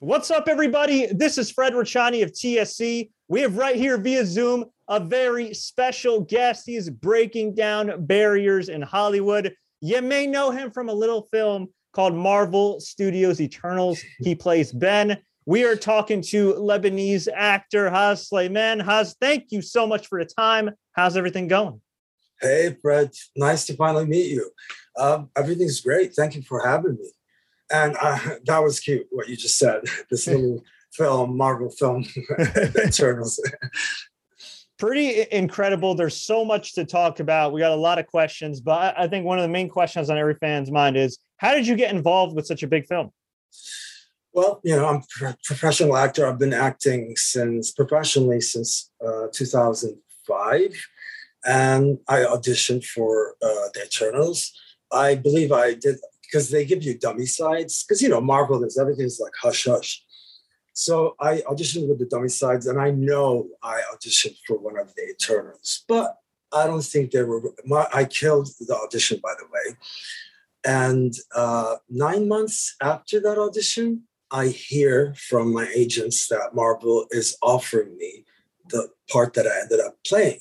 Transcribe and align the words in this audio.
What's 0.00 0.30
up, 0.30 0.46
everybody? 0.46 1.06
This 1.06 1.38
is 1.38 1.50
Fred 1.50 1.72
Rachani 1.72 2.22
of 2.22 2.30
TSC. 2.30 3.10
We 3.26 3.40
have 3.40 3.56
right 3.56 3.74
here 3.74 3.98
via 3.98 4.24
Zoom 4.24 4.66
a 4.86 5.00
very 5.00 5.52
special 5.52 6.20
guest. 6.20 6.66
He 6.66 6.76
is 6.76 6.88
breaking 6.88 7.56
down 7.56 8.06
barriers 8.06 8.68
in 8.68 8.80
Hollywood. 8.80 9.56
You 9.80 10.00
may 10.00 10.24
know 10.24 10.52
him 10.52 10.70
from 10.70 10.88
a 10.88 10.92
little 10.92 11.22
film 11.32 11.66
called 11.94 12.14
Marvel 12.14 12.78
Studios 12.78 13.40
Eternals. 13.40 14.00
He 14.20 14.36
plays 14.36 14.70
Ben. 14.70 15.18
We 15.46 15.64
are 15.64 15.74
talking 15.74 16.22
to 16.28 16.52
Lebanese 16.54 17.26
actor 17.34 17.90
Haaz 17.90 18.28
Sleiman. 18.28 18.80
Haaz, 18.80 19.16
thank 19.20 19.50
you 19.50 19.60
so 19.60 19.84
much 19.84 20.06
for 20.06 20.22
the 20.22 20.30
time. 20.30 20.70
How's 20.92 21.16
everything 21.16 21.48
going? 21.48 21.80
Hey, 22.40 22.76
Fred. 22.80 23.10
Nice 23.34 23.66
to 23.66 23.74
finally 23.74 24.06
meet 24.06 24.30
you. 24.30 24.48
Um, 24.96 25.30
everything's 25.36 25.80
great. 25.80 26.14
Thank 26.14 26.36
you 26.36 26.42
for 26.42 26.64
having 26.64 26.92
me. 26.92 27.10
And 27.70 27.96
uh, 28.00 28.18
that 28.46 28.62
was 28.62 28.80
cute 28.80 29.06
what 29.10 29.28
you 29.28 29.36
just 29.36 29.58
said. 29.58 29.82
This 30.10 30.26
little 30.26 30.64
film, 30.92 31.36
Marvel 31.36 31.70
film, 31.70 32.04
Eternals. 32.76 33.40
Pretty 34.78 35.26
incredible. 35.32 35.94
There's 35.94 36.16
so 36.16 36.44
much 36.44 36.74
to 36.74 36.84
talk 36.84 37.18
about. 37.20 37.52
We 37.52 37.60
got 37.60 37.72
a 37.72 37.76
lot 37.76 37.98
of 37.98 38.06
questions, 38.06 38.60
but 38.60 38.98
I 38.98 39.08
think 39.08 39.26
one 39.26 39.38
of 39.38 39.42
the 39.42 39.48
main 39.48 39.68
questions 39.68 40.08
on 40.08 40.16
every 40.16 40.34
fan's 40.34 40.70
mind 40.70 40.96
is 40.96 41.18
how 41.38 41.52
did 41.52 41.66
you 41.66 41.74
get 41.74 41.92
involved 41.92 42.36
with 42.36 42.46
such 42.46 42.62
a 42.62 42.68
big 42.68 42.86
film? 42.86 43.10
Well, 44.32 44.60
you 44.62 44.76
know, 44.76 44.86
I'm 44.86 45.02
a 45.26 45.36
professional 45.42 45.96
actor. 45.96 46.26
I've 46.26 46.38
been 46.38 46.54
acting 46.54 47.16
since 47.16 47.72
professionally 47.72 48.40
since 48.40 48.90
uh, 49.04 49.26
2005, 49.32 50.86
and 51.44 51.98
I 52.06 52.18
auditioned 52.20 52.84
for 52.84 53.34
uh, 53.42 53.68
the 53.74 53.82
Eternals. 53.84 54.52
I 54.92 55.16
believe 55.16 55.50
I 55.50 55.74
did 55.74 55.96
because 56.30 56.50
they 56.50 56.64
give 56.64 56.82
you 56.82 56.98
dummy 56.98 57.26
sides 57.26 57.84
because 57.84 58.02
you 58.02 58.08
know 58.08 58.20
Marvel 58.20 58.62
is 58.64 58.78
everything's 58.78 59.20
like 59.20 59.32
hush 59.40 59.64
hush. 59.64 60.02
So 60.72 61.16
I 61.20 61.42
auditioned 61.50 61.88
with 61.88 61.98
the 61.98 62.06
dummy 62.06 62.28
sides, 62.28 62.66
and 62.66 62.80
I 62.80 62.90
know 62.90 63.48
I 63.62 63.80
auditioned 63.92 64.36
for 64.46 64.58
one 64.58 64.78
of 64.78 64.94
the 64.94 65.08
Eternals, 65.10 65.84
but 65.88 66.18
I 66.52 66.66
don't 66.66 66.84
think 66.84 67.10
they 67.10 67.22
were. 67.22 67.42
My, 67.64 67.86
I 67.92 68.04
killed 68.04 68.48
the 68.60 68.76
audition, 68.76 69.20
by 69.22 69.34
the 69.38 69.46
way. 69.46 69.76
And 70.64 71.14
uh, 71.34 71.76
nine 71.88 72.28
months 72.28 72.76
after 72.82 73.20
that 73.20 73.38
audition, 73.38 74.04
I 74.30 74.48
hear 74.48 75.14
from 75.16 75.52
my 75.52 75.68
agents 75.74 76.28
that 76.28 76.54
Marvel 76.54 77.06
is 77.10 77.36
offering 77.42 77.96
me 77.96 78.24
the 78.68 78.88
part 79.10 79.34
that 79.34 79.46
I 79.46 79.60
ended 79.62 79.80
up 79.80 79.96
playing. 80.06 80.40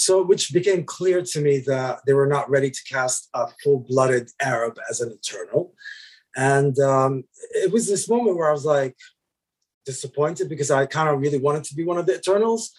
So, 0.00 0.22
which 0.22 0.54
became 0.54 0.84
clear 0.84 1.20
to 1.20 1.40
me 1.42 1.58
that 1.66 2.00
they 2.06 2.14
were 2.14 2.26
not 2.26 2.48
ready 2.48 2.70
to 2.70 2.84
cast 2.84 3.28
a 3.34 3.48
full 3.62 3.80
blooded 3.80 4.30
Arab 4.40 4.78
as 4.88 5.02
an 5.02 5.12
Eternal. 5.12 5.74
And 6.34 6.78
um, 6.78 7.24
it 7.50 7.70
was 7.70 7.86
this 7.86 8.08
moment 8.08 8.38
where 8.38 8.48
I 8.48 8.52
was 8.52 8.64
like 8.64 8.96
disappointed 9.84 10.48
because 10.48 10.70
I 10.70 10.86
kind 10.86 11.10
of 11.10 11.20
really 11.20 11.38
wanted 11.38 11.64
to 11.64 11.74
be 11.74 11.84
one 11.84 11.98
of 11.98 12.06
the 12.06 12.14
Eternals. 12.14 12.70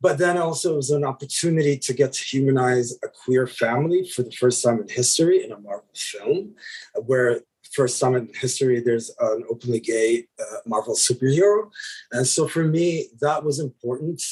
But 0.00 0.18
then 0.18 0.38
also 0.38 0.74
it 0.74 0.76
was 0.76 0.90
an 0.90 1.04
opportunity 1.04 1.76
to 1.76 1.92
get 1.92 2.12
to 2.12 2.22
humanize 2.24 2.96
a 3.02 3.08
queer 3.08 3.48
family 3.48 4.08
for 4.08 4.22
the 4.22 4.30
first 4.30 4.62
time 4.62 4.80
in 4.80 4.88
history 4.88 5.44
in 5.44 5.50
a 5.50 5.58
Marvel 5.58 5.90
film, 5.96 6.54
where 6.94 7.40
first 7.72 8.00
time 8.00 8.14
in 8.14 8.30
history 8.32 8.78
there's 8.80 9.10
an 9.18 9.42
openly 9.50 9.80
gay 9.80 10.28
uh, 10.38 10.58
Marvel 10.66 10.94
superhero. 10.94 11.68
And 12.12 12.28
so 12.28 12.46
for 12.46 12.62
me, 12.62 13.08
that 13.20 13.42
was 13.42 13.58
important 13.58 14.22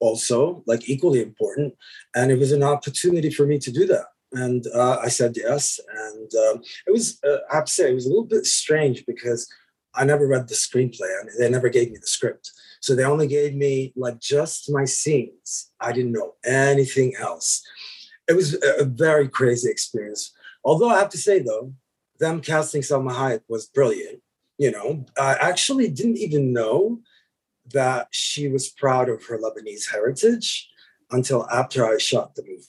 also, 0.00 0.62
like 0.66 0.88
equally 0.88 1.22
important. 1.22 1.74
And 2.14 2.32
it 2.32 2.38
was 2.38 2.52
an 2.52 2.62
opportunity 2.62 3.30
for 3.30 3.46
me 3.46 3.58
to 3.58 3.70
do 3.70 3.86
that. 3.86 4.06
And 4.32 4.66
uh, 4.74 4.98
I 5.02 5.08
said 5.08 5.34
yes. 5.36 5.78
And 6.08 6.30
um, 6.34 6.62
it 6.86 6.92
was, 6.92 7.18
uh, 7.24 7.38
I 7.50 7.56
have 7.56 7.66
to 7.66 7.72
say, 7.72 7.90
it 7.90 7.94
was 7.94 8.06
a 8.06 8.08
little 8.08 8.24
bit 8.24 8.46
strange 8.46 9.04
because 9.06 9.48
I 9.94 10.04
never 10.04 10.26
read 10.26 10.48
the 10.48 10.54
screenplay 10.54 11.08
and 11.20 11.30
they 11.38 11.50
never 11.50 11.68
gave 11.68 11.90
me 11.90 11.98
the 12.00 12.06
script. 12.06 12.50
So 12.80 12.94
they 12.94 13.04
only 13.04 13.26
gave 13.26 13.54
me 13.54 13.92
like 13.96 14.20
just 14.20 14.70
my 14.70 14.84
scenes. 14.84 15.70
I 15.80 15.92
didn't 15.92 16.12
know 16.12 16.34
anything 16.44 17.14
else. 17.18 17.62
It 18.28 18.34
was 18.34 18.54
a 18.78 18.84
very 18.84 19.28
crazy 19.28 19.70
experience. 19.70 20.32
Although 20.64 20.88
I 20.88 20.98
have 20.98 21.10
to 21.10 21.18
say 21.18 21.40
though, 21.40 21.74
them 22.20 22.40
casting 22.40 22.82
Salma 22.82 23.12
Hayek 23.12 23.42
was 23.48 23.66
brilliant. 23.66 24.22
You 24.58 24.70
know, 24.70 25.06
I 25.18 25.34
actually 25.40 25.88
didn't 25.88 26.18
even 26.18 26.52
know 26.52 27.00
that 27.72 28.08
she 28.10 28.48
was 28.48 28.68
proud 28.68 29.08
of 29.08 29.24
her 29.26 29.38
Lebanese 29.38 29.90
heritage 29.90 30.68
until 31.10 31.48
after 31.50 31.84
I 31.84 31.98
shot 31.98 32.34
the 32.34 32.42
movie. 32.42 32.64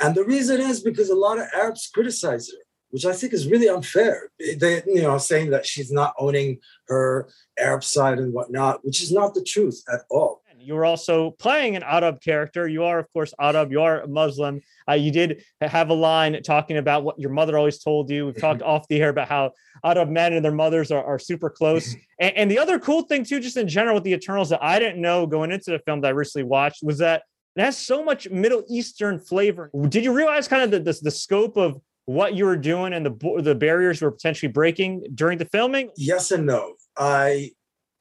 And 0.00 0.14
the 0.14 0.24
reason 0.24 0.60
is 0.60 0.80
because 0.80 1.10
a 1.10 1.14
lot 1.14 1.38
of 1.38 1.46
Arabs 1.54 1.90
criticize 1.92 2.48
her, 2.48 2.58
which 2.90 3.04
I 3.04 3.12
think 3.12 3.32
is 3.32 3.48
really 3.48 3.68
unfair. 3.68 4.30
They, 4.38 4.82
you 4.86 5.02
know, 5.02 5.18
saying 5.18 5.50
that 5.50 5.66
she's 5.66 5.92
not 5.92 6.14
owning 6.18 6.58
her 6.88 7.28
Arab 7.58 7.84
side 7.84 8.18
and 8.18 8.32
whatnot, 8.32 8.84
which 8.84 9.02
is 9.02 9.12
not 9.12 9.34
the 9.34 9.42
truth 9.44 9.82
at 9.92 10.02
all. 10.10 10.42
You 10.64 10.74
were 10.74 10.84
also 10.84 11.32
playing 11.32 11.76
an 11.76 11.82
Arab 11.82 12.20
character. 12.20 12.66
You 12.66 12.84
are, 12.84 12.98
of 12.98 13.12
course, 13.12 13.34
Arab. 13.38 13.70
You 13.70 13.82
are 13.82 14.06
Muslim. 14.06 14.60
Uh, 14.88 14.94
you 14.94 15.10
did 15.10 15.44
have 15.60 15.90
a 15.90 15.94
line 15.94 16.42
talking 16.42 16.78
about 16.78 17.04
what 17.04 17.18
your 17.18 17.30
mother 17.30 17.58
always 17.58 17.78
told 17.78 18.10
you. 18.10 18.26
We've 18.26 18.40
talked 18.40 18.62
off 18.62 18.88
the 18.88 19.00
air 19.00 19.10
about 19.10 19.28
how 19.28 19.52
Arab 19.84 20.08
men 20.08 20.32
and 20.32 20.44
their 20.44 20.52
mothers 20.52 20.90
are, 20.90 21.04
are 21.04 21.18
super 21.18 21.50
close. 21.50 21.94
and, 22.18 22.36
and, 22.36 22.50
the 22.50 22.58
other 22.58 22.78
cool 22.78 23.02
thing, 23.02 23.24
too, 23.24 23.40
just 23.40 23.56
in 23.56 23.68
general 23.68 23.94
with 23.94 24.04
the 24.04 24.12
Eternals 24.12 24.48
that 24.50 24.62
I 24.62 24.78
didn't 24.78 25.00
know 25.00 25.26
going 25.26 25.52
into 25.52 25.70
the 25.70 25.78
film 25.80 26.00
that 26.00 26.08
I 26.08 26.12
recently 26.12 26.44
watched 26.44 26.82
was 26.82 26.98
that 26.98 27.22
it 27.56 27.62
has 27.62 27.78
so 27.78 28.02
much 28.02 28.28
Middle 28.30 28.64
Eastern 28.68 29.18
flavor. 29.18 29.70
Did 29.88 30.04
you 30.04 30.12
realize 30.12 30.48
kind 30.48 30.62
of 30.62 30.70
the, 30.70 30.80
the, 30.80 30.98
the 31.02 31.10
scope 31.10 31.56
of 31.56 31.80
what 32.06 32.34
you 32.34 32.44
were 32.44 32.56
doing 32.56 32.92
and 32.92 33.06
the 33.06 33.42
the 33.42 33.54
barriers 33.54 34.02
were 34.02 34.10
potentially 34.10 34.50
breaking 34.50 35.04
during 35.14 35.38
the 35.38 35.44
filming? 35.46 35.90
Yes 35.96 36.30
and 36.30 36.46
no. 36.46 36.74
I 36.96 37.52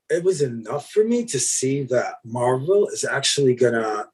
it 0.10 0.24
was 0.24 0.42
enough 0.42 0.90
for 0.90 1.04
me 1.04 1.26
to 1.26 1.40
see 1.40 1.84
that 1.84 2.16
Marvel 2.26 2.88
is 2.88 3.04
actually 3.04 3.56
gonna 3.56 4.08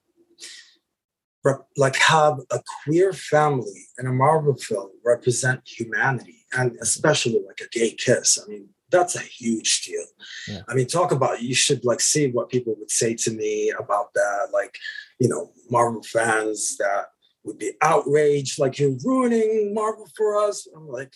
like 1.78 1.96
have 1.96 2.40
a 2.52 2.60
queer 2.84 3.14
family 3.14 3.88
in 3.98 4.06
a 4.06 4.12
Marvel 4.12 4.56
film 4.56 4.90
represent 5.06 5.62
humanity 5.66 6.46
and 6.54 6.78
especially 6.82 7.42
like 7.48 7.60
a 7.62 7.70
gay 7.72 7.92
kiss. 7.92 8.38
I 8.44 8.50
mean, 8.50 8.70
that's 8.92 9.16
a 9.16 9.22
huge 9.22 9.84
deal. 9.84 10.04
Yeah. 10.48 10.62
I 10.68 10.74
mean, 10.74 10.88
talk 10.88 11.12
about 11.12 11.42
you 11.42 11.54
should 11.54 11.86
like 11.86 12.02
see 12.02 12.32
what 12.32 12.50
people 12.50 12.76
would 12.78 12.92
say 12.92 13.14
to 13.16 13.32
me 13.32 13.72
about 13.78 14.14
that. 14.16 14.50
Like, 14.52 14.78
you 15.20 15.30
know, 15.30 15.52
Marvel 15.70 16.04
fans 16.04 16.78
that 16.78 17.06
would 17.44 17.58
be 17.58 17.74
outraged, 17.82 18.60
like 18.60 18.80
you're 18.80 18.98
ruining 19.04 19.74
Marvel 19.74 20.08
for 20.18 20.38
us. 20.38 20.68
I'm 20.76 20.88
like, 20.88 21.14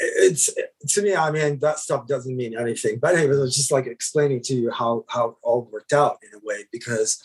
it's 0.00 0.50
to 0.88 1.02
me, 1.02 1.14
I 1.14 1.30
mean, 1.30 1.58
that 1.58 1.78
stuff 1.78 2.06
doesn't 2.06 2.36
mean 2.36 2.58
anything. 2.58 2.98
But 2.98 3.14
anyway, 3.14 3.36
I 3.36 3.40
was 3.40 3.56
just 3.56 3.70
like 3.70 3.86
explaining 3.86 4.42
to 4.42 4.54
you 4.54 4.70
how 4.70 5.04
how 5.08 5.30
it 5.30 5.34
all 5.42 5.68
worked 5.70 5.92
out 5.92 6.18
in 6.22 6.36
a 6.36 6.44
way 6.44 6.64
because 6.72 7.22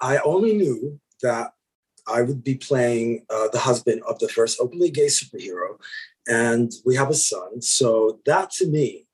I 0.00 0.18
only 0.18 0.54
knew 0.54 1.00
that 1.22 1.52
I 2.06 2.22
would 2.22 2.44
be 2.44 2.56
playing 2.56 3.24
uh, 3.30 3.48
the 3.52 3.58
husband 3.58 4.02
of 4.06 4.18
the 4.18 4.28
first 4.28 4.60
openly 4.60 4.90
gay 4.90 5.06
superhero, 5.06 5.78
and 6.26 6.72
we 6.84 6.96
have 6.96 7.10
a 7.10 7.14
son. 7.14 7.62
So 7.62 8.20
that 8.26 8.50
to 8.52 8.66
me 8.66 9.06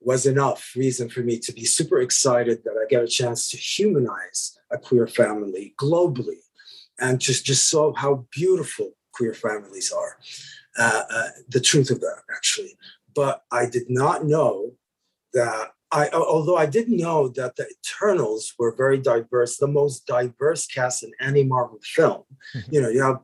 was 0.00 0.26
enough 0.26 0.72
reason 0.74 1.08
for 1.08 1.20
me 1.20 1.38
to 1.38 1.52
be 1.52 1.64
super 1.64 2.00
excited 2.00 2.64
that 2.64 2.72
I 2.72 2.88
get 2.88 3.04
a 3.04 3.06
chance 3.06 3.48
to 3.50 3.56
humanize 3.56 4.58
a 4.72 4.78
queer 4.78 5.06
family 5.06 5.74
globally, 5.80 6.42
and 6.98 7.20
just 7.20 7.44
just 7.44 7.70
show 7.70 7.92
how 7.92 8.26
beautiful 8.32 8.92
queer 9.12 9.34
families 9.34 9.92
are. 9.92 10.18
Uh, 10.78 11.02
uh, 11.10 11.28
the 11.48 11.60
truth 11.60 11.90
of 11.90 12.00
that, 12.00 12.22
actually. 12.34 12.76
But 13.14 13.42
I 13.50 13.66
did 13.66 13.90
not 13.90 14.24
know 14.24 14.72
that 15.34 15.72
I, 15.90 16.08
although 16.08 16.56
I 16.56 16.64
didn't 16.64 16.96
know 16.96 17.28
that 17.28 17.56
the 17.56 17.66
Eternals 17.68 18.54
were 18.58 18.74
very 18.74 18.98
diverse, 18.98 19.58
the 19.58 19.66
most 19.66 20.06
diverse 20.06 20.66
cast 20.66 21.02
in 21.02 21.12
any 21.20 21.44
Marvel 21.44 21.78
film. 21.82 22.22
Mm-hmm. 22.56 22.74
You 22.74 22.82
know, 22.82 22.88
you 22.88 23.02
have 23.02 23.18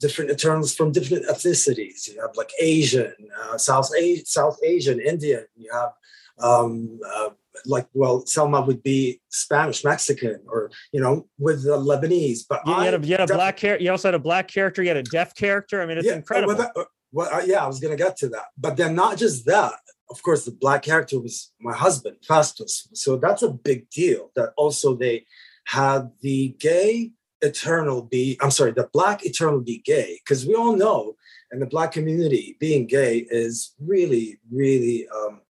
different 0.00 0.30
Eternals 0.30 0.74
from 0.74 0.92
different 0.92 1.26
ethnicities. 1.26 2.08
You 2.08 2.20
have 2.22 2.34
like 2.36 2.50
Asian, 2.60 3.14
uh, 3.42 3.58
South 3.58 3.90
A- 3.98 4.24
South 4.24 4.58
Asian, 4.64 4.98
Indian. 4.98 5.44
You 5.54 5.70
have 5.72 5.92
um, 6.38 6.98
uh, 7.06 7.30
like 7.64 7.86
well, 7.94 8.22
Salma 8.22 8.66
would 8.66 8.82
be 8.82 9.20
Spanish, 9.30 9.84
Mexican, 9.84 10.40
or 10.48 10.70
you 10.92 11.00
know, 11.00 11.26
with 11.38 11.64
the 11.64 11.76
Lebanese. 11.76 12.40
But 12.48 12.66
you, 12.66 12.74
had 12.74 12.94
a, 12.94 13.06
you 13.06 13.16
had 13.16 13.30
a 13.30 13.34
black 13.34 13.56
character. 13.56 13.84
You 13.84 13.90
also 13.90 14.08
had 14.08 14.14
a 14.14 14.18
black 14.18 14.48
character. 14.48 14.82
You 14.82 14.88
had 14.88 14.96
a 14.96 15.02
deaf 15.02 15.34
character. 15.34 15.82
I 15.82 15.86
mean, 15.86 15.98
it's 15.98 16.06
yeah, 16.06 16.14
incredible. 16.14 16.54
Well, 16.54 16.70
that, 16.74 16.86
well 17.12 17.28
uh, 17.32 17.42
yeah, 17.44 17.64
I 17.64 17.66
was 17.66 17.80
gonna 17.80 17.96
get 17.96 18.16
to 18.18 18.28
that. 18.30 18.46
But 18.58 18.76
then 18.76 18.94
not 18.94 19.18
just 19.18 19.46
that 19.46 19.74
of 20.10 20.22
course, 20.22 20.44
the 20.44 20.52
black 20.52 20.82
character 20.82 21.20
was 21.20 21.52
my 21.60 21.74
husband, 21.74 22.16
Phastos. 22.28 22.88
So 22.94 23.16
that's 23.16 23.42
a 23.42 23.50
big 23.50 23.90
deal 23.90 24.30
that 24.36 24.52
also 24.56 24.94
they 24.94 25.26
had 25.66 26.10
the 26.20 26.54
gay 26.60 27.12
eternal 27.40 28.02
be, 28.02 28.38
I'm 28.40 28.50
sorry, 28.50 28.72
the 28.72 28.88
black 28.92 29.24
eternal 29.24 29.60
be 29.60 29.82
gay. 29.84 30.20
Because 30.24 30.46
we 30.46 30.54
all 30.54 30.76
know 30.76 31.16
in 31.52 31.60
the 31.60 31.66
black 31.66 31.92
community, 31.92 32.56
being 32.60 32.86
gay 32.86 33.26
is 33.30 33.74
really, 33.80 34.38
really 34.50 35.08
um, 35.08 35.40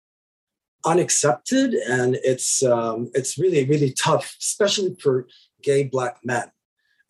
unaccepted. 0.86 1.74
And 1.74 2.16
it's, 2.22 2.62
um, 2.62 3.10
it's 3.14 3.38
really, 3.38 3.64
really 3.66 3.92
tough, 3.92 4.36
especially 4.40 4.96
for 5.02 5.26
gay 5.62 5.84
black 5.84 6.18
men. 6.24 6.50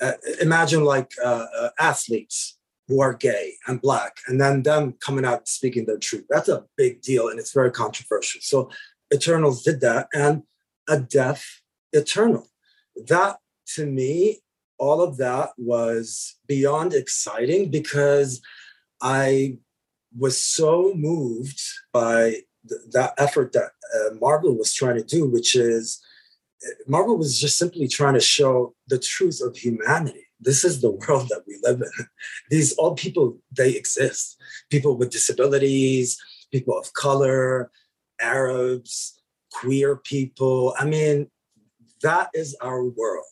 Uh, 0.01 0.13
imagine 0.41 0.85
like 0.85 1.13
uh, 1.25 1.47
uh, 1.59 1.71
athletes 1.79 2.59
who 2.89 3.01
are 3.01 3.15
gay 3.15 3.55
and 3.67 3.81
black 3.81 4.19
and 4.27 4.41
then 4.41 4.63
them 4.63 4.93
coming 5.01 5.25
out 5.25 5.49
speaking 5.49 5.87
their 5.87 5.97
truth 5.97 6.25
that's 6.29 6.51
a 6.51 6.65
big 6.77 7.01
deal 7.01 7.29
and 7.29 7.41
it's 7.41 7.53
very 7.53 7.71
controversial 7.71 8.39
so 8.43 8.71
Eternals 9.15 9.63
did 9.63 9.81
that, 9.81 10.09
and 10.13 10.43
a 10.89 10.99
death 10.99 11.45
eternal. 11.93 12.49
That 13.07 13.39
to 13.75 13.87
me, 13.87 14.41
all 14.79 15.01
of 15.01 15.17
that 15.19 15.51
was 15.57 16.37
beyond 16.47 16.93
exciting 16.93 17.71
because 17.71 18.41
I 19.01 19.59
was 20.17 20.41
so 20.43 20.93
moved 20.95 21.61
by 21.93 22.43
th- 22.69 22.81
that 22.93 23.15
effort 23.19 23.53
that 23.53 23.71
uh, 23.95 24.15
Marvel 24.21 24.57
was 24.57 24.73
trying 24.73 24.97
to 24.97 25.05
do, 25.05 25.29
which 25.29 25.57
is 25.57 26.03
uh, 26.65 26.71
Marvel 26.87 27.17
was 27.17 27.41
just 27.41 27.59
simply 27.59 27.89
trying 27.89 28.15
to 28.15 28.21
show 28.21 28.75
the 28.89 28.99
truth 28.99 29.41
of 29.43 29.57
humanity. 29.57 30.27
This 30.41 30.65
is 30.65 30.81
the 30.81 30.91
world 31.09 31.29
that 31.29 31.43
we 31.47 31.59
live 31.63 31.81
in. 31.81 32.07
These 32.51 32.75
all 32.75 32.95
people, 32.95 33.39
they 33.51 33.71
exist. 33.71 34.41
People 34.71 34.97
with 34.97 35.11
disabilities, 35.11 36.19
people 36.53 36.79
of 36.79 36.93
color, 36.93 37.71
Arabs, 38.21 39.21
queer 39.53 39.97
people. 39.97 40.75
I 40.79 40.85
mean, 40.85 41.31
that 42.03 42.31
is 42.35 42.57
our 42.61 42.85
world. 42.85 43.25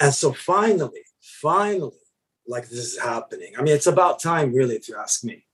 And 0.00 0.12
so 0.12 0.32
finally, 0.32 1.04
finally, 1.20 1.92
like 2.46 2.68
this 2.68 2.78
is 2.78 3.00
happening. 3.00 3.52
I 3.58 3.62
mean, 3.62 3.74
it's 3.74 3.86
about 3.86 4.20
time, 4.20 4.52
really, 4.52 4.76
if 4.76 4.88
you 4.88 4.96
ask 4.96 5.24
me. 5.24 5.46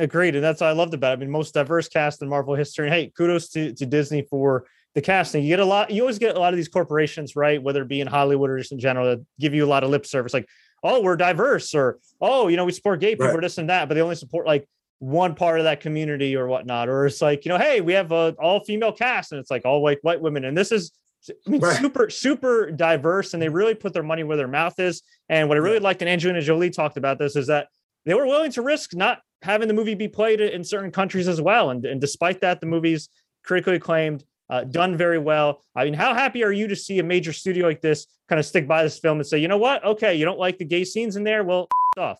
Agreed. 0.00 0.34
And 0.34 0.42
that's 0.42 0.60
what 0.60 0.68
I 0.68 0.72
loved 0.72 0.94
about 0.94 1.10
it. 1.10 1.12
I 1.12 1.16
mean, 1.16 1.30
most 1.30 1.54
diverse 1.54 1.88
cast 1.88 2.22
in 2.22 2.28
Marvel 2.28 2.54
history. 2.54 2.86
And 2.86 2.94
hey, 2.94 3.12
kudos 3.16 3.50
to, 3.50 3.72
to 3.74 3.86
Disney 3.86 4.22
for 4.22 4.66
the 4.94 5.00
casting. 5.00 5.42
You 5.44 5.50
get 5.50 5.60
a 5.60 5.64
lot, 5.64 5.90
you 5.90 6.02
always 6.02 6.18
get 6.18 6.36
a 6.36 6.40
lot 6.40 6.52
of 6.52 6.56
these 6.56 6.68
corporations, 6.68 7.36
right? 7.36 7.62
Whether 7.62 7.82
it 7.82 7.88
be 7.88 8.00
in 8.00 8.06
Hollywood 8.06 8.50
or 8.50 8.58
just 8.58 8.72
in 8.72 8.78
general, 8.78 9.06
that 9.06 9.24
give 9.38 9.54
you 9.54 9.64
a 9.64 9.68
lot 9.68 9.84
of 9.84 9.90
lip 9.90 10.06
service, 10.06 10.34
like, 10.34 10.48
oh, 10.82 11.02
we're 11.02 11.16
diverse, 11.16 11.74
or 11.74 11.98
oh, 12.20 12.48
you 12.48 12.56
know, 12.56 12.64
we 12.64 12.72
support 12.72 13.00
gay 13.00 13.12
people, 13.14 13.26
right. 13.26 13.36
or 13.36 13.40
this 13.40 13.58
and 13.58 13.68
that, 13.68 13.88
but 13.88 13.94
they 13.94 14.00
only 14.00 14.16
support 14.16 14.46
like 14.46 14.66
one 14.98 15.34
part 15.34 15.58
of 15.58 15.64
that 15.64 15.80
community 15.80 16.34
or 16.34 16.46
whatnot. 16.46 16.88
Or 16.88 17.06
it's 17.06 17.22
like, 17.22 17.44
you 17.44 17.50
know, 17.50 17.58
hey, 17.58 17.80
we 17.80 17.92
have 17.92 18.10
a 18.12 18.34
all 18.40 18.64
female 18.64 18.92
cast 18.92 19.32
and 19.32 19.38
it's 19.38 19.50
like 19.50 19.64
all 19.64 19.82
white 19.82 19.98
white 20.02 20.20
women. 20.20 20.44
And 20.44 20.56
this 20.56 20.72
is 20.72 20.92
I 21.28 21.50
mean, 21.50 21.60
right. 21.60 21.76
super, 21.76 22.08
super 22.08 22.70
diverse, 22.70 23.34
and 23.34 23.42
they 23.42 23.48
really 23.48 23.74
put 23.74 23.92
their 23.92 24.02
money 24.02 24.22
where 24.22 24.38
their 24.38 24.48
mouth 24.48 24.78
is. 24.80 25.02
And 25.28 25.48
what 25.48 25.58
I 25.58 25.60
really 25.60 25.78
liked, 25.78 26.00
and 26.02 26.08
Angelina 26.08 26.40
Jolie 26.40 26.70
talked 26.70 26.96
about 26.96 27.18
this, 27.18 27.36
is 27.36 27.46
that 27.48 27.68
they 28.06 28.14
were 28.14 28.26
willing 28.26 28.52
to 28.52 28.62
risk 28.62 28.94
not 28.94 29.20
having 29.42 29.68
the 29.68 29.74
movie 29.74 29.94
be 29.94 30.08
played 30.08 30.40
in 30.40 30.64
certain 30.64 30.90
countries 30.90 31.28
as 31.28 31.40
well. 31.40 31.70
And, 31.70 31.84
and 31.84 32.00
despite 32.00 32.40
that, 32.40 32.60
the 32.60 32.66
movie's 32.66 33.08
critically 33.44 33.76
acclaimed, 33.76 34.24
uh, 34.50 34.64
done 34.64 34.96
very 34.96 35.18
well. 35.18 35.62
I 35.74 35.84
mean, 35.84 35.94
how 35.94 36.12
happy 36.14 36.44
are 36.44 36.52
you 36.52 36.68
to 36.68 36.76
see 36.76 36.98
a 36.98 37.02
major 37.02 37.32
studio 37.32 37.66
like 37.66 37.80
this 37.80 38.06
kind 38.28 38.38
of 38.38 38.46
stick 38.46 38.66
by 38.68 38.82
this 38.82 38.98
film 38.98 39.18
and 39.18 39.26
say, 39.26 39.38
you 39.38 39.48
know 39.48 39.58
what? 39.58 39.84
Okay, 39.84 40.14
you 40.14 40.24
don't 40.24 40.38
like 40.38 40.58
the 40.58 40.64
gay 40.64 40.84
scenes 40.84 41.16
in 41.16 41.24
there? 41.24 41.44
Well, 41.44 41.68
off. 41.96 42.18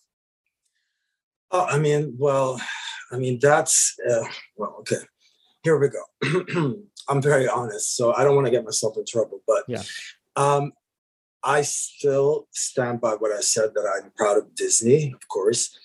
Oh, 1.50 1.64
I 1.64 1.78
mean, 1.78 2.14
well, 2.18 2.60
I 3.10 3.18
mean, 3.18 3.38
that's, 3.40 3.96
uh, 4.08 4.24
well, 4.56 4.76
okay. 4.80 5.02
Here 5.62 5.76
we 5.76 5.88
go. 5.88 6.76
I'm 7.08 7.20
very 7.20 7.48
honest, 7.48 7.96
so 7.96 8.14
I 8.14 8.24
don't 8.24 8.34
want 8.34 8.46
to 8.46 8.50
get 8.50 8.64
myself 8.64 8.96
in 8.96 9.04
trouble. 9.04 9.42
But 9.46 9.64
yeah. 9.66 9.82
um, 10.36 10.72
I 11.42 11.62
still 11.62 12.46
stand 12.52 13.00
by 13.00 13.14
what 13.14 13.32
I 13.32 13.40
said 13.40 13.70
that 13.74 14.00
I'm 14.02 14.12
proud 14.16 14.38
of 14.38 14.54
Disney, 14.54 15.12
of 15.12 15.26
course, 15.28 15.76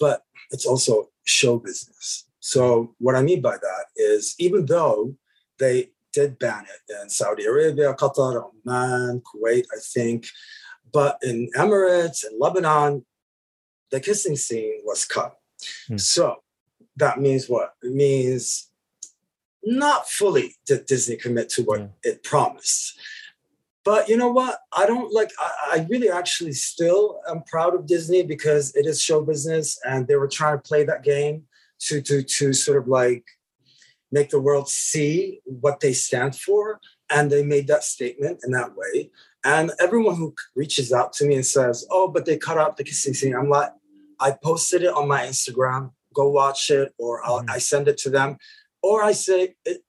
but 0.00 0.22
it's 0.52 0.66
also 0.66 1.08
show 1.24 1.58
business. 1.58 2.26
So 2.40 2.94
what 2.98 3.14
I 3.14 3.22
mean 3.22 3.40
by 3.40 3.56
that 3.56 3.84
is 3.96 4.34
even 4.38 4.66
though 4.66 5.14
they 5.58 5.90
did 6.12 6.38
ban 6.38 6.64
it 6.64 7.02
in 7.02 7.08
Saudi 7.08 7.44
Arabia, 7.44 7.94
Qatar, 7.94 8.50
Oman, 8.66 9.22
Kuwait, 9.22 9.64
I 9.72 9.78
think, 9.80 10.26
but 10.92 11.18
in 11.22 11.48
Emirates 11.56 12.24
and 12.24 12.38
Lebanon, 12.38 13.04
the 13.90 14.00
kissing 14.00 14.36
scene 14.36 14.80
was 14.84 15.04
cut. 15.04 15.36
Hmm. 15.88 15.96
So 15.96 16.42
that 16.96 17.20
means 17.20 17.48
what? 17.48 17.74
It 17.82 17.92
means 17.92 18.70
not 19.64 20.08
fully 20.08 20.56
did 20.66 20.86
Disney 20.86 21.16
commit 21.16 21.48
to 21.50 21.62
what 21.62 21.80
yeah. 21.80 21.86
it 22.02 22.24
promised. 22.24 22.98
But 23.84 24.08
you 24.08 24.16
know 24.16 24.30
what? 24.30 24.58
I 24.72 24.86
don't 24.86 25.12
like, 25.12 25.32
I, 25.38 25.50
I, 25.72 25.86
really 25.90 26.08
actually 26.08 26.52
still 26.52 27.20
am 27.28 27.42
proud 27.42 27.74
of 27.74 27.86
Disney 27.86 28.22
because 28.22 28.74
it 28.76 28.86
is 28.86 29.02
show 29.02 29.22
business 29.22 29.78
and 29.84 30.06
they 30.06 30.14
were 30.14 30.28
trying 30.28 30.56
to 30.56 30.62
play 30.62 30.84
that 30.84 31.02
game 31.02 31.44
to, 31.86 32.00
to, 32.02 32.22
to 32.22 32.52
sort 32.52 32.78
of 32.78 32.86
like 32.86 33.24
make 34.12 34.30
the 34.30 34.40
world 34.40 34.68
see 34.68 35.40
what 35.44 35.80
they 35.80 35.92
stand 35.92 36.36
for. 36.36 36.80
And 37.10 37.30
they 37.30 37.42
made 37.42 37.66
that 37.66 37.82
statement 37.82 38.40
in 38.44 38.52
that 38.52 38.76
way. 38.76 39.10
And 39.44 39.72
everyone 39.80 40.14
who 40.14 40.34
reaches 40.54 40.92
out 40.92 41.12
to 41.14 41.26
me 41.26 41.34
and 41.34 41.44
says, 41.44 41.84
oh, 41.90 42.06
but 42.06 42.24
they 42.24 42.36
cut 42.36 42.58
out 42.58 42.76
the 42.76 42.84
kissing 42.84 43.14
scene, 43.14 43.34
I'm 43.34 43.50
like, 43.50 43.72
I 44.20 44.36
posted 44.42 44.84
it 44.84 44.94
on 44.94 45.08
my 45.08 45.26
Instagram. 45.26 45.90
Go 46.14 46.28
watch 46.28 46.70
it, 46.70 46.94
or 46.98 47.22
mm-hmm. 47.22 47.50
I 47.50 47.58
send 47.58 47.88
it 47.88 47.98
to 47.98 48.10
them 48.10 48.38
or 48.82 49.02
I 49.02 49.12
say 49.12 49.54
it, 49.64 49.82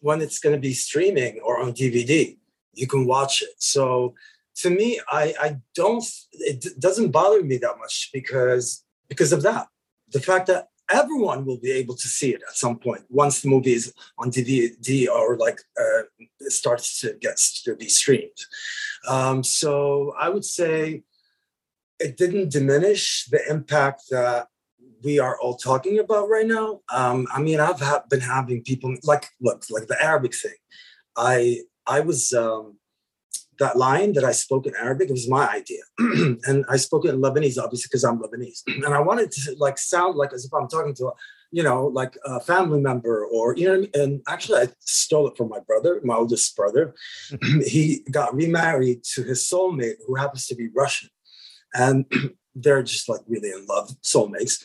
when 0.00 0.20
it's 0.20 0.38
going 0.38 0.54
to 0.54 0.60
be 0.60 0.72
streaming 0.72 1.40
or 1.40 1.60
on 1.60 1.72
DVD, 1.72 2.37
you 2.78 2.86
can 2.86 3.06
watch 3.06 3.42
it. 3.42 3.50
So 3.58 4.14
to 4.56 4.70
me, 4.70 5.00
I, 5.10 5.34
I 5.40 5.56
don't, 5.74 6.04
it 6.32 6.64
doesn't 6.78 7.10
bother 7.10 7.42
me 7.42 7.58
that 7.58 7.78
much 7.78 8.10
because, 8.12 8.84
because 9.08 9.32
of 9.32 9.42
that. 9.42 9.66
The 10.10 10.20
fact 10.20 10.46
that 10.46 10.68
everyone 10.90 11.44
will 11.44 11.58
be 11.58 11.70
able 11.70 11.94
to 11.94 12.08
see 12.08 12.30
it 12.34 12.42
at 12.48 12.56
some 12.56 12.78
point 12.78 13.02
once 13.10 13.42
the 13.42 13.48
movie 13.48 13.74
is 13.74 13.92
on 14.18 14.30
DVD 14.30 15.08
or 15.08 15.36
like 15.36 15.60
uh, 15.78 16.02
starts 16.48 17.00
to 17.00 17.14
get 17.20 17.36
to 17.64 17.76
be 17.76 17.88
streamed. 17.88 18.40
Um, 19.06 19.44
so 19.44 20.14
I 20.18 20.28
would 20.28 20.44
say 20.44 21.02
it 22.00 22.16
didn't 22.16 22.52
diminish 22.52 23.26
the 23.30 23.40
impact 23.50 24.04
that 24.10 24.48
we 25.02 25.18
are 25.18 25.38
all 25.40 25.56
talking 25.56 25.98
about 25.98 26.28
right 26.28 26.46
now. 26.46 26.80
Um, 26.92 27.26
I 27.32 27.40
mean, 27.40 27.60
I've 27.60 27.80
ha- 27.80 28.04
been 28.08 28.20
having 28.20 28.62
people 28.62 28.94
like, 29.04 29.28
look, 29.40 29.64
like 29.70 29.86
the 29.86 30.02
Arabic 30.02 30.34
thing. 30.34 30.56
I 31.16 31.60
I 31.88 32.00
was 32.00 32.32
um, 32.32 32.76
that 33.58 33.76
line 33.76 34.12
that 34.12 34.24
I 34.24 34.32
spoke 34.32 34.66
in 34.66 34.74
Arabic. 34.76 35.08
It 35.08 35.12
was 35.12 35.28
my 35.28 35.48
idea, 35.48 35.82
and 35.98 36.64
I 36.68 36.76
spoke 36.76 37.04
it 37.04 37.14
in 37.14 37.20
Lebanese, 37.20 37.60
obviously, 37.62 37.88
because 37.88 38.04
I'm 38.04 38.20
Lebanese, 38.20 38.62
and 38.66 38.94
I 38.94 39.00
wanted 39.00 39.32
to 39.32 39.56
like 39.58 39.78
sound 39.78 40.16
like 40.16 40.32
as 40.32 40.44
if 40.44 40.52
I'm 40.54 40.68
talking 40.68 40.94
to 40.96 41.06
a, 41.06 41.12
you 41.50 41.62
know, 41.62 41.86
like 41.86 42.16
a 42.24 42.40
family 42.40 42.80
member 42.80 43.24
or 43.26 43.56
you 43.56 43.68
know. 43.68 43.74
I 43.74 43.78
mean? 43.78 43.90
And 43.94 44.20
actually, 44.28 44.60
I 44.60 44.68
stole 44.80 45.28
it 45.28 45.36
from 45.36 45.48
my 45.48 45.60
brother, 45.60 46.00
my 46.04 46.14
oldest 46.14 46.54
brother. 46.54 46.94
he 47.66 48.04
got 48.10 48.34
remarried 48.34 49.02
to 49.14 49.22
his 49.22 49.48
soulmate, 49.48 49.96
who 50.06 50.14
happens 50.14 50.46
to 50.48 50.54
be 50.54 50.68
Russian, 50.74 51.08
and 51.74 52.04
they're 52.54 52.82
just 52.82 53.08
like 53.08 53.20
really 53.26 53.50
in 53.50 53.66
love, 53.66 53.90
soulmates. 54.02 54.64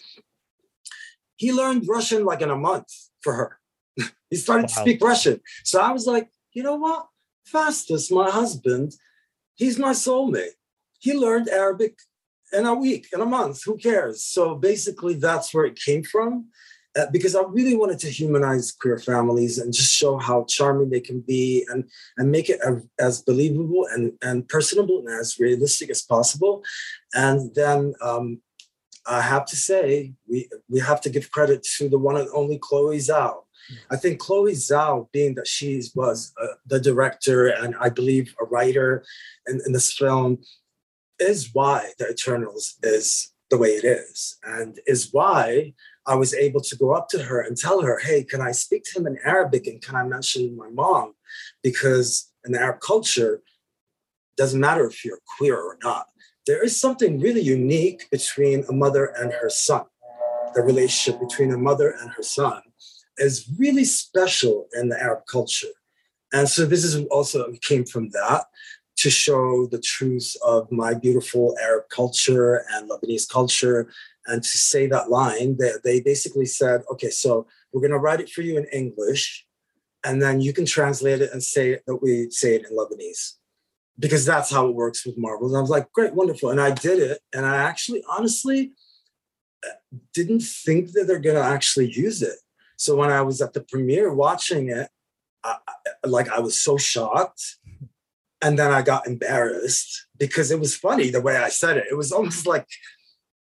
He 1.36 1.52
learned 1.52 1.88
Russian 1.88 2.26
like 2.26 2.42
in 2.42 2.52
a 2.52 2.56
month 2.56 2.88
for 3.22 3.34
her. 3.34 3.60
he 4.30 4.36
started 4.36 4.64
wow. 4.64 4.68
to 4.68 4.74
speak 4.74 5.02
Russian. 5.02 5.42
So 5.64 5.82
I 5.82 5.92
was 5.92 6.06
like, 6.06 6.30
you 6.54 6.64
know 6.64 6.76
what? 6.76 7.08
Phastos, 7.52 8.12
my 8.12 8.30
husband, 8.30 8.94
he's 9.56 9.80
my 9.80 9.92
soulmate. 9.92 10.56
He 11.00 11.14
learned 11.14 11.50
Arabic 11.50 11.98
in 12.52 12.66
a 12.66 12.74
week, 12.74 13.08
in 13.14 13.22
a 13.22 13.26
month. 13.26 13.64
Who 13.64 13.78
cares? 13.78 14.24
So 14.24 14.56
basically, 14.56 15.16
that's 15.16 15.54
where 15.54 15.66
it 15.66 15.80
came 15.80 16.04
from. 16.04 16.48
Uh, 16.96 17.08
because 17.12 17.36
I 17.36 17.42
really 17.48 17.76
wanted 17.76 17.98
to 18.00 18.10
humanize 18.12 18.72
queer 18.72 19.00
families 19.00 19.58
and 19.58 19.74
just 19.74 19.92
show 19.92 20.20
how 20.20 20.46
charming 20.48 20.92
they 20.92 21.00
can 21.00 21.22
be 21.22 21.66
and, 21.72 21.90
and 22.18 22.32
make 22.32 22.50
it 22.52 22.60
as, 22.64 22.84
as 23.00 23.22
believable 23.24 23.88
and, 23.92 24.14
and 24.22 24.48
personable 24.48 25.00
and 25.00 25.10
as 25.10 25.40
realistic 25.40 25.90
as 25.90 26.04
possible. 26.04 26.64
And 27.16 27.54
then 27.56 27.96
um, 28.00 28.42
I 29.08 29.22
have 29.22 29.46
to 29.48 29.56
say, 29.56 30.14
we, 30.30 30.48
we 30.70 30.82
have 30.82 31.02
to 31.02 31.10
give 31.10 31.32
credit 31.32 31.66
to 31.78 31.90
the 31.90 31.98
one 31.98 32.16
and 32.16 32.30
only 32.32 32.60
Chloe 32.62 33.00
Zhao. 33.00 33.43
I 33.90 33.96
think 33.96 34.20
Chloe 34.20 34.54
Zhao, 34.54 35.12
being 35.12 35.36
that 35.36 35.48
she 35.48 35.82
was 35.96 36.34
uh, 36.42 36.48
the 36.66 36.80
director 36.80 37.48
and 37.48 37.76
I 37.80 37.90
believe 37.90 38.36
a 38.40 38.46
writer 38.46 39.04
in, 39.48 39.62
in 39.66 39.72
this 39.72 39.94
film, 39.94 40.40
is 41.20 41.50
why 41.54 41.92
The 41.98 42.10
Eternals 42.10 42.76
is 42.84 43.34
the 43.50 43.58
way 43.58 43.70
it 43.70 43.84
is, 43.84 44.38
and 44.44 44.80
is 44.88 45.10
why 45.12 45.74
I 46.08 46.16
was 46.16 46.34
able 46.34 46.62
to 46.62 46.76
go 46.76 46.92
up 46.92 47.08
to 47.10 47.24
her 47.24 47.40
and 47.40 47.56
tell 47.56 47.82
her, 47.82 48.00
hey, 48.00 48.24
can 48.24 48.42
I 48.42 48.52
speak 48.52 48.84
to 48.86 49.00
him 49.00 49.08
in 49.08 49.20
Arabic 49.24 49.68
and 49.68 49.82
can 49.82 49.96
I 49.96 50.04
mention 50.04 50.58
my 50.58 50.70
mom? 50.70 51.14
Because 51.62 52.32
in 52.46 52.54
the 52.54 52.60
Arab 52.60 52.80
culture, 52.82 53.42
doesn't 54.38 54.60
matter 54.60 54.88
if 54.88 55.06
you're 55.06 55.20
queer 55.38 55.58
or 55.58 55.78
not, 55.84 56.08
there 56.48 56.64
is 56.64 56.80
something 56.80 57.20
really 57.20 57.42
unique 57.42 58.10
between 58.12 58.66
a 58.68 58.74
mother 58.74 59.06
and 59.06 59.32
her 59.34 59.50
son. 59.50 59.86
The 60.56 60.62
relationship 60.62 61.22
between 61.22 61.54
a 61.54 61.58
mother 61.58 61.92
and 61.92 62.10
her 62.12 62.24
son 62.24 62.62
is 63.18 63.50
really 63.58 63.86
special 63.86 64.68
in 64.74 64.90
the 64.90 65.02
Arab 65.02 65.26
culture. 65.30 65.68
And 66.32 66.50
so 66.50 66.66
this 66.66 66.84
is 66.84 67.06
also 67.06 67.54
came 67.62 67.86
from 67.86 68.10
that 68.10 68.46
to 68.98 69.10
show 69.10 69.68
the 69.68 69.80
truth 69.80 70.36
of 70.46 70.72
my 70.72 70.94
beautiful 70.94 71.56
Arab 71.62 71.86
culture 71.90 72.64
and 72.74 72.90
Lebanese 72.90 73.30
culture 73.30 73.90
and 74.26 74.42
to 74.42 74.58
say 74.58 74.88
that 74.88 75.10
line, 75.10 75.58
they, 75.58 75.72
they 75.84 76.00
basically 76.00 76.46
said, 76.46 76.84
okay, 76.92 77.10
so 77.10 77.48
we're 77.72 77.82
going 77.82 77.92
to 77.92 77.98
write 77.98 78.22
it 78.22 78.30
for 78.30 78.42
you 78.42 78.58
in 78.58 78.66
English, 78.66 79.46
and 80.04 80.22
then 80.22 80.42
you 80.42 80.54
can 80.54 80.66
translate 80.66 81.22
it 81.22 81.32
and 81.32 81.44
say 81.44 81.80
that 81.86 81.98
we 81.98 82.30
say 82.30 82.56
it 82.56 82.66
in 82.70 82.78
Lebanese. 82.78 83.34
Because 84.00 84.26
that's 84.26 84.50
how 84.50 84.68
it 84.68 84.76
works 84.76 85.06
with 85.06 85.18
Marvel. 85.18 85.48
And 85.48 85.58
I 85.58 85.62
was 85.62 85.70
like, 85.70 85.92
great, 85.92 86.16
wonderful. 86.16 86.50
And 86.50 86.60
I 86.60 86.72
did 86.72 87.00
it. 87.00 87.20
And 87.32 87.46
I 87.46 87.58
actually, 87.58 88.04
honestly, 88.10 88.72
uh, 89.64 89.98
didn't 90.14 90.42
think 90.42 90.94
that 90.94 91.06
they're 91.06 91.20
going 91.20 91.36
to 91.36 91.44
actually 91.44 91.92
use 91.92 92.24
it. 92.24 92.38
So 92.78 92.96
when 92.96 93.12
I 93.12 93.22
was 93.22 93.42
at 93.42 93.54
the 93.54 93.62
premiere 93.62 94.14
watching 94.14 94.70
it, 94.70 94.90
I, 95.44 95.58
like 96.06 96.30
I 96.30 96.40
was 96.40 96.60
so 96.62 96.78
shocked. 96.78 97.58
And 98.42 98.60
then 98.60 98.72
I 98.72 98.82
got 98.82 99.08
embarrassed 99.08 100.08
because 100.18 100.52
it 100.52 100.60
was 100.60 100.76
funny 100.76 101.10
the 101.10 101.22
way 101.22 101.38
I 101.38 101.50
said 101.50 101.78
it. 101.78 101.88
It 101.90 101.96
was 101.96 102.12
almost 102.12 102.46
like, 102.46 102.68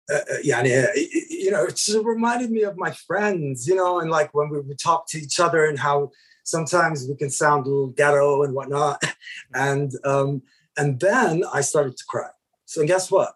uh, 0.10 0.15
uh 0.17 0.38
yeah, 0.44 0.63
you 0.63 1.51
know, 1.51 1.65
it 1.65 1.75
just 1.75 1.98
reminded 2.03 2.51
me 2.51 2.63
of 2.63 2.77
my 2.77 2.91
friends, 2.91 3.67
you 3.67 3.75
know, 3.75 4.00
and 4.00 4.10
like 4.10 4.34
when 4.34 4.50
we 4.50 4.62
would 4.62 4.79
talk 4.79 5.08
to 5.10 5.17
each 5.17 5.39
other 5.39 5.65
and 5.65 5.79
how 5.79 6.12
sometimes 6.44 7.08
we 7.10 7.15
can 7.15 7.29
sound 7.29 7.65
a 7.65 7.70
little 7.70 7.88
ghetto 7.88 8.44
and 8.44 8.53
whatnot. 8.53 9.03
And 9.53 9.91
um, 10.03 10.44
and 10.77 11.00
then 11.00 11.44
I 11.53 11.62
started 11.62 11.98
to 11.98 12.03
cry. 12.08 12.29
So 12.65 12.86
guess 12.86 13.10
what? 13.12 13.34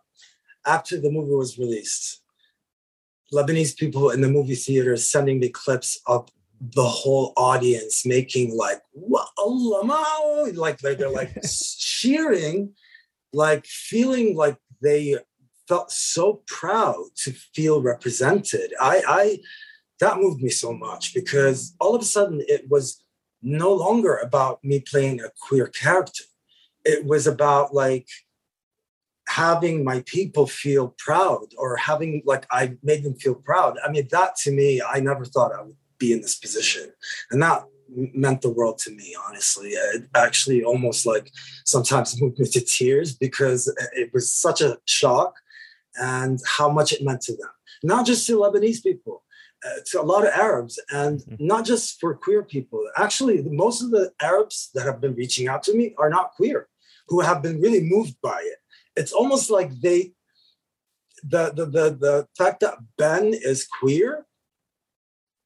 After 0.65 0.99
the 0.99 1.11
movie 1.11 1.33
was 1.33 1.57
released, 1.57 2.18
Lebanese 3.33 3.77
people 3.77 4.09
in 4.09 4.21
the 4.21 4.27
movie 4.27 4.55
theater 4.55 4.97
sending 4.97 5.39
me 5.39 5.49
clips 5.49 5.99
of 6.07 6.29
the 6.61 6.83
whole 6.83 7.33
audience 7.37 8.05
making 8.05 8.55
like 8.55 8.81
Allah 9.37 10.51
like 10.53 10.79
they're 10.79 11.09
like 11.09 11.41
cheering, 11.77 12.73
like 13.31 13.65
feeling 13.65 14.35
like 14.35 14.57
they 14.81 15.17
felt 15.67 15.91
so 15.91 16.41
proud 16.47 17.05
to 17.15 17.31
feel 17.53 17.81
represented. 17.81 18.73
I, 18.81 19.01
I 19.07 19.39
that 19.99 20.17
moved 20.17 20.41
me 20.41 20.49
so 20.49 20.73
much 20.73 21.13
because 21.13 21.75
all 21.79 21.95
of 21.95 22.01
a 22.01 22.05
sudden 22.05 22.41
it 22.47 22.69
was 22.69 23.03
no 23.41 23.73
longer 23.73 24.17
about 24.17 24.63
me 24.63 24.79
playing 24.79 25.21
a 25.21 25.29
queer 25.47 25.67
character. 25.67 26.23
It 26.83 27.05
was 27.05 27.27
about 27.27 27.73
like 27.73 28.07
having 29.29 29.83
my 29.83 30.01
people 30.07 30.47
feel 30.47 30.95
proud 30.97 31.45
or 31.55 31.75
having 31.75 32.23
like 32.25 32.47
I 32.51 32.75
made 32.81 33.03
them 33.03 33.13
feel 33.15 33.35
proud. 33.35 33.77
I 33.85 33.91
mean, 33.91 34.07
that 34.11 34.35
to 34.43 34.51
me, 34.51 34.81
I 34.81 34.99
never 34.99 35.23
thought 35.23 35.53
I 35.53 35.61
would 35.61 35.75
be 35.99 36.11
in 36.11 36.21
this 36.21 36.35
position. 36.35 36.91
And 37.29 37.41
that 37.43 37.63
meant 37.95 38.41
the 38.41 38.49
world 38.49 38.79
to 38.79 38.91
me, 38.91 39.15
honestly. 39.27 39.69
It 39.69 40.09
actually 40.15 40.63
almost 40.63 41.05
like 41.05 41.31
sometimes 41.65 42.19
moved 42.21 42.39
me 42.39 42.47
to 42.47 42.61
tears 42.61 43.15
because 43.15 43.71
it 43.93 44.11
was 44.13 44.33
such 44.33 44.61
a 44.61 44.79
shock 44.85 45.35
and 45.95 46.39
how 46.57 46.69
much 46.69 46.91
it 46.91 47.03
meant 47.03 47.21
to 47.21 47.33
them. 47.33 47.49
Not 47.83 48.07
just 48.07 48.25
to 48.27 48.37
Lebanese 48.37 48.81
people, 48.81 49.23
uh, 49.63 49.79
to 49.87 50.01
a 50.01 50.03
lot 50.03 50.25
of 50.25 50.33
Arabs, 50.33 50.79
and 50.89 51.19
mm-hmm. 51.19 51.45
not 51.45 51.65
just 51.65 51.99
for 51.99 52.15
queer 52.15 52.41
people. 52.41 52.83
Actually, 52.97 53.43
most 53.43 53.83
of 53.83 53.91
the 53.91 54.11
Arabs 54.21 54.71
that 54.73 54.85
have 54.85 54.99
been 54.99 55.13
reaching 55.13 55.47
out 55.47 55.61
to 55.63 55.75
me 55.75 55.93
are 55.99 56.09
not 56.09 56.31
queer, 56.31 56.67
who 57.09 57.19
have 57.19 57.43
been 57.43 57.61
really 57.61 57.81
moved 57.81 58.15
by 58.23 58.39
it. 58.41 58.57
It's 58.99 59.13
almost 59.13 59.49
like 59.49 59.71
they, 59.81 60.11
the 61.23 61.51
the 61.55 61.65
the, 61.65 61.85
the 62.05 62.27
fact 62.37 62.59
that 62.59 62.75
Ben 62.97 63.33
is 63.33 63.65
queer 63.65 64.25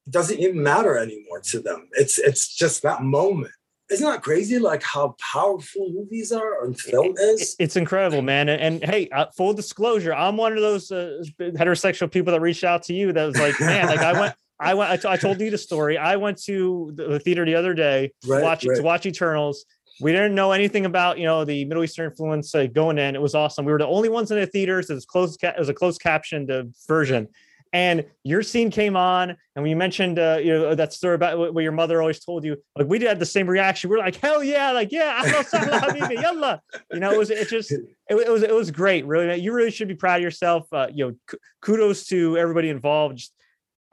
doesn't 0.09 0.39
even 0.39 0.61
matter 0.61 0.97
anymore 0.97 1.39
to 1.51 1.59
them. 1.59 1.87
It's 1.93 2.17
it's 2.17 2.53
just 2.53 2.81
that 2.83 3.03
moment. 3.03 3.53
Isn't 3.91 4.09
that 4.09 4.23
crazy? 4.23 4.57
Like 4.59 4.81
how 4.81 5.15
powerful 5.33 5.89
movies 5.89 6.31
are 6.31 6.65
and 6.65 6.79
film 6.79 7.13
is. 7.17 7.55
It's 7.59 7.75
incredible, 7.75 8.21
man. 8.21 8.49
And, 8.49 8.61
and 8.61 8.91
hey, 8.91 9.09
uh, 9.09 9.27
full 9.37 9.53
disclosure, 9.53 10.13
I'm 10.13 10.37
one 10.37 10.53
of 10.53 10.61
those 10.61 10.91
uh, 10.91 11.21
heterosexual 11.39 12.11
people 12.11 12.31
that 12.33 12.41
reached 12.41 12.63
out 12.63 12.83
to 12.83 12.93
you. 12.93 13.13
That 13.13 13.25
was 13.25 13.37
like, 13.37 13.59
man, 13.59 13.87
like 13.87 13.99
I 13.99 14.19
went. 14.19 14.35
I 14.59 14.73
went. 14.73 14.91
I, 14.91 14.97
t- 14.97 15.07
I 15.07 15.17
told 15.17 15.39
you 15.41 15.51
the 15.51 15.57
story. 15.57 15.97
I 15.97 16.15
went 16.15 16.41
to 16.43 16.93
the 16.95 17.19
theater 17.19 17.45
the 17.45 17.55
other 17.55 17.73
day 17.73 18.11
right, 18.25 18.39
to 18.39 18.43
watch 18.43 18.65
right. 18.65 18.77
to 18.77 18.83
watch 18.83 19.05
Eternals. 19.05 19.65
We 20.01 20.11
didn't 20.11 20.35
know 20.35 20.51
anything 20.51 20.85
about 20.85 21.17
you 21.19 21.25
know 21.25 21.45
the 21.45 21.65
Middle 21.65 21.83
Eastern 21.83 22.09
influence 22.09 22.53
uh, 22.55 22.67
going 22.67 22.97
in. 22.97 23.15
It 23.15 23.21
was 23.21 23.35
awesome. 23.35 23.65
We 23.65 23.71
were 23.71 23.77
the 23.79 23.87
only 23.87 24.09
ones 24.09 24.31
in 24.31 24.39
the 24.39 24.47
theaters. 24.47 24.89
It 24.89 24.95
was 24.95 25.05
closed. 25.05 25.39
Ca- 25.39 25.53
it 25.55 25.59
was 25.59 25.69
a 25.69 25.73
closed 25.73 26.01
captioned 26.01 26.49
uh, 26.49 26.63
version, 26.87 27.27
and 27.73 28.05
your 28.23 28.43
scene 28.43 28.69
came 28.69 28.95
on 28.95 29.35
and 29.55 29.63
we 29.63 29.73
mentioned 29.73 30.19
uh, 30.19 30.39
you 30.41 30.53
know 30.53 30.75
that 30.75 30.93
story 30.93 31.15
about 31.15 31.53
what 31.53 31.63
your 31.63 31.71
mother 31.71 31.99
always 31.99 32.23
told 32.23 32.45
you 32.45 32.55
like 32.77 32.87
we 32.87 32.99
had 33.01 33.19
the 33.19 33.25
same 33.25 33.47
reaction 33.47 33.89
we 33.89 33.95
are 33.95 33.99
like 33.99 34.15
hell 34.15 34.43
yeah 34.43 34.71
like 34.71 34.91
yeah 34.91 35.43
yalla 36.11 36.61
you 36.91 36.99
know 36.99 37.11
it 37.11 37.17
was 37.17 37.31
it 37.31 37.49
just 37.49 37.71
it, 37.71 37.81
it, 38.09 38.29
was 38.29 38.43
it 38.43 38.53
was 38.53 38.71
great 38.71 39.05
really 39.05 39.35
you 39.41 39.51
really 39.51 39.71
should 39.71 39.87
be 39.87 39.95
proud 39.95 40.17
of 40.17 40.21
yourself 40.21 40.71
uh, 40.71 40.87
you 40.93 41.07
know 41.07 41.15
k- 41.29 41.37
kudos 41.61 42.05
to 42.05 42.37
everybody 42.37 42.69
involved 42.69 43.17
just 43.17 43.33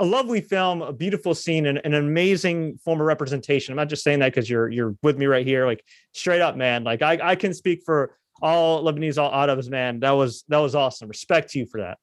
a 0.00 0.04
lovely 0.04 0.40
film 0.40 0.82
a 0.82 0.92
beautiful 0.92 1.34
scene 1.34 1.66
and, 1.66 1.80
an 1.84 1.94
amazing 1.94 2.78
form 2.84 3.00
of 3.00 3.06
representation 3.06 3.72
i'm 3.72 3.76
not 3.76 3.88
just 3.88 4.02
saying 4.02 4.18
that 4.18 4.32
because 4.32 4.50
you're 4.50 4.68
you're 4.68 4.96
with 5.02 5.16
me 5.16 5.26
right 5.26 5.46
here 5.46 5.66
like 5.66 5.84
straight 6.12 6.40
up 6.40 6.56
man 6.56 6.82
like 6.84 7.02
i, 7.02 7.18
I 7.22 7.36
can 7.36 7.54
speak 7.54 7.82
for 7.84 8.16
all 8.42 8.82
lebanese 8.82 9.18
all 9.18 9.32
Arabs 9.32 9.70
man 9.70 10.00
that 10.00 10.12
was 10.12 10.44
that 10.48 10.58
was 10.58 10.74
awesome 10.74 11.08
respect 11.08 11.50
to 11.50 11.58
you 11.58 11.66
for 11.66 11.80
that 11.80 11.98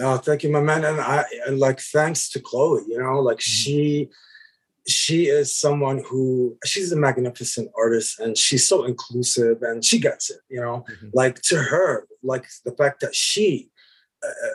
Oh, 0.00 0.16
thank 0.16 0.42
you, 0.42 0.50
my 0.50 0.60
man. 0.60 0.84
And 0.84 1.00
I 1.00 1.24
and 1.46 1.58
like 1.58 1.80
thanks 1.80 2.30
to 2.30 2.40
Chloe, 2.40 2.82
you 2.88 2.98
know, 2.98 3.20
like 3.20 3.38
mm-hmm. 3.38 3.50
she 3.50 4.08
she 4.88 5.26
is 5.26 5.54
someone 5.54 6.02
who 6.08 6.56
she's 6.64 6.90
a 6.92 6.96
magnificent 6.96 7.70
artist 7.76 8.18
and 8.18 8.36
she's 8.36 8.66
so 8.66 8.84
inclusive 8.84 9.62
and 9.62 9.84
she 9.84 9.98
gets 9.98 10.30
it, 10.30 10.40
you 10.48 10.60
know. 10.60 10.84
Mm-hmm. 10.90 11.08
Like 11.12 11.40
to 11.42 11.56
her, 11.56 12.06
like 12.22 12.46
the 12.64 12.72
fact 12.72 13.00
that 13.00 13.14
she 13.14 13.70
uh, 14.24 14.54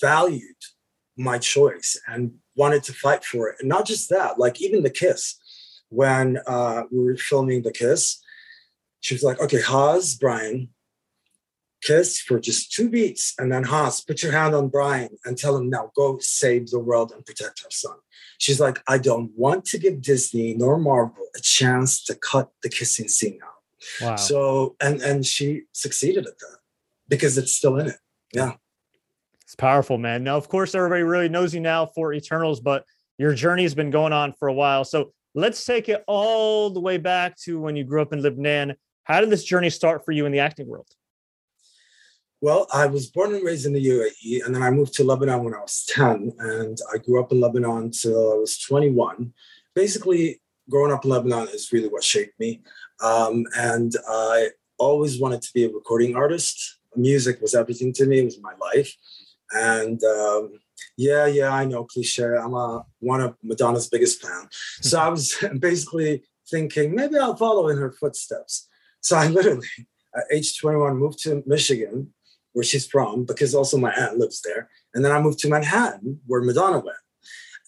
valued 0.00 0.56
my 1.16 1.38
choice 1.38 1.98
and 2.06 2.34
wanted 2.54 2.82
to 2.84 2.92
fight 2.92 3.24
for 3.24 3.48
it. 3.48 3.56
And 3.60 3.68
not 3.68 3.86
just 3.86 4.10
that, 4.10 4.38
like 4.38 4.60
even 4.60 4.82
the 4.82 4.90
kiss 4.90 5.38
when 5.88 6.38
uh, 6.46 6.82
we 6.90 7.04
were 7.04 7.16
filming 7.16 7.62
the 7.62 7.72
kiss, 7.72 8.22
she 9.00 9.14
was 9.14 9.22
like, 9.22 9.40
okay, 9.40 9.60
Haaz, 9.60 10.18
Brian, 10.18 10.70
kiss 11.82 12.20
for 12.20 12.40
just 12.40 12.72
two 12.72 12.88
beats. 12.88 13.34
And 13.38 13.52
then 13.52 13.64
Haaz, 13.64 14.06
put 14.06 14.22
your 14.22 14.32
hand 14.32 14.54
on 14.54 14.68
Brian 14.68 15.10
and 15.24 15.38
tell 15.38 15.56
him 15.56 15.70
now 15.70 15.92
go 15.94 16.18
save 16.20 16.70
the 16.70 16.80
world 16.80 17.12
and 17.12 17.24
protect 17.24 17.62
our 17.64 17.70
son. 17.70 17.96
She's 18.38 18.60
like, 18.60 18.82
I 18.88 18.98
don't 18.98 19.30
want 19.36 19.64
to 19.66 19.78
give 19.78 20.02
Disney 20.02 20.54
nor 20.54 20.78
Marvel 20.78 21.26
a 21.36 21.40
chance 21.40 22.02
to 22.04 22.14
cut 22.14 22.50
the 22.62 22.68
kissing 22.68 23.08
scene 23.08 23.38
out. 23.42 23.52
Wow. 24.00 24.16
So 24.16 24.76
and 24.80 25.00
and 25.00 25.24
she 25.24 25.62
succeeded 25.72 26.26
at 26.26 26.38
that 26.38 26.58
because 27.08 27.38
it's 27.38 27.52
still 27.52 27.76
in 27.78 27.88
it. 27.88 27.98
Yeah. 28.32 28.54
Powerful, 29.58 29.96
man. 29.96 30.22
Now, 30.22 30.36
of 30.36 30.48
course, 30.48 30.74
everybody 30.74 31.02
really 31.02 31.28
knows 31.28 31.54
you 31.54 31.60
now 31.60 31.86
for 31.86 32.12
Eternals, 32.12 32.60
but 32.60 32.84
your 33.18 33.34
journey 33.34 33.62
has 33.62 33.74
been 33.74 33.90
going 33.90 34.12
on 34.12 34.34
for 34.38 34.48
a 34.48 34.52
while. 34.52 34.84
So 34.84 35.12
let's 35.34 35.64
take 35.64 35.88
it 35.88 36.04
all 36.06 36.70
the 36.70 36.80
way 36.80 36.98
back 36.98 37.36
to 37.44 37.60
when 37.60 37.76
you 37.76 37.84
grew 37.84 38.02
up 38.02 38.12
in 38.12 38.22
Lebanon. 38.22 38.74
How 39.04 39.20
did 39.20 39.30
this 39.30 39.44
journey 39.44 39.70
start 39.70 40.04
for 40.04 40.12
you 40.12 40.26
in 40.26 40.32
the 40.32 40.40
acting 40.40 40.66
world? 40.66 40.88
Well, 42.42 42.66
I 42.72 42.86
was 42.86 43.06
born 43.06 43.34
and 43.34 43.42
raised 43.42 43.64
in 43.64 43.72
the 43.72 43.84
UAE, 43.84 44.44
and 44.44 44.54
then 44.54 44.62
I 44.62 44.70
moved 44.70 44.92
to 44.94 45.04
Lebanon 45.04 45.42
when 45.42 45.54
I 45.54 45.60
was 45.60 45.86
10, 45.88 46.32
and 46.38 46.78
I 46.92 46.98
grew 46.98 47.20
up 47.20 47.32
in 47.32 47.40
Lebanon 47.40 47.84
until 47.84 48.32
I 48.32 48.36
was 48.36 48.58
21. 48.58 49.32
Basically, 49.74 50.40
growing 50.68 50.92
up 50.92 51.04
in 51.04 51.10
Lebanon 51.10 51.48
is 51.48 51.72
really 51.72 51.88
what 51.88 52.04
shaped 52.04 52.38
me. 52.38 52.60
Um, 53.02 53.44
and 53.56 53.92
I 54.08 54.50
always 54.78 55.18
wanted 55.18 55.40
to 55.42 55.52
be 55.54 55.64
a 55.64 55.70
recording 55.70 56.14
artist. 56.14 56.78
Music 56.94 57.40
was 57.40 57.54
everything 57.54 57.92
to 57.94 58.06
me, 58.06 58.20
it 58.20 58.24
was 58.24 58.40
my 58.40 58.54
life. 58.60 58.94
And 59.52 60.02
um, 60.04 60.52
yeah, 60.96 61.26
yeah, 61.26 61.50
I 61.50 61.64
know, 61.64 61.84
cliche. 61.84 62.24
I'm 62.24 62.54
a, 62.54 62.84
one 63.00 63.20
of 63.20 63.36
Madonna's 63.42 63.88
biggest 63.88 64.22
fan. 64.22 64.48
So 64.80 64.98
I 64.98 65.08
was 65.08 65.36
basically 65.58 66.22
thinking 66.48 66.94
maybe 66.94 67.18
I'll 67.18 67.36
follow 67.36 67.68
in 67.68 67.78
her 67.78 67.92
footsteps. 67.92 68.68
So 69.00 69.16
I 69.16 69.28
literally, 69.28 69.68
at 70.16 70.24
age 70.32 70.58
21, 70.58 70.96
moved 70.96 71.22
to 71.24 71.42
Michigan 71.46 72.12
where 72.52 72.64
she's 72.64 72.86
from, 72.86 73.26
because 73.26 73.54
also 73.54 73.76
my 73.76 73.92
aunt 73.92 74.16
lives 74.16 74.40
there. 74.40 74.70
And 74.94 75.04
then 75.04 75.12
I 75.12 75.20
moved 75.20 75.40
to 75.40 75.48
Manhattan, 75.48 76.20
where 76.26 76.40
Madonna 76.40 76.78
went. 76.78 76.96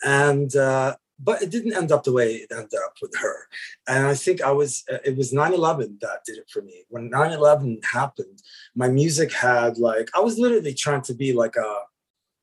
And 0.02 0.56
uh, 0.56 0.96
but 1.18 1.42
it 1.42 1.50
didn't 1.50 1.76
end 1.76 1.90
up 1.90 2.04
the 2.04 2.12
way 2.12 2.34
it 2.34 2.52
ended 2.52 2.78
up 2.84 2.94
with 3.02 3.14
her. 3.16 3.48
And 3.88 4.06
I 4.06 4.14
think 4.14 4.40
I 4.42 4.52
was 4.52 4.84
it 5.04 5.16
was 5.16 5.32
9/11 5.32 6.00
that 6.00 6.24
did 6.24 6.38
it 6.38 6.48
for 6.50 6.62
me. 6.62 6.84
When 6.88 7.10
9/11 7.10 7.84
happened, 7.84 8.42
my 8.74 8.88
music 8.88 9.32
had 9.32 9.78
like 9.78 10.08
I 10.14 10.20
was 10.20 10.38
literally 10.38 10.74
trying 10.74 11.02
to 11.02 11.14
be 11.14 11.32
like 11.32 11.56
a 11.56 11.80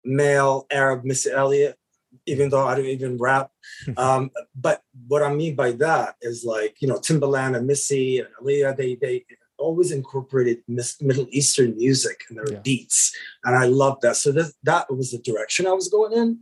male 0.04 0.68
Arab 0.72 1.06
Missy 1.06 1.32
Elliott, 1.32 1.78
even 2.26 2.50
though 2.50 2.68
I 2.68 2.76
don't 2.76 2.86
even 2.86 3.18
rap. 3.18 3.52
um, 3.98 4.32
but 4.56 4.82
what 5.08 5.24
I 5.24 5.34
mean 5.34 5.56
by 5.56 5.72
that 5.74 6.16
is 6.22 6.44
like, 6.44 6.76
you 6.82 6.88
know, 6.88 6.98
Timbaland 6.98 7.56
and 7.56 7.68
Missy 7.68 8.20
and 8.20 8.28
Aaliyah, 8.42 8.76
they 8.76 8.96
they 8.96 9.26
always 9.58 9.92
incorporated 9.92 10.62
Middle 10.68 11.28
Eastern 11.32 11.78
music 11.78 12.26
and 12.28 12.38
their 12.38 12.52
yeah. 12.52 12.60
beats, 12.60 13.16
and 13.46 13.56
I 13.56 13.68
loved 13.68 14.02
that. 14.02 14.18
So 14.18 14.32
that 14.34 14.52
that 14.64 14.94
was 14.94 15.12
the 15.12 15.20
direction 15.20 15.66
I 15.66 15.72
was 15.72 15.88
going 15.88 16.12
in, 16.14 16.42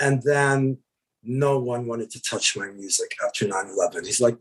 and 0.00 0.22
then 0.22 0.78
no 1.24 1.58
one 1.58 1.86
wanted 1.86 2.10
to 2.10 2.22
touch 2.22 2.56
my 2.56 2.68
music 2.68 3.16
after 3.24 3.46
9-11. 3.46 4.06
He's 4.06 4.20
like, 4.20 4.38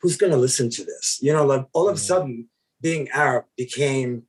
who's 0.00 0.16
going 0.16 0.32
to 0.32 0.38
listen 0.38 0.70
to 0.70 0.84
this? 0.84 1.18
You 1.22 1.32
know, 1.32 1.44
like 1.44 1.66
all 1.72 1.88
of 1.88 1.96
a 1.96 2.00
sudden, 2.00 2.48
being 2.80 3.08
Arab 3.10 3.44
became 3.56 4.24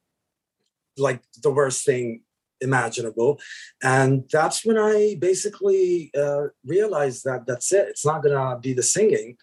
like 0.97 1.21
the 1.41 1.51
worst 1.51 1.85
thing 1.85 2.21
imaginable, 2.61 3.39
and 3.81 4.23
that's 4.31 4.63
when 4.63 4.77
I 4.77 5.17
basically 5.19 6.11
uh, 6.15 6.47
realized 6.65 7.23
that 7.25 7.45
that's 7.47 7.73
it. 7.73 7.87
It's 7.89 8.05
not 8.05 8.21
going 8.21 8.35
to 8.35 8.59
be 8.61 8.73
the 8.73 8.83
singing 8.83 9.37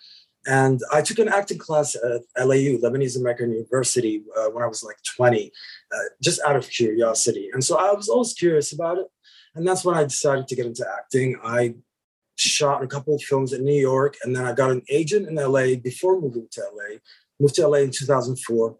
and 0.46 0.80
I 0.92 1.02
took 1.02 1.18
an 1.18 1.28
acting 1.28 1.58
class 1.58 1.94
at 1.94 2.22
LAU, 2.38 2.78
Lebanese 2.78 3.18
American 3.18 3.52
University, 3.52 4.22
uh, 4.36 4.46
when 4.46 4.64
I 4.64 4.66
was 4.66 4.82
like 4.82 4.96
20, 5.16 5.52
uh, 5.92 5.98
just 6.22 6.40
out 6.46 6.56
of 6.56 6.68
curiosity. 6.68 7.50
And 7.52 7.62
so 7.62 7.76
I 7.76 7.92
was 7.92 8.08
always 8.08 8.32
curious 8.32 8.72
about 8.72 8.98
it. 8.98 9.06
And 9.54 9.66
that's 9.66 9.84
when 9.84 9.96
I 9.96 10.04
decided 10.04 10.48
to 10.48 10.56
get 10.56 10.66
into 10.66 10.86
acting. 10.98 11.38
I 11.44 11.74
shot 12.48 12.82
a 12.82 12.86
couple 12.86 13.14
of 13.14 13.22
films 13.22 13.52
in 13.52 13.64
New 13.64 13.80
York, 13.80 14.16
and 14.22 14.34
then 14.34 14.44
I 14.44 14.52
got 14.52 14.70
an 14.70 14.82
agent 14.88 15.28
in 15.28 15.34
LA 15.36 15.76
before 15.76 16.20
moving 16.20 16.48
to 16.52 16.62
LA. 16.74 16.98
Moved 17.38 17.54
to 17.54 17.66
LA 17.66 17.78
in 17.78 17.90
2004 17.90 18.76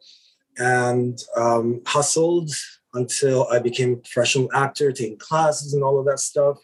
and 0.59 1.19
um, 1.37 1.81
hustled 1.87 2.51
until 2.95 3.47
I 3.49 3.59
became 3.59 3.95
a 3.95 3.97
professional 3.97 4.51
actor, 4.53 4.93
taking 4.93 5.17
classes 5.17 5.73
and 5.73 5.83
all 5.83 5.99
of 5.99 6.07
that 6.07 6.19
stuff. 6.19 6.59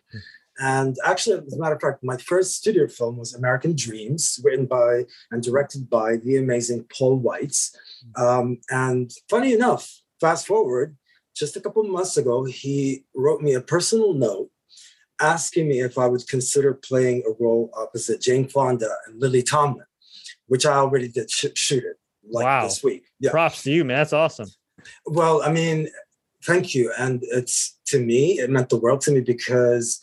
And 0.59 0.97
actually, 1.05 1.39
as 1.47 1.53
a 1.53 1.59
matter 1.59 1.75
of 1.75 1.81
fact, 1.81 2.03
my 2.03 2.17
first 2.17 2.57
studio 2.57 2.89
film 2.89 3.19
was 3.19 3.35
American 3.35 3.75
Dreamz, 3.75 4.43
written 4.43 4.67
by 4.67 5.05
and 5.31 5.43
directed 5.43 5.89
by 5.91 6.17
the 6.17 6.37
amazing 6.37 6.87
Paul 6.97 7.23
Weitz. 7.23 7.75
Um, 8.17 8.59
and 8.71 9.11
funny 9.29 9.53
enough, 9.53 10.01
fast 10.21 10.47
forward, 10.47 10.97
just 11.35 11.57
a 11.57 11.61
couple 11.61 11.85
months 11.85 12.17
ago, 12.17 12.45
he 12.45 13.05
wrote 13.15 13.43
me 13.43 13.55
a 13.55 13.61
personal 13.61 14.15
note 14.15 14.51
asking 15.21 15.69
me 15.69 15.81
if 15.81 15.99
I 15.99 16.07
would 16.07 16.27
consider 16.29 16.75
playing 16.75 17.23
a 17.27 17.43
role 17.43 17.71
opposite 17.75 18.21
Jane 18.21 18.49
Fonda 18.49 18.91
and 19.07 19.21
Lily 19.21 19.43
Tomlin, 19.43 19.87
which 20.47 20.67
I 20.67 20.75
already 20.75 21.09
did 21.09 21.31
sh- 21.31 21.47
shoot 21.55 21.85
it 21.85 21.99
like 22.29 22.45
wow. 22.45 22.65
this 22.65 22.83
week. 22.83 23.05
Yeah. 23.21 23.31
Props 23.31 23.63
to 23.65 23.73
you, 23.73 23.85
man. 23.85 23.99
That's 23.99 24.13
awesome. 24.13 24.49
Well, 25.07 25.43
I 25.43 25.51
mean, 25.51 25.89
thank 26.45 26.75
you. 26.75 26.93
And 26.99 27.23
it's 27.23 27.79
to 27.87 28.01
me, 28.01 28.39
it 28.39 28.51
meant 28.51 28.69
the 28.69 28.79
world 28.79 29.01
to 29.03 29.11
me 29.11 29.21
because 29.21 30.03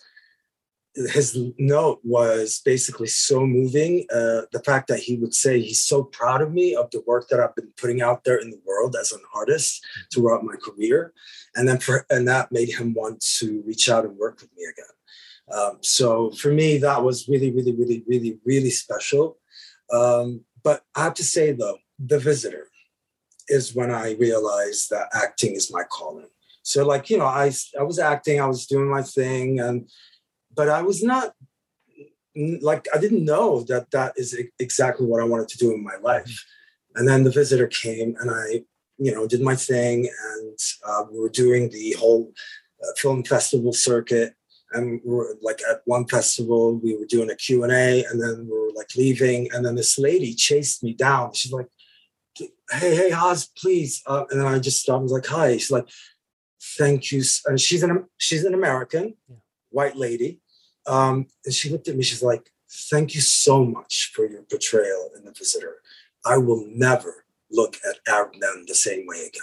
his 0.96 1.38
note 1.58 2.00
was 2.04 2.62
basically 2.64 3.08
so 3.08 3.46
moving. 3.46 4.06
Uh, 4.14 4.42
the 4.52 4.62
fact 4.64 4.88
that 4.88 5.00
he 5.00 5.18
would 5.18 5.34
say 5.34 5.60
he's 5.60 5.82
so 5.82 6.04
proud 6.04 6.42
of 6.42 6.54
me 6.54 6.76
of 6.76 6.92
the 6.92 7.02
work 7.08 7.28
that 7.30 7.40
I've 7.40 7.56
been 7.56 7.72
putting 7.78 8.02
out 8.02 8.24
there 8.24 8.38
in 8.38 8.52
the 8.52 8.62
world 8.66 8.96
as 9.00 9.12
an 9.12 9.22
artist 9.34 9.84
throughout 10.14 10.44
my 10.44 10.56
career, 10.56 11.14
and 11.56 11.68
then 11.68 11.80
for 11.80 12.06
and 12.10 12.28
that 12.28 12.52
made 12.52 12.70
him 12.70 12.94
want 12.94 13.26
to 13.40 13.64
reach 13.66 13.90
out 13.90 14.06
and 14.06 14.18
work 14.18 14.42
with 14.42 14.52
me 14.56 14.66
again. 14.66 14.86
Um, 15.56 15.78
so 15.82 16.32
for 16.32 16.52
me, 16.52 16.78
that 16.78 17.04
was 17.04 17.28
really, 17.28 17.52
really, 17.52 17.74
really, 17.74 18.04
really, 18.08 18.40
really 18.46 18.72
special. 18.72 19.38
Um, 19.92 20.42
but 20.64 20.82
I 20.96 21.04
have 21.04 21.14
to 21.16 21.24
say 21.24 21.52
though, 21.52 21.78
the 22.00 22.20
visitor 22.20 22.68
is 23.48 23.76
when 23.76 23.92
I 23.92 24.14
realized 24.14 24.90
that 24.90 25.10
acting 25.14 25.54
is 25.56 25.72
my 25.72 25.84
calling. 25.84 26.28
So 26.64 26.86
like 26.86 27.10
you 27.10 27.18
know, 27.18 27.26
I 27.26 27.52
I 27.80 27.84
was 27.84 28.00
acting, 28.00 28.40
I 28.40 28.48
was 28.48 28.66
doing 28.66 28.90
my 28.90 29.04
thing, 29.04 29.60
and 29.60 29.90
but 30.56 30.70
I 30.70 30.82
was 30.82 31.04
not 31.04 31.34
like 32.36 32.88
I 32.94 32.98
didn't 32.98 33.26
know 33.26 33.64
that 33.64 33.92
that 33.92 34.14
is 34.16 34.38
exactly 34.60 35.06
what 35.06 35.22
I 35.22 35.26
wanted 35.26 35.50
to 35.50 35.58
do 35.58 35.74
in 35.74 35.84
my 35.84 35.98
life. 36.02 36.46
And 36.96 37.08
then 37.08 37.24
the 37.24 37.32
visitor 37.32 37.68
came, 37.68 38.16
and 38.20 38.32
I, 38.32 38.64
you 38.98 39.14
know, 39.14 39.28
did 39.28 39.42
my 39.42 39.56
thing, 39.56 40.10
and 40.32 40.60
uh, 40.88 41.04
we 41.12 41.20
were 41.20 41.30
doing 41.30 41.70
the 41.70 41.96
whole 42.00 42.32
uh, 42.82 42.94
film 42.98 43.24
festival 43.24 43.74
circuit. 43.74 44.36
And 44.74 45.02
we 45.04 45.14
were 45.14 45.38
like 45.42 45.62
at 45.70 45.82
one 45.86 46.08
festival, 46.08 46.76
we 46.76 46.98
were 46.98 47.06
doing 47.06 47.30
a 47.30 47.36
Q 47.36 47.64
and 47.64 47.72
and 47.72 48.22
then 48.22 48.48
we 48.50 48.58
were 48.58 48.72
like 48.76 48.90
leaving, 48.96 49.50
and 49.54 49.66
then 49.66 49.76
this 49.76 49.98
lady 49.98 50.34
chased 50.34 50.84
me 50.84 50.94
down. 50.94 51.34
She's 51.34 51.54
like, 51.54 51.68
"Hey, 52.72 52.96
hey, 52.96 53.12
Oz, 53.14 53.50
please!" 53.58 54.02
Uh, 54.06 54.26
and 54.30 54.40
then 54.40 54.48
I 54.48 54.60
just 54.60 54.82
stopped. 54.82 55.02
I 55.02 55.04
was 55.04 55.12
like, 55.12 55.28
"Hi." 55.28 55.54
She's 55.54 55.72
like, 55.72 55.90
"Thank 56.78 57.12
you." 57.12 57.24
And 57.46 57.60
she's 57.60 57.84
an 57.84 58.06
she's 58.18 58.46
an 58.46 58.54
American, 58.54 59.16
yeah. 59.30 59.36
white 59.70 59.96
lady, 59.96 60.42
um, 60.86 61.28
and 61.46 61.54
she 61.54 61.70
looked 61.70 61.88
at 61.88 61.96
me, 61.96 62.04
she's 62.04 62.24
like, 62.24 62.50
Thank 62.90 63.14
you 63.14 63.22
so 63.22 63.64
much 63.64 64.12
for 64.16 64.28
your 64.28 64.42
portrayal 64.44 65.12
in 65.16 65.26
The 65.26 65.32
Visitor. 65.32 65.76
I 66.26 66.38
will 66.38 66.66
never 66.68 67.26
look 67.52 67.78
at 67.88 68.00
Arab 68.12 68.32
men 68.36 68.66
the 68.68 68.74
same 68.74 69.06
way 69.06 69.28
again. 69.28 69.42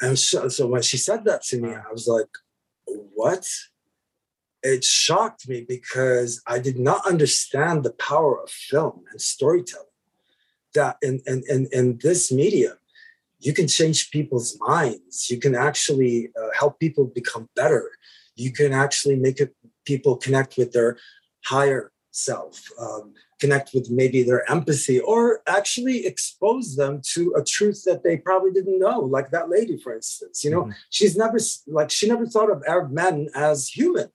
And 0.00 0.18
so, 0.18 0.48
so 0.48 0.66
when 0.66 0.82
she 0.82 0.96
said 0.96 1.24
that 1.24 1.42
to 1.44 1.60
me, 1.60 1.70
I 1.72 1.92
was 1.92 2.08
like, 2.08 2.26
What? 3.14 3.46
It 4.62 4.84
shocked 4.84 5.48
me 5.48 5.64
because 5.68 6.40
I 6.46 6.58
did 6.58 6.78
not 6.78 7.06
understand 7.06 7.82
the 7.82 7.92
power 7.92 8.40
of 8.40 8.50
film 8.50 9.04
and 9.10 9.20
storytelling. 9.20 9.86
That 10.74 10.96
in, 11.02 11.20
in, 11.26 11.42
in, 11.48 11.68
in 11.72 11.98
this 12.02 12.32
medium, 12.32 12.78
you 13.40 13.52
can 13.52 13.68
change 13.68 14.10
people's 14.10 14.56
minds. 14.60 15.28
You 15.28 15.38
can 15.38 15.54
actually 15.54 16.30
uh, 16.40 16.48
help 16.58 16.78
people 16.78 17.04
become 17.04 17.48
better. 17.54 17.90
You 18.36 18.52
can 18.52 18.72
actually 18.72 19.16
make 19.16 19.40
it 19.40 19.54
people 19.84 20.16
connect 20.16 20.56
with 20.56 20.72
their 20.72 20.96
higher 21.44 21.92
self, 22.12 22.62
um, 22.78 23.12
connect 23.40 23.74
with 23.74 23.90
maybe 23.90 24.22
their 24.22 24.48
empathy, 24.50 25.00
or 25.00 25.40
actually 25.46 26.06
expose 26.06 26.76
them 26.76 27.02
to 27.12 27.34
a 27.36 27.44
truth 27.44 27.82
that 27.84 28.04
they 28.04 28.16
probably 28.16 28.52
didn't 28.52 28.78
know. 28.78 29.00
Like 29.00 29.30
that 29.32 29.50
lady, 29.50 29.76
for 29.76 29.94
instance, 29.94 30.44
you 30.44 30.50
know, 30.50 30.62
mm-hmm. 30.62 30.72
she's 30.90 31.16
never 31.16 31.38
like 31.66 31.90
she 31.90 32.08
never 32.08 32.26
thought 32.26 32.50
of 32.50 32.62
Arab 32.66 32.92
men 32.92 33.28
as 33.34 33.68
human. 33.68 34.08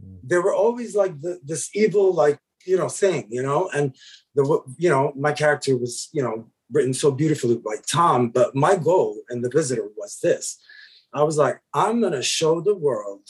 Mm-hmm. 0.00 0.28
They 0.28 0.38
were 0.38 0.54
always 0.54 0.94
like 0.94 1.20
the, 1.20 1.40
this 1.44 1.70
evil, 1.74 2.12
like 2.12 2.38
you 2.66 2.76
know, 2.76 2.88
thing, 2.88 3.26
you 3.30 3.42
know, 3.42 3.70
and 3.74 3.94
the 4.34 4.60
you 4.78 4.90
know, 4.90 5.12
my 5.16 5.32
character 5.32 5.76
was 5.76 6.08
you 6.12 6.22
know 6.22 6.46
written 6.72 6.94
so 6.94 7.10
beautifully 7.10 7.56
by 7.56 7.76
Tom, 7.86 8.30
but 8.30 8.54
my 8.54 8.76
goal 8.76 9.16
in 9.30 9.42
the 9.42 9.50
visitor 9.50 9.88
was 9.96 10.18
this. 10.22 10.58
I 11.12 11.24
was 11.24 11.36
like, 11.36 11.60
I'm 11.74 12.00
gonna 12.00 12.22
show 12.22 12.60
the 12.60 12.74
world 12.74 13.28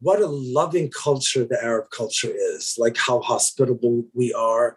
what 0.00 0.20
a 0.20 0.26
loving 0.26 0.90
culture 0.90 1.44
the 1.44 1.62
Arab 1.62 1.90
culture 1.90 2.32
is, 2.32 2.76
like 2.78 2.96
how 2.96 3.20
hospitable 3.20 4.04
we 4.14 4.32
are, 4.32 4.76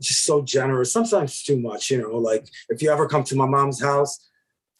just 0.00 0.24
so 0.24 0.42
generous, 0.42 0.92
sometimes 0.92 1.42
too 1.42 1.58
much, 1.58 1.90
you 1.90 1.98
know, 1.98 2.16
like 2.16 2.48
if 2.68 2.82
you 2.82 2.90
ever 2.90 3.08
come 3.08 3.24
to 3.24 3.36
my 3.36 3.46
mom's 3.46 3.80
house, 3.80 4.27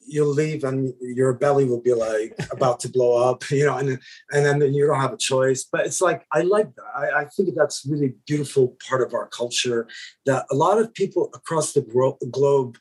you'll 0.08 0.32
leave 0.32 0.64
and 0.64 0.94
your 1.00 1.32
belly 1.32 1.64
will 1.64 1.80
be 1.80 1.94
like 1.94 2.34
about 2.50 2.80
to 2.80 2.88
blow 2.88 3.30
up, 3.30 3.48
you 3.50 3.66
know, 3.66 3.76
and 3.76 4.00
and 4.32 4.62
then 4.62 4.74
you 4.74 4.86
don't 4.86 5.00
have 5.00 5.12
a 5.12 5.18
choice. 5.18 5.64
But 5.70 5.86
it's 5.86 6.00
like 6.00 6.26
I 6.32 6.42
like 6.42 6.74
that. 6.74 6.84
I, 6.96 7.20
I 7.20 7.24
think 7.26 7.50
that's 7.54 7.86
really 7.86 8.14
beautiful 8.26 8.76
part 8.88 9.02
of 9.02 9.14
our 9.14 9.28
culture 9.28 9.86
that 10.26 10.46
a 10.50 10.54
lot 10.54 10.78
of 10.78 10.94
people 10.94 11.30
across 11.34 11.72
the 11.72 11.82
gro- 11.82 12.18
globe 12.30 12.78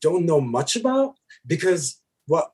don't 0.00 0.26
know 0.26 0.40
much 0.40 0.76
about 0.76 1.14
because 1.46 2.00
what 2.26 2.52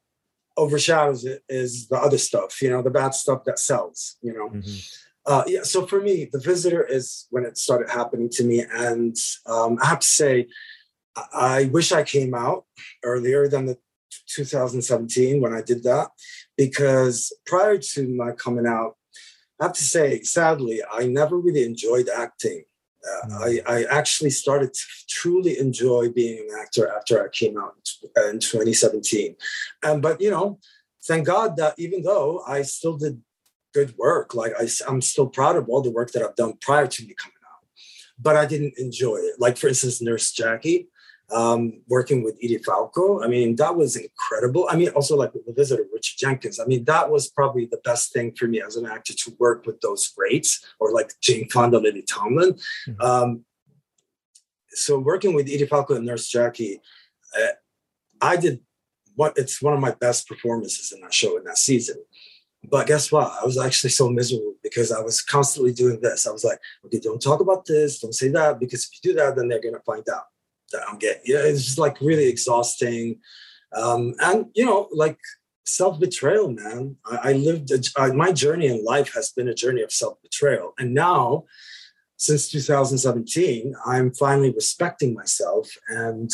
overshadows 0.56 1.24
it 1.24 1.42
is 1.48 1.88
the 1.88 1.96
other 1.96 2.18
stuff, 2.18 2.60
you 2.60 2.70
know, 2.70 2.82
the 2.82 2.90
bad 2.90 3.14
stuff 3.14 3.44
that 3.44 3.58
sells, 3.58 4.16
you 4.22 4.32
know. 4.32 4.48
Mm-hmm. 4.48 4.78
Uh, 5.26 5.44
yeah, 5.46 5.62
so 5.62 5.86
for 5.86 6.00
me, 6.00 6.28
the 6.32 6.40
visitor 6.40 6.82
is 6.82 7.26
when 7.30 7.44
it 7.44 7.58
started 7.58 7.90
happening 7.90 8.28
to 8.30 8.42
me, 8.42 8.64
and 8.72 9.16
um, 9.46 9.78
I 9.82 9.86
have 9.86 10.00
to 10.00 10.06
say, 10.06 10.48
I 11.32 11.64
wish 11.72 11.92
I 11.92 12.02
came 12.02 12.34
out 12.34 12.64
earlier 13.04 13.48
than 13.48 13.66
the 13.66 13.78
2017 14.28 15.40
when 15.40 15.52
I 15.52 15.62
did 15.62 15.82
that, 15.84 16.08
because 16.56 17.32
prior 17.46 17.78
to 17.78 18.08
my 18.08 18.32
coming 18.32 18.66
out, 18.66 18.96
I 19.60 19.64
have 19.64 19.74
to 19.74 19.84
say, 19.84 20.22
sadly, 20.22 20.80
I 20.90 21.06
never 21.06 21.38
really 21.38 21.64
enjoyed 21.64 22.08
acting. 22.08 22.64
Uh, 23.04 23.28
mm. 23.28 23.62
I, 23.66 23.78
I, 23.78 23.84
actually 23.84 24.28
started 24.28 24.74
to 24.74 24.80
truly 25.08 25.58
enjoy 25.58 26.10
being 26.10 26.38
an 26.50 26.58
actor 26.60 26.86
after 26.94 27.24
I 27.24 27.28
came 27.28 27.56
out 27.56 27.74
in 28.28 28.40
2017. 28.40 29.36
And 29.82 30.02
but 30.02 30.20
you 30.20 30.30
know, 30.30 30.58
thank 31.04 31.26
God 31.26 31.56
that 31.56 31.74
even 31.78 32.02
though 32.02 32.42
I 32.46 32.60
still 32.60 32.98
did 32.98 33.22
good 33.72 33.96
work, 33.96 34.34
like 34.34 34.52
I, 34.58 34.68
I'm 34.86 35.00
still 35.00 35.28
proud 35.28 35.56
of 35.56 35.66
all 35.70 35.80
the 35.80 35.90
work 35.90 36.12
that 36.12 36.22
I've 36.22 36.36
done 36.36 36.58
prior 36.60 36.86
to 36.86 37.06
me 37.06 37.14
coming 37.14 37.36
out, 37.42 37.66
but 38.18 38.36
I 38.36 38.44
didn't 38.44 38.74
enjoy 38.76 39.16
it. 39.16 39.36
Like 39.38 39.56
for 39.56 39.68
instance, 39.68 40.02
Nurse 40.02 40.30
Jackie 40.32 40.89
um, 41.32 41.82
working 41.88 42.22
with 42.22 42.38
Edie 42.42 42.58
Falco. 42.58 43.22
I 43.22 43.28
mean, 43.28 43.56
that 43.56 43.76
was 43.76 43.96
incredible. 43.96 44.66
I 44.70 44.76
mean, 44.76 44.88
also 44.90 45.16
like 45.16 45.32
the 45.32 45.52
visitor, 45.52 45.84
Richard 45.92 46.18
Jenkins. 46.18 46.58
I 46.58 46.64
mean, 46.64 46.84
that 46.84 47.10
was 47.10 47.30
probably 47.30 47.66
the 47.66 47.80
best 47.84 48.12
thing 48.12 48.32
for 48.32 48.46
me 48.46 48.60
as 48.60 48.76
an 48.76 48.86
actor 48.86 49.14
to 49.14 49.36
work 49.38 49.66
with 49.66 49.80
those 49.80 50.08
greats 50.08 50.64
or 50.78 50.92
like 50.92 51.12
Jane 51.20 51.48
Fonda, 51.48 51.78
Lily 51.78 52.02
Tomlin. 52.02 52.54
Mm-hmm. 52.88 53.00
Um, 53.00 53.44
so 54.70 54.98
working 54.98 55.34
with 55.34 55.48
Edie 55.48 55.66
Falco 55.66 55.94
and 55.94 56.06
Nurse 56.06 56.28
Jackie, 56.28 56.80
uh, 57.38 57.52
I 58.20 58.36
did 58.36 58.60
what 59.14 59.34
it's 59.36 59.60
one 59.60 59.74
of 59.74 59.80
my 59.80 59.92
best 59.92 60.28
performances 60.28 60.92
in 60.92 61.00
that 61.02 61.12
show 61.12 61.36
in 61.36 61.44
that 61.44 61.58
season. 61.58 61.96
But 62.62 62.86
guess 62.86 63.10
what? 63.10 63.32
I 63.40 63.44
was 63.44 63.58
actually 63.58 63.90
so 63.90 64.10
miserable 64.10 64.54
because 64.62 64.92
I 64.92 65.00
was 65.00 65.22
constantly 65.22 65.72
doing 65.72 66.00
this. 66.00 66.26
I 66.26 66.30
was 66.30 66.44
like, 66.44 66.58
okay, 66.84 67.00
don't 67.00 67.20
talk 67.20 67.40
about 67.40 67.64
this, 67.64 68.00
don't 68.00 68.14
say 68.14 68.28
that, 68.28 68.60
because 68.60 68.84
if 68.84 68.90
you 68.92 69.12
do 69.12 69.18
that, 69.18 69.34
then 69.34 69.48
they're 69.48 69.62
gonna 69.62 69.80
find 69.80 70.06
out 70.10 70.24
that 70.72 70.82
I'm 70.88 70.98
getting. 70.98 71.22
Yeah, 71.24 71.42
it's 71.42 71.64
just 71.64 71.78
like 71.78 72.00
really 72.00 72.28
exhausting. 72.28 73.20
Um, 73.74 74.14
and 74.20 74.46
you 74.54 74.64
know, 74.64 74.88
like 74.92 75.18
self-betrayal, 75.64 76.52
man. 76.52 76.96
I, 77.06 77.30
I 77.30 77.32
lived 77.32 77.70
a, 77.70 77.82
I, 77.96 78.08
my 78.12 78.32
journey 78.32 78.66
in 78.66 78.84
life 78.84 79.12
has 79.14 79.30
been 79.30 79.48
a 79.48 79.54
journey 79.54 79.82
of 79.82 79.92
self-betrayal. 79.92 80.74
And 80.78 80.94
now, 80.94 81.44
since 82.16 82.50
2017, 82.50 83.74
I'm 83.86 84.12
finally 84.12 84.52
respecting 84.52 85.14
myself 85.14 85.70
and 85.88 86.30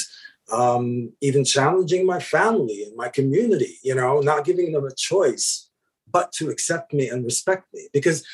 um, 0.53 1.13
even 1.21 1.45
challenging 1.45 2.07
my 2.07 2.21
family 2.21 2.85
and 2.85 2.97
my 2.97 3.09
community, 3.09 3.79
you 3.83 3.95
know, 3.95 4.21
not 4.21 4.45
giving 4.45 4.73
them 4.73 4.85
a 4.85 4.95
choice, 4.95 5.69
but 6.11 6.33
to 6.33 6.51
accept 6.51 6.93
me 6.93 7.09
and 7.09 7.25
respect 7.25 7.67
me. 7.75 7.89
Because 7.93 8.25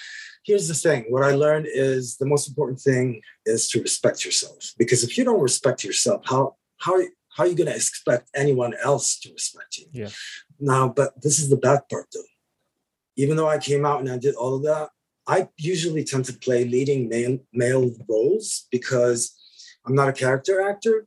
here's 0.44 0.68
the 0.68 0.74
thing 0.74 1.04
what 1.08 1.22
I 1.22 1.32
learned 1.32 1.66
is 1.72 2.16
the 2.16 2.26
most 2.26 2.48
important 2.48 2.80
thing 2.80 3.22
is 3.46 3.68
to 3.70 3.80
respect 3.80 4.24
yourself. 4.24 4.72
Because 4.78 5.04
if 5.04 5.16
you 5.16 5.24
don't 5.24 5.40
respect 5.40 5.84
yourself, 5.84 6.22
how, 6.24 6.56
how, 6.78 7.00
how 7.36 7.44
are 7.44 7.46
you 7.46 7.54
going 7.54 7.68
to 7.68 7.76
expect 7.76 8.28
anyone 8.34 8.74
else 8.82 9.18
to 9.20 9.32
respect 9.32 9.78
you? 9.78 9.86
Yeah. 9.92 10.08
Now, 10.58 10.88
but 10.88 11.20
this 11.22 11.38
is 11.38 11.48
the 11.48 11.56
bad 11.56 11.80
part 11.90 12.06
though. 12.12 12.20
Even 13.16 13.36
though 13.36 13.48
I 13.48 13.58
came 13.58 13.84
out 13.84 14.00
and 14.00 14.10
I 14.10 14.18
did 14.18 14.34
all 14.34 14.56
of 14.56 14.62
that, 14.64 14.90
I 15.26 15.48
usually 15.56 16.04
tend 16.04 16.24
to 16.26 16.32
play 16.32 16.64
leading 16.64 17.08
male, 17.08 17.38
male 17.52 17.90
roles 18.08 18.66
because 18.70 19.34
I'm 19.86 19.94
not 19.94 20.08
a 20.08 20.12
character 20.12 20.60
actor. 20.60 21.06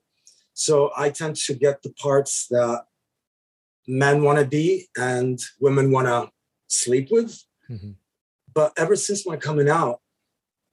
So 0.53 0.91
I 0.95 1.09
tend 1.09 1.35
to 1.35 1.53
get 1.53 1.83
the 1.83 1.91
parts 1.93 2.47
that 2.49 2.85
men 3.87 4.23
want 4.23 4.39
to 4.39 4.45
be 4.45 4.87
and 4.97 5.39
women 5.59 5.91
want 5.91 6.07
to 6.07 6.31
sleep 6.67 7.09
with. 7.11 7.43
Mm-hmm. 7.69 7.91
But 8.55 8.71
ever 8.77 8.95
since 8.95 9.27
my 9.27 9.35
coming 9.35 9.69
out, 9.69 9.99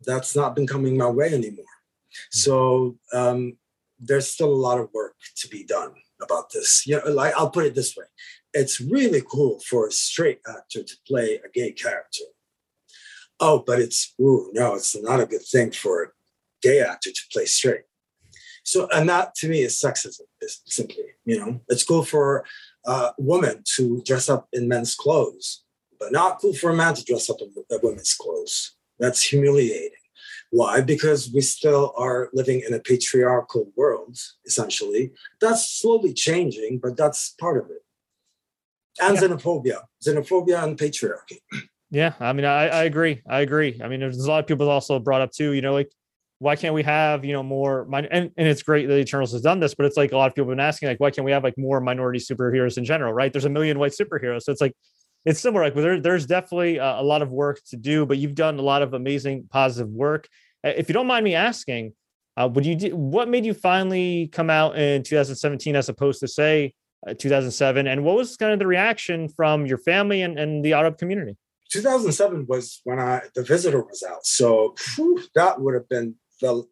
that's 0.05 0.35
not 0.35 0.55
been 0.55 0.66
coming 0.66 0.97
my 0.97 1.09
way 1.09 1.27
anymore. 1.27 1.64
Mm-hmm. 1.64 2.38
So 2.38 2.97
um, 3.12 3.57
there's 3.99 4.29
still 4.29 4.53
a 4.53 4.55
lot 4.55 4.79
of 4.79 4.88
work 4.95 5.16
to 5.37 5.49
be 5.49 5.64
done 5.64 5.95
about 6.23 6.51
this. 6.53 6.87
You 6.87 6.99
know, 6.99 7.11
like 7.12 7.35
I'll 7.35 7.51
put 7.51 7.66
it 7.66 7.75
this 7.75 7.97
way: 7.97 8.07
it's 8.55 8.81
really 8.81 9.23
cool 9.29 9.61
for 9.68 9.87
a 9.88 9.92
straight 9.92 10.40
actor 10.49 10.83
to 10.83 10.97
play 11.07 11.40
a 11.45 11.49
gay 11.53 11.73
character. 11.73 12.25
Oh, 13.40 13.62
but 13.66 13.81
it's 13.81 14.14
ooh, 14.21 14.51
no, 14.53 14.75
it's 14.75 15.01
not 15.03 15.21
a 15.21 15.27
good 15.27 15.42
thing 15.42 15.73
for 15.73 16.03
a 16.03 16.09
gay 16.62 16.81
actor 16.81 17.11
to 17.11 17.23
play 17.33 17.47
straight. 17.47 17.83
So, 18.64 18.88
and 18.92 19.09
that 19.09 19.35
to 19.37 19.49
me 19.49 19.62
is 19.62 19.81
sexism. 19.81 20.23
Is 20.40 20.61
simply, 20.66 21.05
you 21.25 21.38
know, 21.38 21.61
it's 21.68 21.85
cool 21.85 22.05
for 22.05 22.45
a 22.85 23.12
woman 23.18 23.62
to 23.77 24.03
dress 24.05 24.29
up 24.29 24.49
in 24.53 24.68
men's 24.68 24.95
clothes, 24.95 25.62
but 26.03 26.12
not 26.12 26.41
cool 26.41 26.53
for 26.53 26.71
a 26.71 26.75
man 26.75 26.95
to 26.95 27.05
dress 27.05 27.31
up 27.31 27.37
in 27.41 27.53
women's 27.83 28.15
clothes. 28.15 28.75
That's 28.99 29.23
humiliating. 29.23 29.91
Why? 30.51 30.81
Because 30.81 31.31
we 31.33 31.41
still 31.41 31.95
are 31.97 32.29
living 32.33 32.62
in 32.67 32.75
a 32.75 32.81
patriarchal 32.81 33.73
world, 33.77 34.19
essentially. 34.45 35.12
That's 35.41 35.81
slowly 35.81 36.12
changing, 36.12 36.81
but 36.83 36.97
that's 36.97 37.35
part 37.41 37.59
of 37.59 37.71
it. 37.71 37.83
And 39.01 39.15
yeah. 39.15 39.23
xenophobia, 39.23 39.79
xenophobia 40.05 40.62
and 40.65 40.79
patriarchy. 40.79 41.38
Yeah, 41.95 42.15
I 42.21 42.33
mean, 42.33 42.47
I, 42.47 42.69
I 42.69 42.85
agree. 42.85 43.21
I 43.29 43.43
agree. 43.43 43.79
I 43.85 43.87
mean, 43.87 44.01
there's 44.01 44.17
a 44.17 44.27
lot 44.27 44.38
of 44.38 44.47
people 44.47 44.71
also 44.71 44.99
brought 44.99 45.21
up 45.21 45.31
too. 45.31 45.53
You 45.53 45.61
know, 45.61 45.75
like 45.75 45.93
why 46.38 46.57
can't 46.57 46.73
we 46.73 46.83
have 46.85 47.23
you 47.23 47.35
know 47.35 47.43
more? 47.43 47.87
and 47.93 48.31
and 48.35 48.49
it's 48.49 48.62
great 48.62 48.88
that 48.88 48.99
Eternals 48.99 49.33
has 49.33 49.43
done 49.43 49.61
this, 49.61 49.75
but 49.75 49.85
it's 49.85 49.99
like 49.99 50.12
a 50.12 50.17
lot 50.17 50.27
of 50.27 50.35
people 50.35 50.49
have 50.49 50.57
been 50.57 50.65
asking 50.65 50.88
like, 50.88 51.01
why 51.01 51.11
can't 51.11 51.27
we 51.27 51.33
have 51.33 51.45
like 51.45 51.59
more 51.59 51.83
minority 51.83 52.19
superheroes 52.19 52.79
in 52.79 52.87
general? 52.87 53.12
Right? 53.12 53.31
There's 53.31 53.45
a 53.45 53.51
million 53.51 53.79
white 53.79 53.93
superheroes, 53.93 54.45
so 54.45 54.53
it's 54.53 54.62
like 54.62 54.73
it's 55.25 55.41
similar. 55.41 55.65
Like 55.65 55.75
there, 55.75 56.01
there's 56.01 56.27
definitely 56.27 56.79
a, 56.79 57.01
a 57.01 57.03
lot 57.03 57.23
of 57.23 57.31
work 57.31 57.61
to 57.71 57.77
do, 57.77 58.07
but 58.07 58.19
you've 58.19 58.35
done 58.35 58.59
a 58.59 58.63
lot 58.63 58.83
of 58.83 58.95
amazing 58.95 59.49
positive 59.51 59.91
work. 59.91 60.29
If 60.65 60.89
you 60.89 60.93
don't 60.93 61.07
mind 61.07 61.25
me 61.25 61.35
asking, 61.35 61.93
uh, 62.37 62.49
would 62.53 62.65
you 62.65 62.75
do, 62.75 62.97
what 62.97 63.29
made 63.29 63.45
you 63.45 63.55
finally 63.55 64.29
come 64.33 64.49
out 64.49 64.79
in 64.79 65.03
2017 65.03 65.77
as 65.77 65.89
opposed 65.89 66.21
to 66.21 66.29
say 66.29 66.75
uh, 67.07 67.15
2007? 67.15 67.87
And 67.87 68.05
what 68.05 68.17
was 68.17 68.37
kind 68.37 68.53
of 68.53 68.59
the 68.59 68.67
reaction 68.67 69.29
from 69.29 69.67
your 69.67 69.79
family 69.79 70.23
and, 70.23 70.39
and 70.39 70.65
the 70.65 70.73
Arab 70.73 70.99
community? 70.99 71.37
2007 71.71 72.47
was 72.49 72.81
when 72.85 72.99
I 72.99 73.23
the 73.35 73.43
visitor 73.43 73.83
was 73.83 74.03
out, 74.03 74.27
so 74.27 74.75
whew, 74.95 75.23
that 75.35 75.59
would 75.59 75.73
have 75.73 75.89
been 75.89 76.17
the, 76.43 76.65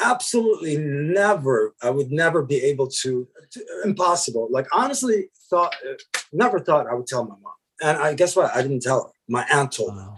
absolutely 0.00 0.76
never. 0.76 1.74
I 1.82 1.90
would 1.90 2.10
never 2.10 2.42
be 2.42 2.56
able 2.56 2.88
to, 2.88 3.26
to 3.52 3.64
impossible. 3.84 4.48
Like 4.50 4.66
honestly, 4.72 5.30
thought 5.50 5.74
uh, 5.88 5.94
never 6.32 6.58
thought 6.58 6.86
I 6.88 6.94
would 6.94 7.06
tell 7.06 7.24
my 7.24 7.36
mom. 7.42 7.52
And 7.82 7.98
I 7.98 8.14
guess 8.14 8.36
what? 8.36 8.54
I 8.54 8.62
didn't 8.62 8.82
tell 8.82 9.04
her. 9.04 9.10
My 9.28 9.46
aunt 9.52 9.72
told 9.72 9.96
wow. 9.96 10.16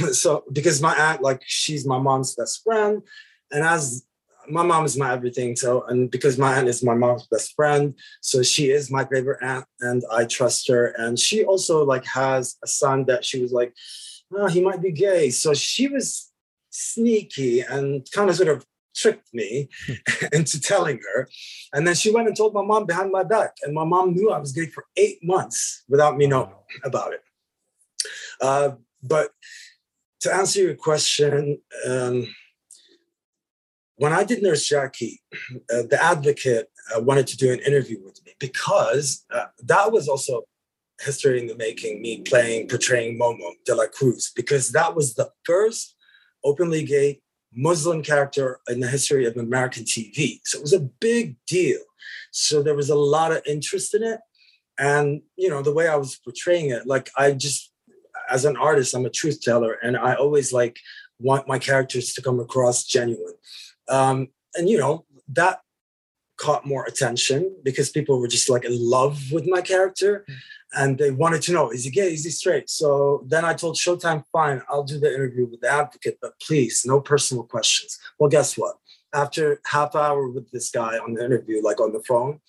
me. 0.00 0.12
so 0.12 0.44
because 0.52 0.80
my 0.80 0.94
aunt, 0.94 1.22
like, 1.22 1.42
she's 1.44 1.86
my 1.86 1.98
mom's 1.98 2.34
best 2.34 2.62
friend, 2.62 3.02
and 3.50 3.64
as 3.64 4.06
my 4.48 4.62
mom 4.62 4.84
is 4.84 4.96
my 4.96 5.12
everything. 5.12 5.56
So, 5.56 5.84
and 5.88 6.10
because 6.10 6.38
my 6.38 6.56
aunt 6.56 6.68
is 6.68 6.82
my 6.82 6.94
mom's 6.94 7.26
best 7.26 7.54
friend, 7.54 7.94
so 8.20 8.42
she 8.42 8.70
is 8.70 8.90
my 8.90 9.04
favorite 9.04 9.42
aunt, 9.42 9.66
and 9.80 10.02
I 10.10 10.24
trust 10.24 10.68
her. 10.68 10.94
And 10.96 11.18
she 11.18 11.44
also 11.44 11.84
like 11.84 12.04
has 12.06 12.56
a 12.64 12.66
son 12.66 13.04
that 13.06 13.24
she 13.24 13.40
was 13.40 13.52
like, 13.52 13.74
oh, 14.34 14.46
he 14.46 14.60
might 14.60 14.82
be 14.82 14.92
gay. 14.92 15.30
So 15.30 15.54
she 15.54 15.88
was 15.88 16.32
sneaky 16.70 17.60
and 17.60 18.06
kind 18.12 18.30
of 18.30 18.36
sort 18.36 18.48
of 18.48 18.64
tricked 18.96 19.32
me 19.32 19.68
into 20.32 20.60
telling 20.60 21.00
her. 21.14 21.28
And 21.72 21.86
then 21.86 21.94
she 21.94 22.12
went 22.12 22.28
and 22.28 22.36
told 22.36 22.54
my 22.54 22.64
mom 22.64 22.86
behind 22.86 23.12
my 23.12 23.22
back. 23.22 23.56
And 23.62 23.74
my 23.74 23.84
mom 23.84 24.14
knew 24.14 24.30
I 24.30 24.38
was 24.38 24.52
gay 24.52 24.66
for 24.66 24.86
eight 24.96 25.18
months 25.22 25.84
without 25.88 26.16
me 26.16 26.26
knowing 26.26 26.52
about 26.84 27.12
it. 27.12 27.22
Uh, 28.40 28.70
but 29.02 29.30
to 30.20 30.34
answer 30.34 30.60
your 30.60 30.74
question, 30.74 31.58
um, 31.86 32.26
when 33.96 34.12
I 34.12 34.24
did 34.24 34.42
Nurse 34.42 34.66
Jackie, 34.66 35.22
uh, 35.72 35.82
the 35.88 35.98
advocate 36.02 36.70
uh, 36.94 37.00
wanted 37.00 37.26
to 37.28 37.36
do 37.36 37.52
an 37.52 37.60
interview 37.60 38.02
with 38.04 38.20
me 38.24 38.32
because 38.38 39.24
uh, 39.32 39.46
that 39.64 39.90
was 39.90 40.08
also 40.08 40.42
history 41.00 41.38
in 41.38 41.46
the 41.46 41.56
making, 41.56 42.02
me 42.02 42.22
playing, 42.22 42.68
portraying 42.68 43.18
Momo 43.18 43.52
de 43.64 43.74
la 43.74 43.86
Cruz, 43.86 44.32
because 44.34 44.70
that 44.70 44.94
was 44.94 45.14
the 45.14 45.30
first 45.44 45.94
openly 46.44 46.84
gay 46.84 47.20
Muslim 47.54 48.02
character 48.02 48.60
in 48.68 48.80
the 48.80 48.88
history 48.88 49.26
of 49.26 49.36
American 49.36 49.84
TV. 49.84 50.40
So 50.44 50.58
it 50.58 50.62
was 50.62 50.72
a 50.72 50.80
big 50.80 51.36
deal. 51.46 51.80
So 52.30 52.62
there 52.62 52.74
was 52.74 52.90
a 52.90 52.94
lot 52.96 53.32
of 53.32 53.42
interest 53.46 53.94
in 53.94 54.02
it. 54.02 54.20
And, 54.78 55.22
you 55.36 55.48
know, 55.48 55.62
the 55.62 55.72
way 55.72 55.88
I 55.88 55.96
was 55.96 56.16
portraying 56.16 56.70
it, 56.70 56.86
like 56.86 57.10
I 57.16 57.32
just, 57.32 57.72
as 58.30 58.44
an 58.44 58.56
artist, 58.56 58.94
I'm 58.94 59.06
a 59.06 59.10
truth 59.10 59.40
teller 59.40 59.78
and 59.82 59.96
I 59.96 60.14
always 60.14 60.52
like 60.52 60.78
want 61.18 61.48
my 61.48 61.58
characters 61.58 62.12
to 62.14 62.22
come 62.22 62.40
across 62.40 62.84
genuine. 62.84 63.34
Um, 63.88 64.28
and, 64.54 64.68
you 64.68 64.78
know, 64.78 65.06
that 65.28 65.60
caught 66.36 66.66
more 66.66 66.84
attention 66.84 67.56
because 67.62 67.88
people 67.88 68.20
were 68.20 68.28
just 68.28 68.50
like 68.50 68.64
in 68.64 68.76
love 68.78 69.32
with 69.32 69.46
my 69.46 69.62
character. 69.62 70.26
Mm 70.28 70.34
and 70.76 70.98
they 70.98 71.10
wanted 71.10 71.42
to 71.42 71.52
know 71.52 71.70
is 71.70 71.84
he 71.84 71.90
gay? 71.90 72.12
Is 72.12 72.24
he 72.24 72.30
straight? 72.30 72.68
So 72.70 73.24
then 73.26 73.44
i 73.44 73.54
told 73.54 73.76
showtime 73.76 74.22
fine 74.30 74.62
i'll 74.68 74.84
do 74.84 75.00
the 75.00 75.12
interview 75.12 75.46
with 75.46 75.60
the 75.60 75.70
advocate 75.70 76.18
but 76.20 76.38
please 76.40 76.84
no 76.84 77.00
personal 77.00 77.44
questions. 77.44 77.98
Well 78.18 78.30
guess 78.30 78.56
what? 78.56 78.76
After 79.14 79.60
half 79.66 79.96
hour 79.96 80.28
with 80.28 80.50
this 80.50 80.70
guy 80.70 80.98
on 80.98 81.14
the 81.14 81.24
interview 81.24 81.62
like 81.62 81.80
on 81.80 81.92
the 81.92 82.02
phone 82.06 82.40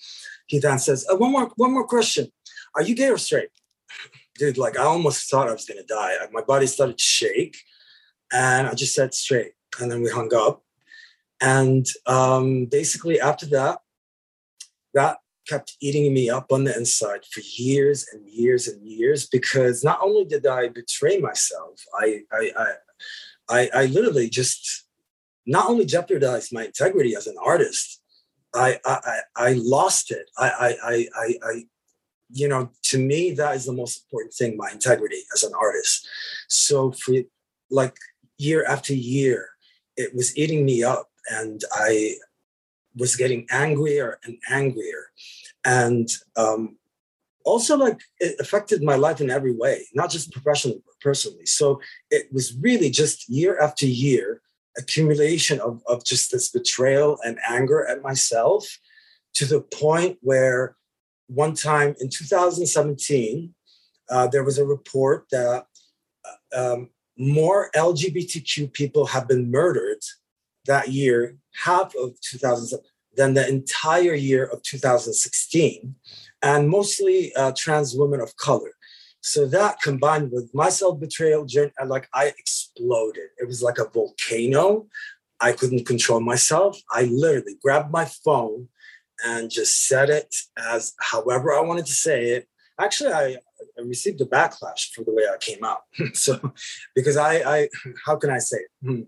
he 0.48 0.60
then 0.60 0.80
says 0.80 1.08
uh, 1.12 1.16
one 1.16 1.32
more 1.32 1.52
one 1.56 1.72
more 1.72 1.88
question. 1.88 2.28
Are 2.76 2.84
you 2.84 2.96
gay 2.96 3.10
or 3.10 3.18
straight? 3.18 3.50
Dude 4.38 4.58
like 4.58 4.78
i 4.78 4.84
almost 4.84 5.30
thought 5.30 5.50
i 5.50 5.54
was 5.54 5.66
to 5.66 5.84
die. 5.88 6.14
My 6.32 6.42
body 6.42 6.68
started 6.68 6.98
to 6.98 7.04
shake 7.04 7.58
and 8.32 8.68
i 8.68 8.74
just 8.74 8.94
said 8.94 9.14
straight 9.14 9.54
and 9.80 9.90
then 9.90 10.02
we 10.02 10.10
hung 10.10 10.34
up. 10.34 10.64
And 11.40 11.86
um, 12.08 12.66
basically 12.66 13.22
after 13.22 13.46
that 13.48 13.80
that 14.94 15.18
kept 15.48 15.78
eating 15.82 16.14
me 16.14 16.30
up 16.30 16.52
on 16.52 16.64
the 16.64 16.76
inside 16.76 17.26
for 17.26 17.42
years 17.42 18.08
and 18.12 18.28
years 18.28 18.68
and 18.68 18.86
years 18.86 19.28
because 19.28 19.84
not 19.84 20.00
only 20.02 20.26
did 20.26 20.46
I 20.46 20.70
betray 20.70 21.20
myself, 21.20 21.84
I 22.00 22.22
I 22.32 22.52
I 22.58 22.70
I, 23.50 23.70
I 23.74 23.86
literally 23.86 24.30
just 24.30 24.86
not 25.46 25.70
only 25.70 25.86
jeopardized 25.86 26.54
my 26.54 26.66
integrity 26.66 27.16
as 27.16 27.28
an 27.28 27.36
artist, 27.44 28.02
I 28.54 28.80
I 28.86 29.20
I 29.36 29.54
lost 29.54 30.12
it. 30.12 30.30
I 30.38 30.78
I 30.84 31.08
I 31.22 31.34
I 31.44 31.64
you 32.30 32.48
know 32.48 32.70
to 32.84 32.98
me 32.98 33.32
that 33.32 33.56
is 33.56 33.66
the 33.66 33.74
most 33.74 34.04
important 34.04 34.34
thing 34.34 34.58
my 34.58 34.70
integrity 34.72 35.24
as 35.34 35.44
an 35.44 35.54
artist 35.60 36.08
so 36.48 36.92
for 36.92 37.16
like 37.72 37.96
year 38.38 38.66
after 38.66 38.94
year 38.94 39.50
it 39.96 40.14
was 40.14 40.38
eating 40.38 40.66
me 40.66 40.84
up 40.84 41.08
and 41.30 41.64
i 41.72 42.14
was 42.98 43.16
getting 43.16 43.48
angrier 43.50 44.20
and 44.24 44.38
angrier. 44.50 45.12
And 45.64 46.10
um, 46.36 46.78
also 47.48 47.78
like 47.78 48.02
it 48.20 48.36
affected 48.40 48.84
my 48.84 48.96
life 48.96 49.22
in 49.22 49.30
every 49.30 49.56
way 49.56 49.86
not 49.94 50.12
just 50.12 50.32
professionally 50.32 50.82
but 50.86 51.00
personally. 51.00 51.46
So 51.46 51.80
it 52.12 52.28
was 52.32 52.56
really 52.58 52.90
just 52.90 53.30
year 53.30 53.58
after 53.60 53.86
year 53.86 54.42
accumulation 54.78 55.60
of, 55.62 55.82
of 55.88 56.06
just 56.06 56.32
this 56.32 56.50
betrayal 56.50 57.18
and 57.26 57.40
anger 57.50 57.88
at 57.88 58.04
myself 58.04 58.78
to 59.34 59.46
the 59.46 59.62
point 59.62 60.18
where 60.22 60.76
one 61.28 61.56
time 61.56 61.96
in 62.00 62.10
2017 62.10 63.54
uh, 64.10 64.28
there 64.28 64.44
was 64.44 64.58
a 64.58 64.66
report 64.66 65.26
that 65.32 65.66
uh, 66.26 66.74
um, 66.74 66.90
more 67.18 67.70
lgbtq 67.76 68.72
people 68.72 69.06
have 69.08 69.28
been 69.28 69.52
murdered 69.52 70.02
that 70.66 70.90
year 70.90 71.36
half 71.64 71.94
of 71.96 72.20
2007 72.22 72.84
than 73.16 73.34
the 73.34 73.48
entire 73.48 74.14
year 74.14 74.46
of 74.46 74.62
2016, 74.64 75.96
and 76.44 76.70
mostly 76.70 77.34
uh, 77.36 77.52
trans 77.56 77.96
women 77.96 78.22
of 78.22 78.36
color. 78.38 78.72
So 79.22 79.46
that 79.48 79.82
combined 79.82 80.32
with 80.32 80.50
my 80.54 80.70
self 80.70 81.00
betrayal 81.00 81.46
journey, 81.46 81.72
like 81.86 82.08
I 82.14 82.28
exploded. 82.38 83.30
It 83.40 83.48
was 83.48 83.62
like 83.62 83.80
a 83.80 83.90
volcano. 83.90 84.88
I 85.40 85.52
couldn't 85.52 85.86
control 85.86 86.20
myself. 86.20 86.80
I 86.92 87.04
literally 87.04 87.58
grabbed 87.62 87.92
my 87.92 88.06
phone 88.06 88.70
and 89.26 89.50
just 89.50 89.88
said 89.88 90.10
it 90.10 90.34
as 90.58 90.94
however 91.00 91.54
I 91.54 91.62
wanted 91.62 91.88
to 91.88 91.94
say 91.94 92.30
it. 92.30 92.48
Actually, 92.80 93.14
I, 93.14 93.38
I 93.78 93.82
received 93.82 94.22
a 94.22 94.26
backlash 94.26 94.94
for 94.94 95.04
the 95.04 95.12
way 95.12 95.24
I 95.24 95.38
came 95.40 95.64
out. 95.64 95.82
so, 96.14 96.54
because 96.96 97.18
I, 97.18 97.58
I, 97.58 97.70
how 98.06 98.16
can 98.16 98.30
I 98.30 98.38
say 98.38 98.58
it? 98.58 99.08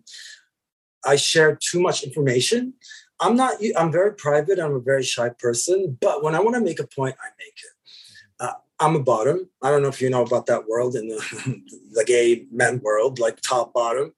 I 1.05 1.15
shared 1.15 1.61
too 1.61 1.79
much 1.79 2.03
information 2.03 2.73
I'm 3.19 3.35
not, 3.35 3.55
I'm 3.77 3.91
very 3.91 4.13
private. 4.13 4.59
I'm 4.59 4.75
a 4.75 4.79
very 4.79 5.03
shy 5.03 5.29
person, 5.29 5.97
but 5.99 6.23
when 6.23 6.35
I 6.35 6.39
want 6.39 6.55
to 6.55 6.61
make 6.61 6.79
a 6.79 6.87
point, 6.87 7.15
I 7.21 7.27
make 7.37 7.57
it. 7.57 7.73
Uh, 8.39 8.53
I'm 8.79 8.95
a 8.95 9.03
bottom. 9.03 9.49
I 9.61 9.69
don't 9.69 9.81
know 9.81 9.89
if 9.89 10.01
you 10.01 10.09
know 10.09 10.23
about 10.23 10.45
that 10.45 10.67
world 10.67 10.95
in 10.95 11.09
the, 11.09 11.61
the 11.91 12.05
gay 12.05 12.45
men 12.51 12.79
world, 12.79 13.19
like 13.19 13.41
top 13.41 13.73
bottom. 13.73 14.13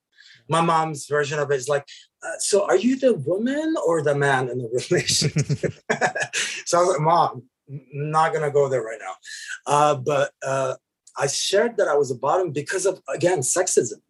My 0.48 0.60
mom's 0.60 1.06
version 1.06 1.38
of 1.38 1.50
it 1.50 1.56
is 1.56 1.68
like, 1.68 1.86
uh, 2.22 2.38
so 2.38 2.64
are 2.66 2.76
you 2.76 2.96
the 2.96 3.14
woman 3.14 3.74
or 3.84 4.02
the 4.02 4.14
man 4.14 4.48
in 4.48 4.58
the 4.58 4.68
relationship? 4.68 5.72
so 6.66 6.78
I 6.78 6.82
was 6.82 6.88
like, 6.90 7.00
mom, 7.00 7.42
not 7.92 8.32
gonna 8.32 8.50
go 8.50 8.68
there 8.68 8.82
right 8.82 9.00
now. 9.00 9.14
Uh, 9.66 9.94
but 9.96 10.30
uh, 10.46 10.74
I 11.18 11.26
shared 11.26 11.76
that 11.78 11.88
I 11.88 11.94
was 11.94 12.12
a 12.12 12.16
bottom 12.16 12.52
because 12.52 12.86
of 12.86 13.00
again 13.12 13.40
sexism. 13.40 14.00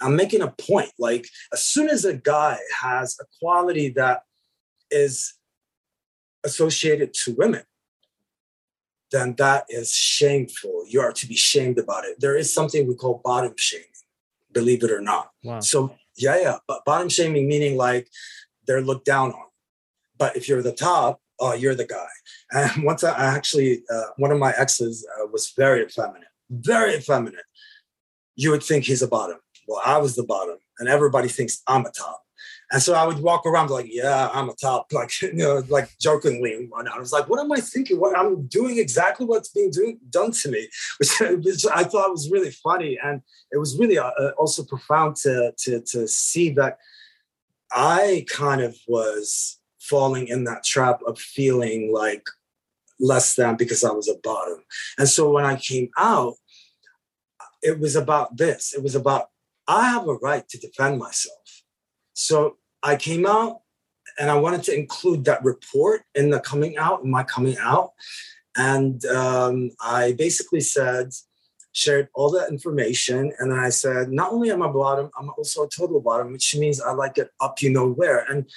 I'm 0.00 0.16
making 0.16 0.42
a 0.42 0.48
point. 0.48 0.90
Like 0.98 1.26
as 1.52 1.64
soon 1.64 1.88
as 1.88 2.04
a 2.04 2.14
guy 2.14 2.58
has 2.80 3.16
a 3.20 3.24
quality 3.40 3.90
that 3.90 4.22
is 4.90 5.34
associated 6.44 7.14
to 7.24 7.34
women, 7.34 7.62
then 9.10 9.34
that 9.38 9.64
is 9.68 9.92
shameful. 9.92 10.84
You 10.86 11.00
are 11.00 11.12
to 11.12 11.26
be 11.26 11.36
shamed 11.36 11.78
about 11.78 12.04
it. 12.04 12.20
There 12.20 12.36
is 12.36 12.52
something 12.52 12.86
we 12.86 12.94
call 12.94 13.20
bottom 13.24 13.54
shaming, 13.56 13.86
believe 14.52 14.82
it 14.84 14.90
or 14.90 15.00
not. 15.00 15.30
Wow. 15.42 15.60
So 15.60 15.94
yeah, 16.16 16.40
yeah, 16.40 16.56
but 16.66 16.84
bottom 16.84 17.08
shaming 17.08 17.48
meaning 17.48 17.76
like 17.76 18.08
they're 18.66 18.82
looked 18.82 19.06
down 19.06 19.32
on. 19.32 19.46
But 20.18 20.36
if 20.36 20.48
you're 20.48 20.62
the 20.62 20.72
top, 20.72 21.20
oh, 21.38 21.54
you're 21.54 21.74
the 21.74 21.86
guy. 21.86 22.06
And 22.50 22.82
once 22.82 23.04
I 23.04 23.36
actually, 23.36 23.82
uh, 23.92 24.04
one 24.16 24.32
of 24.32 24.38
my 24.38 24.54
exes 24.56 25.06
uh, 25.20 25.26
was 25.26 25.52
very 25.54 25.84
effeminate, 25.84 26.28
very 26.48 26.94
effeminate. 26.94 27.44
You 28.36 28.52
would 28.52 28.62
think 28.62 28.84
he's 28.84 29.02
a 29.02 29.06
bottom. 29.06 29.36
Well, 29.68 29.82
I 29.84 29.98
was 29.98 30.16
the 30.16 30.24
bottom, 30.24 30.56
and 30.80 30.88
everybody 30.88 31.28
thinks 31.28 31.62
I'm 31.68 31.86
a 31.86 31.92
top. 31.92 32.22
And 32.70 32.82
so 32.82 32.94
I 32.94 33.06
would 33.06 33.20
walk 33.20 33.46
around 33.46 33.70
like, 33.70 33.86
yeah, 33.88 34.28
I'm 34.32 34.50
a 34.50 34.54
top, 34.54 34.88
like, 34.92 35.10
you 35.22 35.32
know, 35.34 35.62
like 35.68 35.90
jokingly. 36.00 36.54
And 36.54 36.88
I 36.88 36.98
was 36.98 37.12
like, 37.12 37.28
what 37.28 37.40
am 37.40 37.52
I 37.52 37.60
thinking? 37.60 37.98
What 37.98 38.18
I'm 38.18 38.46
doing 38.46 38.78
exactly 38.78 39.26
what's 39.26 39.48
being 39.48 39.70
done 40.10 40.32
to 40.32 40.50
me, 40.50 40.68
which, 40.98 41.20
which 41.20 41.66
I 41.72 41.84
thought 41.84 42.10
was 42.10 42.30
really 42.30 42.50
funny. 42.50 42.98
And 43.02 43.22
it 43.50 43.58
was 43.58 43.78
really 43.78 43.98
uh, 43.98 44.10
uh, 44.18 44.32
also 44.38 44.64
profound 44.64 45.16
to, 45.16 45.52
to, 45.58 45.80
to 45.92 46.08
see 46.08 46.50
that 46.50 46.78
I 47.72 48.26
kind 48.28 48.60
of 48.60 48.76
was 48.86 49.58
falling 49.80 50.28
in 50.28 50.44
that 50.44 50.64
trap 50.64 51.00
of 51.06 51.18
feeling 51.18 51.92
like 51.92 52.26
less 53.00 53.34
than 53.34 53.56
because 53.56 53.84
I 53.84 53.92
was 53.92 54.08
a 54.08 54.18
bottom. 54.22 54.62
And 54.98 55.08
so 55.08 55.30
when 55.30 55.44
I 55.44 55.56
came 55.56 55.88
out, 55.96 56.34
it 57.62 57.78
was 57.78 57.96
about 57.96 58.36
this. 58.36 58.74
It 58.74 58.82
was 58.82 58.94
about 58.94 59.28
I 59.68 59.90
have 59.90 60.08
a 60.08 60.14
right 60.14 60.48
to 60.48 60.58
defend 60.58 60.98
myself. 60.98 61.62
So 62.14 62.56
I 62.82 62.96
came 62.96 63.26
out 63.26 63.60
and 64.18 64.30
I 64.30 64.34
wanted 64.34 64.62
to 64.64 64.74
include 64.74 65.26
that 65.26 65.44
report 65.44 66.02
in 66.14 66.30
the 66.30 66.40
coming 66.40 66.78
out, 66.78 67.04
in 67.04 67.10
my 67.10 67.22
coming 67.22 67.56
out. 67.60 67.92
And 68.56 69.04
um, 69.06 69.70
I 69.80 70.12
basically 70.12 70.60
said, 70.60 71.12
shared 71.72 72.08
all 72.14 72.30
that 72.30 72.48
information. 72.48 73.32
And 73.38 73.52
I 73.52 73.68
said, 73.68 74.10
not 74.10 74.32
only 74.32 74.50
am 74.50 74.62
I 74.62 74.68
bottom, 74.68 75.10
I'm 75.18 75.30
also 75.36 75.64
a 75.64 75.68
total 75.68 76.00
bottom, 76.00 76.32
which 76.32 76.56
means 76.56 76.80
I 76.80 76.92
like 76.92 77.18
it 77.18 77.30
up 77.40 77.62
you 77.62 77.70
know 77.70 77.88
where. 77.88 78.24
And 78.30 78.50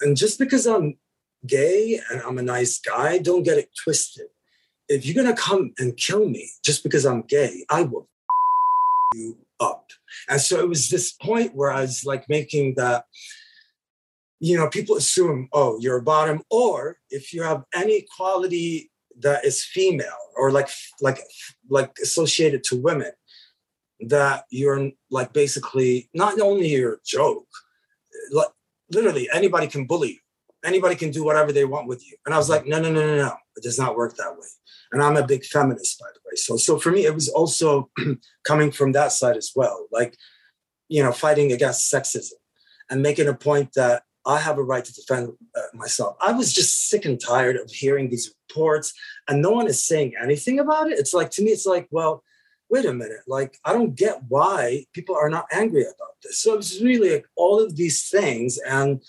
and 0.00 0.16
just 0.16 0.38
because 0.38 0.66
I'm 0.66 0.98
gay 1.46 2.00
and 2.10 2.20
I'm 2.22 2.38
a 2.38 2.42
nice 2.42 2.80
guy, 2.80 3.18
don't 3.18 3.44
get 3.44 3.58
it 3.58 3.70
twisted. 3.84 4.26
If 4.88 5.06
you're 5.06 5.22
gonna 5.22 5.36
come 5.36 5.72
and 5.78 5.96
kill 5.96 6.28
me 6.28 6.50
just 6.64 6.82
because 6.82 7.06
I'm 7.06 7.22
gay, 7.22 7.64
I 7.70 7.82
will 7.82 8.08
you 9.14 9.38
up. 9.60 9.90
And 10.28 10.40
so 10.40 10.58
it 10.60 10.68
was 10.68 10.88
this 10.88 11.12
point 11.12 11.54
where 11.54 11.70
I 11.70 11.82
was 11.82 12.04
like 12.04 12.28
making 12.28 12.74
that, 12.76 13.04
you 14.40 14.56
know, 14.56 14.68
people 14.68 14.96
assume, 14.96 15.48
oh, 15.52 15.78
you're 15.80 15.98
a 15.98 16.02
bottom, 16.02 16.42
or 16.50 16.98
if 17.10 17.32
you 17.32 17.42
have 17.42 17.64
any 17.74 18.06
quality 18.16 18.90
that 19.20 19.44
is 19.44 19.64
female 19.64 20.18
or 20.36 20.50
like 20.50 20.68
like 21.00 21.20
like 21.70 21.96
associated 22.02 22.64
to 22.64 22.76
women, 22.76 23.12
that 24.00 24.44
you're 24.50 24.90
like 25.10 25.32
basically 25.32 26.10
not 26.14 26.40
only 26.40 26.68
your 26.68 27.00
joke, 27.04 27.46
like 28.32 28.48
literally 28.90 29.28
anybody 29.32 29.66
can 29.66 29.86
bully 29.86 30.10
you. 30.10 30.23
Anybody 30.64 30.96
can 30.96 31.10
do 31.10 31.24
whatever 31.24 31.52
they 31.52 31.64
want 31.64 31.88
with 31.88 32.06
you. 32.06 32.16
And 32.24 32.34
I 32.34 32.38
was 32.38 32.48
like, 32.48 32.66
no, 32.66 32.80
no, 32.80 32.90
no, 32.90 33.06
no, 33.06 33.16
no. 33.16 33.34
It 33.56 33.62
does 33.62 33.78
not 33.78 33.96
work 33.96 34.16
that 34.16 34.32
way 34.32 34.48
and 34.94 35.02
I'm 35.02 35.16
a 35.16 35.26
big 35.26 35.44
feminist, 35.44 35.98
by 35.98 36.06
the 36.14 36.20
way. 36.24 36.36
So, 36.36 36.56
so 36.56 36.78
for 36.78 36.92
me, 36.92 37.04
it 37.04 37.14
was 37.14 37.28
also 37.28 37.90
coming 38.44 38.70
from 38.70 38.92
that 38.92 39.12
side 39.12 39.36
as 39.36 39.50
well, 39.54 39.88
like, 39.90 40.16
you 40.88 41.02
know, 41.02 41.12
fighting 41.12 41.50
against 41.52 41.92
sexism 41.92 42.34
and 42.88 43.02
making 43.02 43.26
a 43.26 43.34
point 43.34 43.72
that 43.74 44.04
I 44.24 44.38
have 44.38 44.56
a 44.56 44.62
right 44.62 44.84
to 44.84 44.94
defend 44.94 45.32
uh, 45.56 45.60
myself. 45.74 46.16
I 46.20 46.32
was 46.32 46.52
just 46.52 46.88
sick 46.88 47.04
and 47.04 47.20
tired 47.20 47.56
of 47.56 47.70
hearing 47.70 48.08
these 48.08 48.32
reports, 48.48 48.94
and 49.28 49.42
no 49.42 49.50
one 49.50 49.66
is 49.66 49.84
saying 49.84 50.14
anything 50.22 50.60
about 50.60 50.90
it. 50.90 50.98
It's 50.98 51.12
like 51.12 51.30
to 51.32 51.42
me, 51.42 51.50
it's 51.50 51.66
like, 51.66 51.88
well, 51.90 52.22
wait 52.70 52.86
a 52.86 52.94
minute, 52.94 53.20
like 53.26 53.58
I 53.64 53.72
don't 53.72 53.96
get 53.96 54.22
why 54.28 54.86
people 54.92 55.16
are 55.16 55.28
not 55.28 55.46
angry 55.52 55.82
about 55.82 56.14
this. 56.22 56.40
So 56.40 56.54
it's 56.54 56.80
really 56.80 57.14
like 57.14 57.26
all 57.36 57.60
of 57.60 57.76
these 57.76 58.08
things, 58.08 58.58
and 58.58 59.02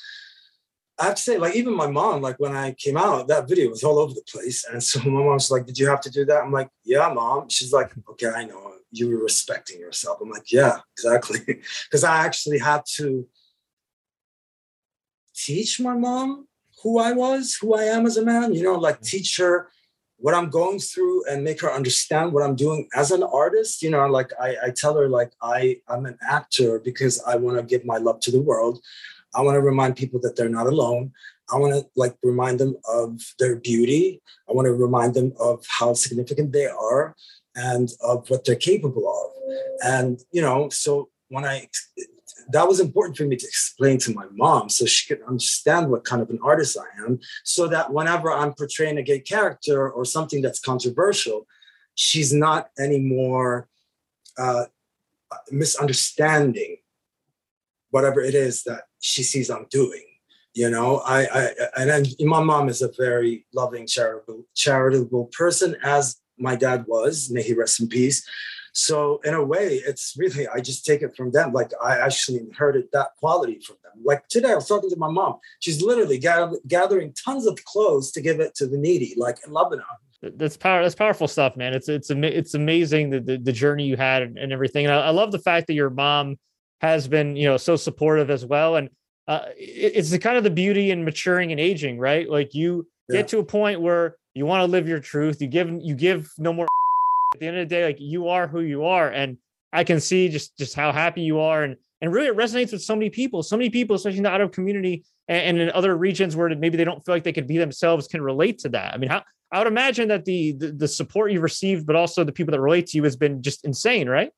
I 0.97 1.05
have 1.05 1.15
to 1.15 1.21
say, 1.21 1.38
like, 1.38 1.55
even 1.55 1.75
my 1.75 1.88
mom, 1.88 2.21
like, 2.21 2.39
when 2.39 2.55
I 2.55 2.71
came 2.71 2.95
out, 2.95 3.27
that 3.27 3.49
video 3.49 3.69
was 3.69 3.84
all 3.84 3.99
over 3.99 4.13
the 4.13 4.23
place. 4.31 4.65
And 4.65 4.81
so 4.81 4.99
my 5.01 5.23
mom's 5.23 5.51
like, 5.51 5.65
Did 5.65 5.77
you 5.77 5.88
have 5.88 6.01
to 6.01 6.10
do 6.10 6.25
that? 6.25 6.43
I'm 6.43 6.51
like, 6.51 6.69
Yeah, 6.84 7.12
mom. 7.13 7.49
She's 7.49 7.73
like, 7.73 7.91
Okay, 8.12 8.27
I 8.27 8.45
know. 8.45 8.73
You 8.91 9.10
were 9.10 9.23
respecting 9.23 9.79
yourself. 9.79 10.19
I'm 10.21 10.29
like, 10.29 10.51
Yeah, 10.51 10.79
exactly. 10.97 11.39
Because 11.89 12.03
I 12.03 12.25
actually 12.25 12.60
had 12.60 12.84
to 12.95 13.27
teach 15.36 15.79
my 15.79 15.93
mom 15.93 16.47
who 16.81 16.99
I 16.99 17.12
was, 17.12 17.58
who 17.60 17.73
I 17.75 17.84
am 17.84 18.05
as 18.05 18.17
a 18.17 18.23
man, 18.23 18.53
you 18.53 18.63
know, 18.63 18.75
like 18.75 19.01
teach 19.01 19.38
her 19.38 19.69
what 20.17 20.34
I'm 20.34 20.49
going 20.49 20.79
through 20.79 21.25
and 21.29 21.43
make 21.43 21.62
her 21.62 21.71
understand 21.71 22.31
what 22.31 22.43
I'm 22.43 22.55
doing 22.55 22.88
as 22.95 23.12
an 23.12 23.23
artist. 23.23 23.81
You 23.81 23.89
know, 23.89 24.05
like 24.08 24.31
I, 24.39 24.55
I 24.65 24.69
tell 24.69 24.95
her, 24.95 25.10
like, 25.10 25.31
I, 25.41 25.81
I'm 25.88 26.05
an 26.05 26.17
actor 26.21 26.79
because 26.79 27.21
I 27.23 27.36
want 27.36 27.58
to 27.58 27.63
give 27.63 27.86
my 27.86 27.97
love 27.97 28.19
to 28.21 28.31
the 28.31 28.41
world. 28.41 28.79
I 29.35 29.41
want 29.41 29.55
to 29.55 29.61
remind 29.61 29.95
people 29.95 30.19
that 30.21 30.35
they're 30.35 30.49
not 30.49 30.67
alone. 30.67 31.11
I 31.51 31.57
want 31.57 31.73
to 31.73 31.85
like 31.95 32.15
remind 32.23 32.59
them 32.59 32.75
of 32.89 33.21
their 33.39 33.57
beauty. 33.57 34.21
I 34.49 34.53
want 34.53 34.65
to 34.65 34.73
remind 34.73 35.13
them 35.13 35.33
of 35.39 35.63
how 35.67 35.93
significant 35.93 36.53
they 36.53 36.65
are 36.65 37.15
and 37.55 37.89
of 38.01 38.29
what 38.29 38.45
they're 38.45 38.55
capable 38.55 39.07
of. 39.07 39.31
And 39.83 40.19
you 40.31 40.41
know, 40.41 40.69
so 40.69 41.09
when 41.29 41.45
I 41.45 41.67
that 42.49 42.67
was 42.67 42.79
important 42.79 43.17
for 43.17 43.23
me 43.23 43.35
to 43.35 43.45
explain 43.45 43.97
to 43.97 44.13
my 44.13 44.25
mom 44.31 44.69
so 44.69 44.85
she 44.85 45.07
could 45.07 45.23
understand 45.27 45.89
what 45.89 46.05
kind 46.05 46.21
of 46.21 46.29
an 46.29 46.39
artist 46.43 46.77
I 46.77 47.03
am, 47.03 47.19
so 47.43 47.67
that 47.67 47.91
whenever 47.91 48.31
I'm 48.31 48.53
portraying 48.53 48.97
a 48.97 49.03
gay 49.03 49.19
character 49.19 49.89
or 49.89 50.05
something 50.05 50.41
that's 50.41 50.59
controversial, 50.59 51.47
she's 51.95 52.33
not 52.33 52.69
anymore 52.77 53.67
uh, 54.37 54.65
misunderstanding 55.51 56.77
whatever 57.95 58.19
it 58.19 58.36
is 58.36 58.63
that 58.63 58.84
she 58.99 59.23
sees 59.23 59.49
I'm 59.49 59.67
doing. 59.71 60.03
You 60.53 60.69
know, 60.69 60.97
I, 61.05 61.19
I 61.39 61.49
and 61.77 61.89
then 61.89 62.05
my 62.19 62.43
mom 62.43 62.67
is 62.67 62.81
a 62.81 62.91
very 62.97 63.45
loving, 63.53 63.88
charitable, 63.88 64.43
charitable 64.53 65.25
person, 65.27 65.77
as 65.81 66.17
my 66.38 66.58
dad 66.58 66.84
was. 66.88 67.29
May 67.31 67.41
he 67.41 67.53
rest 67.53 67.79
in 67.79 67.88
peace. 67.88 68.27
So 68.73 69.21
in 69.23 69.34
a 69.34 69.43
way, 69.43 69.81
it's 69.89 70.13
really 70.17 70.45
I 70.45 70.60
just 70.60 70.86
take 70.86 71.03
it 71.03 71.15
from 71.15 71.31
them. 71.31 71.53
Like 71.53 71.71
I 71.81 71.97
actually 71.97 72.39
inherited 72.39 72.88
that 72.91 73.10
quality 73.17 73.60
from 73.65 73.77
them. 73.84 74.03
Like 74.03 74.27
today, 74.27 74.51
I 74.51 74.55
was 74.55 74.67
talking 74.67 74.89
to 74.89 74.97
my 74.97 75.10
mom. 75.10 75.39
She's 75.62 75.81
literally 75.81 76.17
gather, 76.17 76.58
gathering 76.67 77.13
tons 77.13 77.45
of 77.47 77.58
clothes 77.63 78.12
to 78.12 78.21
give 78.21 78.41
it 78.41 78.55
to 78.55 78.67
the 78.67 78.77
needy, 78.77 79.13
like 79.15 79.38
in 79.47 79.53
Lebanon. 79.53 79.86
That's 80.21 80.58
power. 80.58 80.81
That's 80.84 80.95
powerful 80.95 81.29
stuff, 81.29 81.55
man. 81.55 81.73
It's 81.73 81.88
it's 81.88 82.10
it's 82.12 82.55
amazing 82.55 83.10
the 83.12 83.21
the, 83.21 83.38
the 83.38 83.53
journey 83.53 83.86
you 83.86 83.95
had 83.95 84.21
and, 84.23 84.51
everything. 84.51 84.86
And 84.86 84.93
I, 84.93 85.08
I 85.08 85.12
love 85.12 85.31
the 85.31 85.39
fact 85.39 85.67
that 85.67 85.75
your 85.75 85.89
mom 85.89 86.38
has 86.85 87.07
been 87.07 87.35
you 87.35 87.47
know 87.47 87.57
so 87.57 87.75
supportive 87.75 88.29
as 88.29 88.45
well. 88.45 88.75
And 88.75 88.89
uh, 89.27 89.45
it's 89.57 90.11
the 90.11 90.19
kind 90.19 90.37
of 90.37 90.43
the 90.43 90.49
beauty 90.49 90.91
in 90.91 91.03
maturing 91.03 91.51
and 91.51 91.59
aging, 91.59 91.97
right? 91.97 92.29
Like 92.29 92.53
you 92.53 92.87
yeah. 93.09 93.17
get 93.17 93.27
to 93.29 93.39
a 93.39 93.43
point 93.43 93.81
where 93.81 94.17
you 94.33 94.45
want 94.45 94.61
to 94.61 94.65
live 94.65 94.87
your 94.87 94.99
truth. 94.99 95.41
You 95.41 95.47
give 95.47 95.69
you 95.81 95.95
give 95.95 96.31
no 96.37 96.53
more. 96.53 96.67
At 97.33 97.39
the 97.39 97.47
end 97.47 97.57
of 97.57 97.67
the 97.67 97.75
day, 97.75 97.83
like 97.83 97.99
you 97.99 98.29
are 98.29 98.47
who 98.47 98.61
you 98.61 98.85
are, 98.85 99.09
and 99.09 99.37
I 99.73 99.83
can 99.83 99.99
see 99.99 100.29
just 100.29 100.57
just 100.57 100.75
how 100.75 100.91
happy 100.91 101.21
you 101.21 101.39
are, 101.39 101.63
and 101.63 101.75
and 102.01 102.13
really 102.13 102.27
it 102.27 102.37
resonates 102.37 102.71
with 102.71 102.81
so 102.81 102.95
many 102.95 103.09
people. 103.09 103.43
So 103.43 103.57
many 103.57 103.69
people, 103.69 103.95
especially 103.95 104.17
in 104.17 104.23
the 104.23 104.31
Arab 104.31 104.53
community 104.53 105.03
and, 105.27 105.41
and 105.41 105.57
in 105.59 105.71
other 105.71 105.97
regions 105.97 106.35
where 106.35 106.53
maybe 106.55 106.77
they 106.77 106.83
don't 106.83 107.03
feel 107.03 107.15
like 107.15 107.23
they 107.23 107.33
could 107.33 107.47
be 107.47 107.57
themselves, 107.57 108.07
can 108.07 108.21
relate 108.21 108.59
to 108.59 108.69
that. 108.69 108.93
I 108.93 108.97
mean, 108.97 109.09
how 109.09 109.23
I 109.51 109.57
would 109.59 109.67
imagine 109.67 110.07
that 110.09 110.25
the, 110.25 110.53
the 110.53 110.71
the 110.71 110.87
support 110.87 111.31
you've 111.31 111.43
received, 111.43 111.85
but 111.85 111.95
also 111.95 112.23
the 112.23 112.31
people 112.31 112.51
that 112.51 112.61
relate 112.61 112.87
to 112.87 112.97
you, 112.97 113.03
has 113.03 113.15
been 113.15 113.41
just 113.41 113.65
insane, 113.65 114.07
right? 114.07 114.31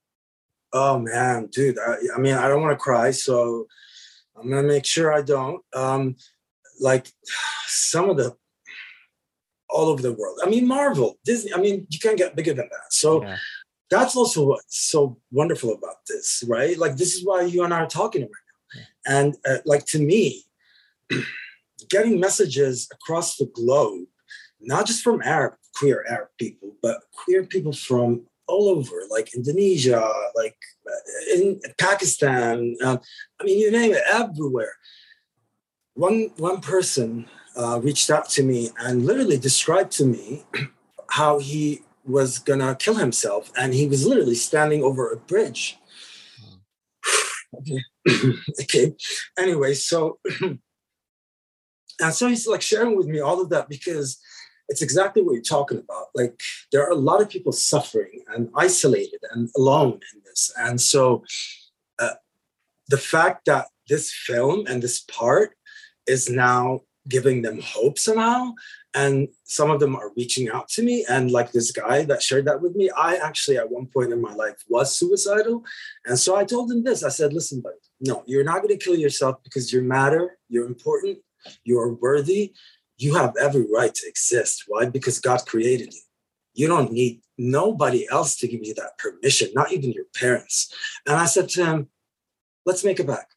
Oh 0.74 1.00
man, 1.00 1.48
dude. 1.48 1.80
I, 1.80 1.96
I 2.16 2.20
mean, 2.20 2.36
I 2.36 2.48
don't 2.48 2.62
want 2.62 2.74
to 2.74 2.84
cry, 2.84 3.12
so 3.12 3.68
I'm 4.36 4.50
gonna 4.50 4.64
make 4.64 4.86
sure 4.86 5.14
I 5.14 5.22
don't. 5.22 5.64
Um, 5.74 6.16
like 6.80 7.08
some 7.66 8.10
of 8.10 8.18
the 8.18 8.36
all 9.70 9.88
over 9.88 10.02
the 10.02 10.14
world. 10.14 10.40
I 10.44 10.50
mean, 10.50 10.68
Marvel, 10.68 11.18
Disney. 11.26 11.54
I 11.54 11.58
mean, 11.58 11.88
you 11.90 12.00
can't 12.00 12.18
get 12.18 12.36
bigger 12.36 12.54
than 12.54 12.70
that. 12.70 12.94
So 12.94 13.24
yeah. 13.24 13.38
that's 13.90 14.16
also 14.16 14.46
what's 14.46 14.78
so 14.90 15.18
wonderful 15.32 15.74
about 15.74 15.98
this, 16.08 16.44
right? 16.48 16.78
Like 16.78 16.98
this 16.98 17.16
is 17.16 17.26
why 17.26 17.42
you 17.44 17.64
and 17.64 17.74
I 17.74 17.82
are 17.82 17.88
talking 17.88 18.22
right 18.22 18.30
now. 18.30 18.80
Yeah. 18.80 19.20
And 19.20 19.36
uh, 19.48 19.62
like 19.66 19.86
to 19.88 20.00
me, 20.00 20.46
getting 21.90 22.20
messages 22.20 22.88
across 22.92 23.38
the 23.38 23.46
globe, 23.46 24.08
not 24.60 24.86
just 24.86 25.04
from 25.04 25.22
Arab 25.24 25.56
queer 25.78 26.06
Arab 26.10 26.30
people, 26.40 26.74
but 26.82 27.02
queer 27.12 27.44
people 27.44 27.74
from 27.74 28.26
all 28.48 28.70
over, 28.70 29.04
like 29.10 29.36
Indonesia, 29.36 30.12
like 30.36 30.58
uh, 30.88 31.36
in 31.36 31.60
Pakistan. 31.78 32.76
Uh, 32.84 32.98
I 33.40 33.44
mean, 33.44 33.60
you 33.60 33.72
name 33.72 33.94
it, 33.94 34.04
everywhere. 34.10 34.74
One 35.94 36.32
one 36.38 36.62
person 36.62 37.28
uh, 37.56 37.80
reached 37.82 38.10
out 38.10 38.30
to 38.30 38.44
me 38.44 38.70
and 38.80 39.06
literally 39.06 39.38
described 39.38 39.92
to 39.94 40.06
me 40.06 40.46
how 41.10 41.40
he 41.40 41.82
was 42.06 42.40
gonna 42.40 42.76
kill 42.76 42.96
himself, 42.96 43.52
and 43.58 43.74
he 43.74 43.88
was 43.88 44.06
literally 44.06 44.36
standing 44.36 44.84
over 44.84 45.12
a 45.12 45.18
bridge. 45.18 45.78
okay. 47.58 47.84
okay. 48.62 48.96
Anyway, 49.38 49.74
so 49.74 50.20
and 52.00 52.14
so 52.14 52.28
he's 52.28 52.48
like 52.48 52.62
sharing 52.62 52.96
with 52.96 53.08
me 53.08 53.20
all 53.20 53.42
of 53.42 53.50
that 53.50 53.68
because 53.70 54.20
it's 54.70 54.82
exactly 54.82 55.22
what 55.22 55.34
you're 55.34 55.42
talking 55.42 55.78
about. 55.78 56.08
Like 56.16 56.40
there 56.72 56.84
are 56.84 56.92
a 56.92 56.96
lot 56.96 57.22
of 57.22 57.30
people 57.30 57.52
suffering 57.52 58.24
and 58.34 58.50
isolated 58.56 59.20
and 59.32 59.50
alone 59.58 60.00
in 60.14 60.22
this, 60.26 60.52
and 60.58 60.80
so 60.80 61.24
uh, 62.00 62.16
the 62.90 62.98
fact 62.98 63.46
that 63.46 63.68
this 63.88 64.14
film 64.14 64.66
and 64.68 64.82
this 64.82 65.00
part 65.00 65.56
is 66.08 66.30
now 66.30 66.82
giving 67.08 67.42
them 67.42 67.62
hope 67.62 67.98
somehow 67.98 68.52
and 68.94 69.30
some 69.44 69.70
of 69.70 69.80
them 69.80 69.96
are 69.96 70.12
reaching 70.18 70.50
out 70.50 70.68
to 70.68 70.82
me. 70.82 71.06
And 71.08 71.32
like 71.32 71.52
this 71.52 71.72
guy 71.72 72.04
that 72.06 72.22
shared 72.22 72.46
that 72.46 72.62
with 72.62 72.76
me 72.76 72.90
i 72.98 73.16
actually 73.16 73.58
at 73.58 73.72
one 73.72 73.86
point 73.86 74.12
in 74.12 74.22
my 74.22 74.34
life 74.34 74.56
was 74.68 74.98
suicidal. 74.98 75.64
And 76.06 76.18
so 76.20 76.36
i 76.36 76.44
told 76.44 76.72
him 76.72 76.84
this. 76.84 77.04
I 77.04 77.10
said 77.10 77.34
listen 77.34 77.62
buddy 77.62 77.76
no 78.02 78.24
you're 78.26 78.44
not 78.44 78.62
going 78.62 78.78
to 78.78 78.84
kill 78.84 78.96
yourself 78.96 79.38
because 79.44 79.72
you 79.72 79.82
matter 79.82 80.38
you're 80.50 80.68
important 80.68 81.18
you're 81.64 81.94
worthy 81.94 82.54
you 82.98 83.16
have 83.16 83.34
every 83.40 83.66
right 83.74 83.94
to 83.94 84.08
exist 84.08 84.64
why 84.68 84.86
because 84.86 85.20
god 85.20 85.42
created 85.46 85.94
you 85.94 86.02
you 86.54 86.68
don't 86.68 86.92
need 86.92 87.22
nobody 87.38 88.08
else 88.12 88.36
to 88.36 88.48
give 88.48 88.64
you 88.64 88.74
that 88.74 88.98
permission 88.98 89.50
not 89.54 89.72
even 89.72 89.92
your 89.92 90.06
parents 90.16 90.74
and 91.06 91.16
i 91.16 91.26
said 91.26 91.48
to 91.48 91.66
him 91.66 91.88
let's 92.66 92.84
make 92.84 93.00
it 93.00 93.08
back 93.08 93.28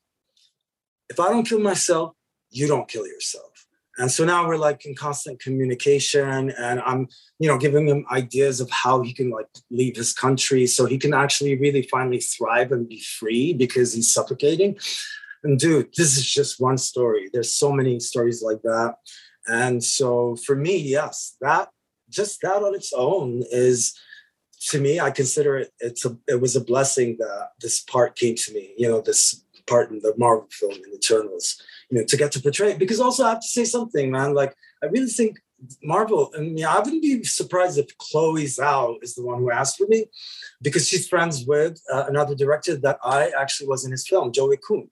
if 1.09 1.21
i 1.21 1.29
don't 1.29 1.47
kill 1.47 1.61
myself 1.61 2.15
you 2.51 2.67
don't 2.67 2.89
kill 2.89 3.07
yourself. 3.07 3.67
And 3.99 4.11
so 4.11 4.25
now 4.25 4.47
we're 4.49 4.57
like 4.57 4.87
in 4.87 4.95
constant 4.95 5.41
communication, 5.41 6.51
and 6.59 6.81
I'm, 6.81 7.09
you 7.39 7.49
know, 7.49 7.59
giving 7.59 7.87
him 7.87 8.07
ideas 8.11 8.61
of 8.61 8.71
how 8.71 9.03
he 9.03 9.13
can 9.13 9.31
like 9.31 9.47
leave 9.71 9.97
his 9.97 10.13
country 10.13 10.67
so 10.67 10.87
he 10.87 10.97
can 10.97 11.13
actually 11.13 11.59
really 11.59 11.83
finally 11.83 12.21
thrive 12.21 12.73
and 12.73 12.89
be 12.89 13.01
free 13.01 13.53
because 13.53 13.93
he's 13.93 14.13
suffocating. 14.13 14.79
And 15.45 15.59
dude, 15.59 15.91
this 15.97 16.17
is 16.17 16.31
just 16.31 16.61
one 16.61 16.79
story. 16.79 17.29
There's 17.33 17.55
so 17.55 17.73
many 17.73 18.01
stories 18.01 18.43
like 18.43 18.63
that. 18.63 18.95
And 19.47 19.83
so 19.83 20.37
for 20.37 20.57
me, 20.57 20.77
yes, 20.77 21.37
that 21.41 21.71
just 22.09 22.41
that 22.43 22.63
on 22.63 22.75
its 22.75 22.93
own 22.93 23.43
is 23.51 23.99
to 24.69 24.81
me, 24.81 25.01
I 25.01 25.11
consider 25.11 25.57
it 25.57 25.73
it's 25.81 26.05
a 26.05 26.17
it 26.29 26.41
was 26.41 26.57
a 26.57 26.61
blessing 26.61 27.17
that 27.19 27.51
this 27.61 27.81
part 27.81 28.17
came 28.17 28.35
to 28.37 28.53
me, 28.53 28.75
you 28.77 28.89
know, 28.89 29.01
this 29.01 29.45
part 29.67 29.91
in 29.91 30.01
the 30.01 30.15
Marvel 30.17 30.49
film 30.51 30.73
in 30.73 30.95
Eternals 30.95 31.63
you 31.91 31.99
know, 31.99 32.05
to 32.07 32.17
get 32.17 32.33
to 32.33 32.41
portray 32.41 32.73
it. 32.73 32.79
Because 32.79 33.01
also 33.01 33.25
I 33.25 33.31
have 33.31 33.41
to 33.41 33.49
say 33.49 33.65
something, 33.65 34.11
man. 34.11 34.35
Like 34.35 34.55
I 34.83 34.87
really 34.87 35.09
think 35.09 35.39
Marvel, 35.83 36.31
and 36.35 36.59
yeah, 36.59 36.73
I 36.73 36.79
wouldn't 36.79 37.03
be 37.03 37.23
surprised 37.25 37.79
if 37.79 37.97
Chloe 37.99 38.45
Zhao 38.45 38.97
is 39.03 39.15
the 39.15 39.23
one 39.23 39.39
who 39.39 39.51
asked 39.51 39.77
for 39.77 39.87
me, 39.89 40.07
because 40.63 40.89
she's 40.89 41.07
friends 41.07 41.45
with 41.45 41.81
uh, 41.93 42.05
another 42.09 42.35
director 42.35 42.77
that 42.77 42.99
I 43.05 43.31
actually 43.39 43.69
was 43.69 43.85
in 43.85 43.91
his 43.91 44.07
film, 44.09 44.33
Joey 44.33 44.57
Kuhn, 44.57 44.89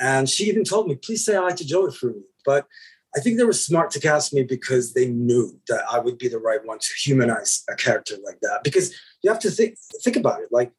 and 0.00 0.28
she 0.28 0.44
even 0.44 0.64
told 0.64 0.88
me, 0.88 0.94
"Please 0.94 1.24
say 1.24 1.34
hi 1.34 1.50
to 1.50 1.66
Joey 1.66 1.92
for 1.92 2.06
me." 2.06 2.22
But 2.44 2.66
I 3.16 3.20
think 3.20 3.38
they 3.38 3.44
were 3.44 3.52
smart 3.52 3.90
to 3.92 4.00
cast 4.00 4.34
me 4.34 4.42
because 4.42 4.92
they 4.92 5.06
knew 5.06 5.58
that 5.68 5.84
I 5.90 5.98
would 5.98 6.18
be 6.18 6.28
the 6.28 6.38
right 6.38 6.64
one 6.64 6.78
to 6.78 6.92
humanize 7.02 7.64
a 7.70 7.74
character 7.74 8.16
like 8.22 8.38
that. 8.42 8.60
Because 8.62 8.94
you 9.22 9.30
have 9.30 9.40
to 9.40 9.50
think 9.50 9.78
think 10.02 10.16
about 10.16 10.40
it. 10.40 10.48
Like 10.50 10.72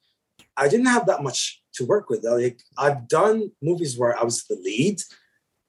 I 0.56 0.68
didn't 0.68 0.88
have 0.88 1.08
that 1.08 1.24
much 1.24 1.62
to 1.74 1.86
work 1.86 2.10
with. 2.10 2.24
Like 2.24 2.62
I've 2.78 3.08
done 3.08 3.52
movies 3.62 3.98
where 3.98 4.18
I 4.18 4.24
was 4.24 4.44
the 4.44 4.56
lead, 4.56 5.02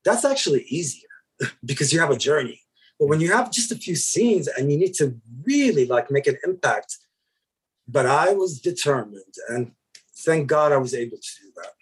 that's 0.04 0.24
actually 0.24 0.62
easier 0.62 1.08
because 1.64 1.92
you 1.92 2.00
have 2.00 2.10
a 2.10 2.16
journey. 2.16 2.60
But 2.98 3.08
when 3.08 3.20
you 3.20 3.32
have 3.32 3.50
just 3.50 3.72
a 3.72 3.76
few 3.76 3.94
scenes 3.94 4.48
and 4.48 4.72
you 4.72 4.78
need 4.78 4.94
to 4.94 5.16
really 5.44 5.86
like 5.86 6.10
make 6.10 6.26
an 6.26 6.36
impact, 6.44 6.96
but 7.86 8.06
I 8.06 8.34
was 8.34 8.60
determined 8.60 9.34
and 9.48 9.72
thank 10.18 10.48
God 10.48 10.72
I 10.72 10.78
was 10.78 10.94
able 10.94 11.16
to 11.16 11.42
do 11.42 11.52
that. 11.56 11.72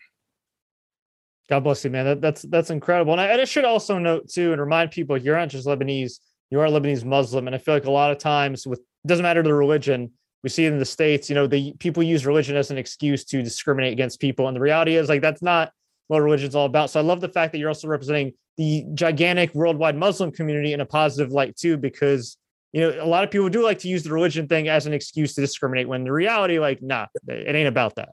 God 1.49 1.61
bless 1.61 1.85
you, 1.85 1.91
man. 1.91 2.05
That, 2.05 2.21
that's 2.21 2.43
that's 2.43 2.71
incredible. 2.71 3.13
And 3.13 3.21
I, 3.21 3.41
I 3.41 3.45
should 3.45 3.65
also 3.65 3.99
note 3.99 4.29
too 4.29 4.53
and 4.53 4.61
remind 4.61 4.91
people 4.91 5.17
you're 5.17 5.37
not 5.37 5.49
just 5.49 5.67
Lebanese, 5.67 6.19
you 6.51 6.61
are 6.61 6.67
Lebanese 6.67 7.05
Muslim. 7.05 7.47
And 7.47 7.55
I 7.55 7.59
feel 7.59 7.75
like 7.75 7.85
a 7.85 7.91
lot 7.91 8.11
of 8.11 8.19
times 8.19 8.67
with 8.67 8.81
doesn't 9.07 9.23
matter 9.23 9.43
the 9.43 9.55
religion, 9.55 10.11
we 10.43 10.49
see 10.49 10.65
it 10.65 10.73
in 10.73 10.79
the 10.79 10.85
States, 10.85 11.29
you 11.29 11.35
know, 11.35 11.47
the 11.47 11.73
people 11.79 12.03
use 12.03 12.27
religion 12.27 12.57
as 12.57 12.71
an 12.71 12.79
excuse 12.79 13.25
to 13.27 13.43
discriminate 13.43 13.93
against 13.93 14.21
people. 14.21 14.49
And 14.49 14.57
the 14.57 14.61
reality 14.61 14.97
is 14.97 15.09
like 15.09 15.23
that's 15.23 15.43
not 15.43 15.73
what 16.09 16.21
religion's 16.21 16.55
all 16.55 16.67
about. 16.67 16.91
So 16.91 16.99
I 16.99 17.03
love 17.03 17.21
the 17.21 17.29
fact 17.29 17.53
that 17.53 17.59
you're 17.59 17.69
also 17.69 17.89
representing 17.89 18.33
the 18.57 18.85
gigantic 18.95 19.55
worldwide 19.55 19.97
Muslim 19.97 20.33
community 20.33 20.73
in 20.73 20.81
a 20.81 20.87
positive 20.87 21.31
light 21.33 21.57
too, 21.57 21.77
because 21.77 22.37
you 22.73 22.81
know 22.81 23.03
a 23.03 23.07
lot 23.07 23.23
of 23.23 23.31
people 23.31 23.49
do 23.49 23.63
like 23.63 23.79
to 23.81 23.89
use 23.89 24.03
the 24.03 24.13
religion 24.13 24.49
thing 24.49 24.69
as 24.69 24.87
an 24.87 24.93
excuse 24.93 25.35
to 25.35 25.41
discriminate. 25.41 25.89
When 25.89 26.03
the 26.03 26.13
reality, 26.13 26.59
like, 26.59 26.83
nah, 26.83 27.07
it 27.29 27.55
ain't 27.55 27.69
about 27.69 27.95
that. 27.97 28.11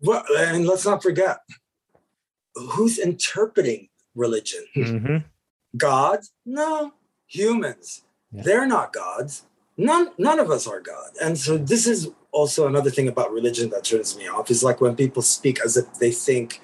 Well, 0.00 0.22
and 0.36 0.64
let's 0.64 0.84
not 0.84 1.02
forget 1.02 1.38
who's 2.70 2.98
interpreting 2.98 3.88
religion. 4.14 4.64
Mm-hmm. 4.76 5.16
God? 5.76 6.20
No, 6.44 6.92
humans. 7.26 8.02
Yeah. 8.32 8.42
They're 8.42 8.66
not 8.66 8.92
gods. 8.92 9.44
None, 9.76 10.10
none 10.18 10.40
of 10.40 10.50
us 10.50 10.66
are 10.66 10.80
God. 10.80 11.10
And 11.22 11.38
so 11.38 11.56
this 11.56 11.86
is 11.86 12.10
also 12.32 12.66
another 12.66 12.90
thing 12.90 13.08
about 13.08 13.32
religion 13.32 13.70
that 13.70 13.84
turns 13.84 14.16
me 14.16 14.28
off 14.28 14.50
is 14.50 14.62
like 14.64 14.80
when 14.80 14.96
people 14.96 15.22
speak 15.22 15.60
as 15.64 15.76
if 15.76 15.94
they 15.94 16.10
think 16.10 16.60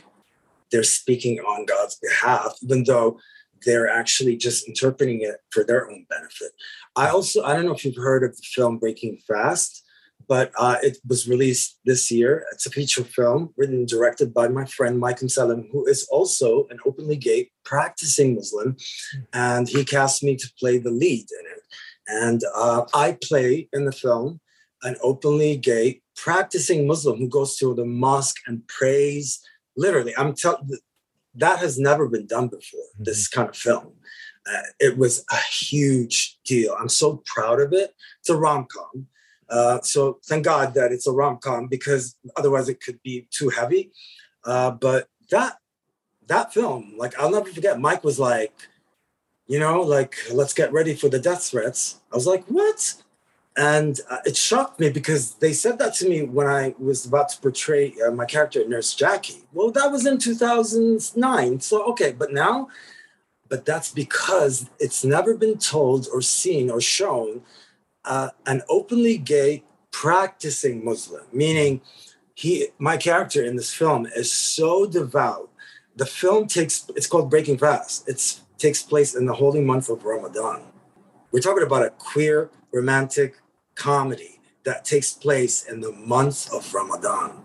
they're 0.72 0.82
speaking 0.82 1.38
on 1.40 1.64
God's 1.64 1.96
behalf, 1.96 2.56
even 2.62 2.84
though 2.84 3.18
they're 3.64 3.88
actually 3.88 4.36
just 4.36 4.66
interpreting 4.68 5.22
it 5.22 5.36
for 5.50 5.64
their 5.64 5.88
own 5.88 6.06
benefit. 6.10 6.50
I 6.96 7.08
also, 7.08 7.44
I 7.44 7.54
don't 7.54 7.66
know 7.66 7.74
if 7.74 7.84
you've 7.84 7.96
heard 7.96 8.24
of 8.24 8.36
the 8.36 8.42
film 8.42 8.78
Breaking 8.78 9.18
Fast, 9.26 9.83
but 10.28 10.52
uh, 10.58 10.76
it 10.82 10.98
was 11.06 11.28
released 11.28 11.78
this 11.84 12.10
year. 12.10 12.44
It's 12.52 12.66
a 12.66 12.70
feature 12.70 13.04
film 13.04 13.52
written 13.56 13.76
and 13.76 13.88
directed 13.88 14.32
by 14.32 14.48
my 14.48 14.64
friend 14.64 14.98
Mike 14.98 15.20
Mosallam, 15.20 15.70
who 15.70 15.86
is 15.86 16.06
also 16.10 16.66
an 16.70 16.78
openly 16.86 17.16
gay 17.16 17.50
practicing 17.64 18.34
Muslim. 18.34 18.76
And 19.32 19.68
he 19.68 19.84
cast 19.84 20.22
me 20.22 20.36
to 20.36 20.52
play 20.58 20.78
the 20.78 20.90
lead 20.90 21.26
in 21.38 21.46
it. 21.54 21.62
And 22.06 22.42
uh, 22.54 22.84
I 22.94 23.18
play 23.22 23.68
in 23.72 23.84
the 23.84 23.92
film 23.92 24.40
an 24.82 24.96
openly 25.02 25.56
gay 25.56 26.02
practicing 26.16 26.86
Muslim 26.86 27.18
who 27.18 27.28
goes 27.28 27.56
to 27.56 27.74
the 27.74 27.84
mosque 27.84 28.36
and 28.46 28.66
prays 28.68 29.40
literally, 29.76 30.14
I'm 30.16 30.34
telling 30.34 30.68
that 31.36 31.58
has 31.58 31.78
never 31.78 32.08
been 32.08 32.26
done 32.26 32.48
before. 32.48 32.80
Mm-hmm. 32.80 33.04
This 33.04 33.28
kind 33.28 33.48
of 33.48 33.56
film. 33.56 33.92
Uh, 34.46 34.62
it 34.78 34.98
was 34.98 35.24
a 35.32 35.36
huge 35.36 36.38
deal. 36.44 36.76
I'm 36.78 36.88
so 36.88 37.22
proud 37.24 37.60
of 37.60 37.72
it. 37.72 37.94
It's 38.20 38.28
a 38.28 38.36
rom 38.36 38.66
com. 38.70 39.06
Uh, 39.48 39.80
so 39.82 40.18
thank 40.24 40.44
God 40.44 40.74
that 40.74 40.92
it's 40.92 41.06
a 41.06 41.12
rom 41.12 41.38
com 41.38 41.66
because 41.66 42.16
otherwise 42.36 42.68
it 42.68 42.80
could 42.80 43.02
be 43.02 43.26
too 43.30 43.48
heavy. 43.48 43.92
Uh, 44.44 44.70
but 44.70 45.08
that 45.30 45.58
that 46.26 46.52
film, 46.54 46.94
like 46.96 47.18
I'll 47.18 47.30
never 47.30 47.50
forget. 47.50 47.80
Mike 47.80 48.04
was 48.04 48.18
like, 48.18 48.54
you 49.46 49.58
know, 49.58 49.82
like 49.82 50.16
let's 50.32 50.54
get 50.54 50.72
ready 50.72 50.94
for 50.94 51.08
the 51.08 51.18
death 51.18 51.44
threats. 51.44 52.00
I 52.12 52.16
was 52.16 52.26
like, 52.26 52.44
what? 52.46 52.94
And 53.56 54.00
uh, 54.10 54.18
it 54.24 54.36
shocked 54.36 54.80
me 54.80 54.90
because 54.90 55.34
they 55.34 55.52
said 55.52 55.78
that 55.78 55.94
to 55.96 56.08
me 56.08 56.22
when 56.22 56.48
I 56.48 56.74
was 56.78 57.06
about 57.06 57.28
to 57.30 57.40
portray 57.40 57.94
uh, 58.04 58.10
my 58.10 58.24
character, 58.24 58.66
Nurse 58.66 58.94
Jackie. 58.94 59.44
Well, 59.52 59.70
that 59.70 59.92
was 59.92 60.06
in 60.06 60.18
2009. 60.18 61.60
So, 61.60 61.84
okay, 61.90 62.12
but 62.12 62.32
now, 62.32 62.68
but 63.48 63.64
that's 63.64 63.92
because 63.92 64.68
it's 64.80 65.04
never 65.04 65.34
been 65.34 65.58
told 65.58 66.08
or 66.12 66.20
seen 66.20 66.68
or 66.68 66.80
shown 66.80 67.42
uh, 68.04 68.30
an 68.46 68.62
openly 68.68 69.16
gay 69.16 69.64
practicing 69.90 70.84
Muslim, 70.84 71.24
meaning 71.32 71.80
he, 72.34 72.68
my 72.78 72.96
character 72.96 73.42
in 73.44 73.56
this 73.56 73.72
film 73.72 74.06
is 74.06 74.32
so 74.32 74.86
devout. 74.86 75.50
The 75.96 76.06
film 76.06 76.46
takes, 76.48 76.86
it's 76.96 77.06
called 77.06 77.30
Breaking 77.30 77.56
Fast. 77.56 78.08
It 78.08 78.40
takes 78.58 78.82
place 78.82 79.14
in 79.14 79.26
the 79.26 79.34
holy 79.34 79.60
month 79.60 79.88
of 79.88 80.04
Ramadan. 80.04 80.62
We're 81.30 81.40
talking 81.40 81.62
about 81.62 81.84
a 81.84 81.90
queer, 81.90 82.50
romantic, 82.72 83.36
comedy 83.76 84.40
that 84.64 84.84
takes 84.84 85.12
place 85.12 85.64
in 85.64 85.80
the 85.80 85.92
month 85.92 86.52
of 86.52 86.72
Ramadan. 86.74 87.42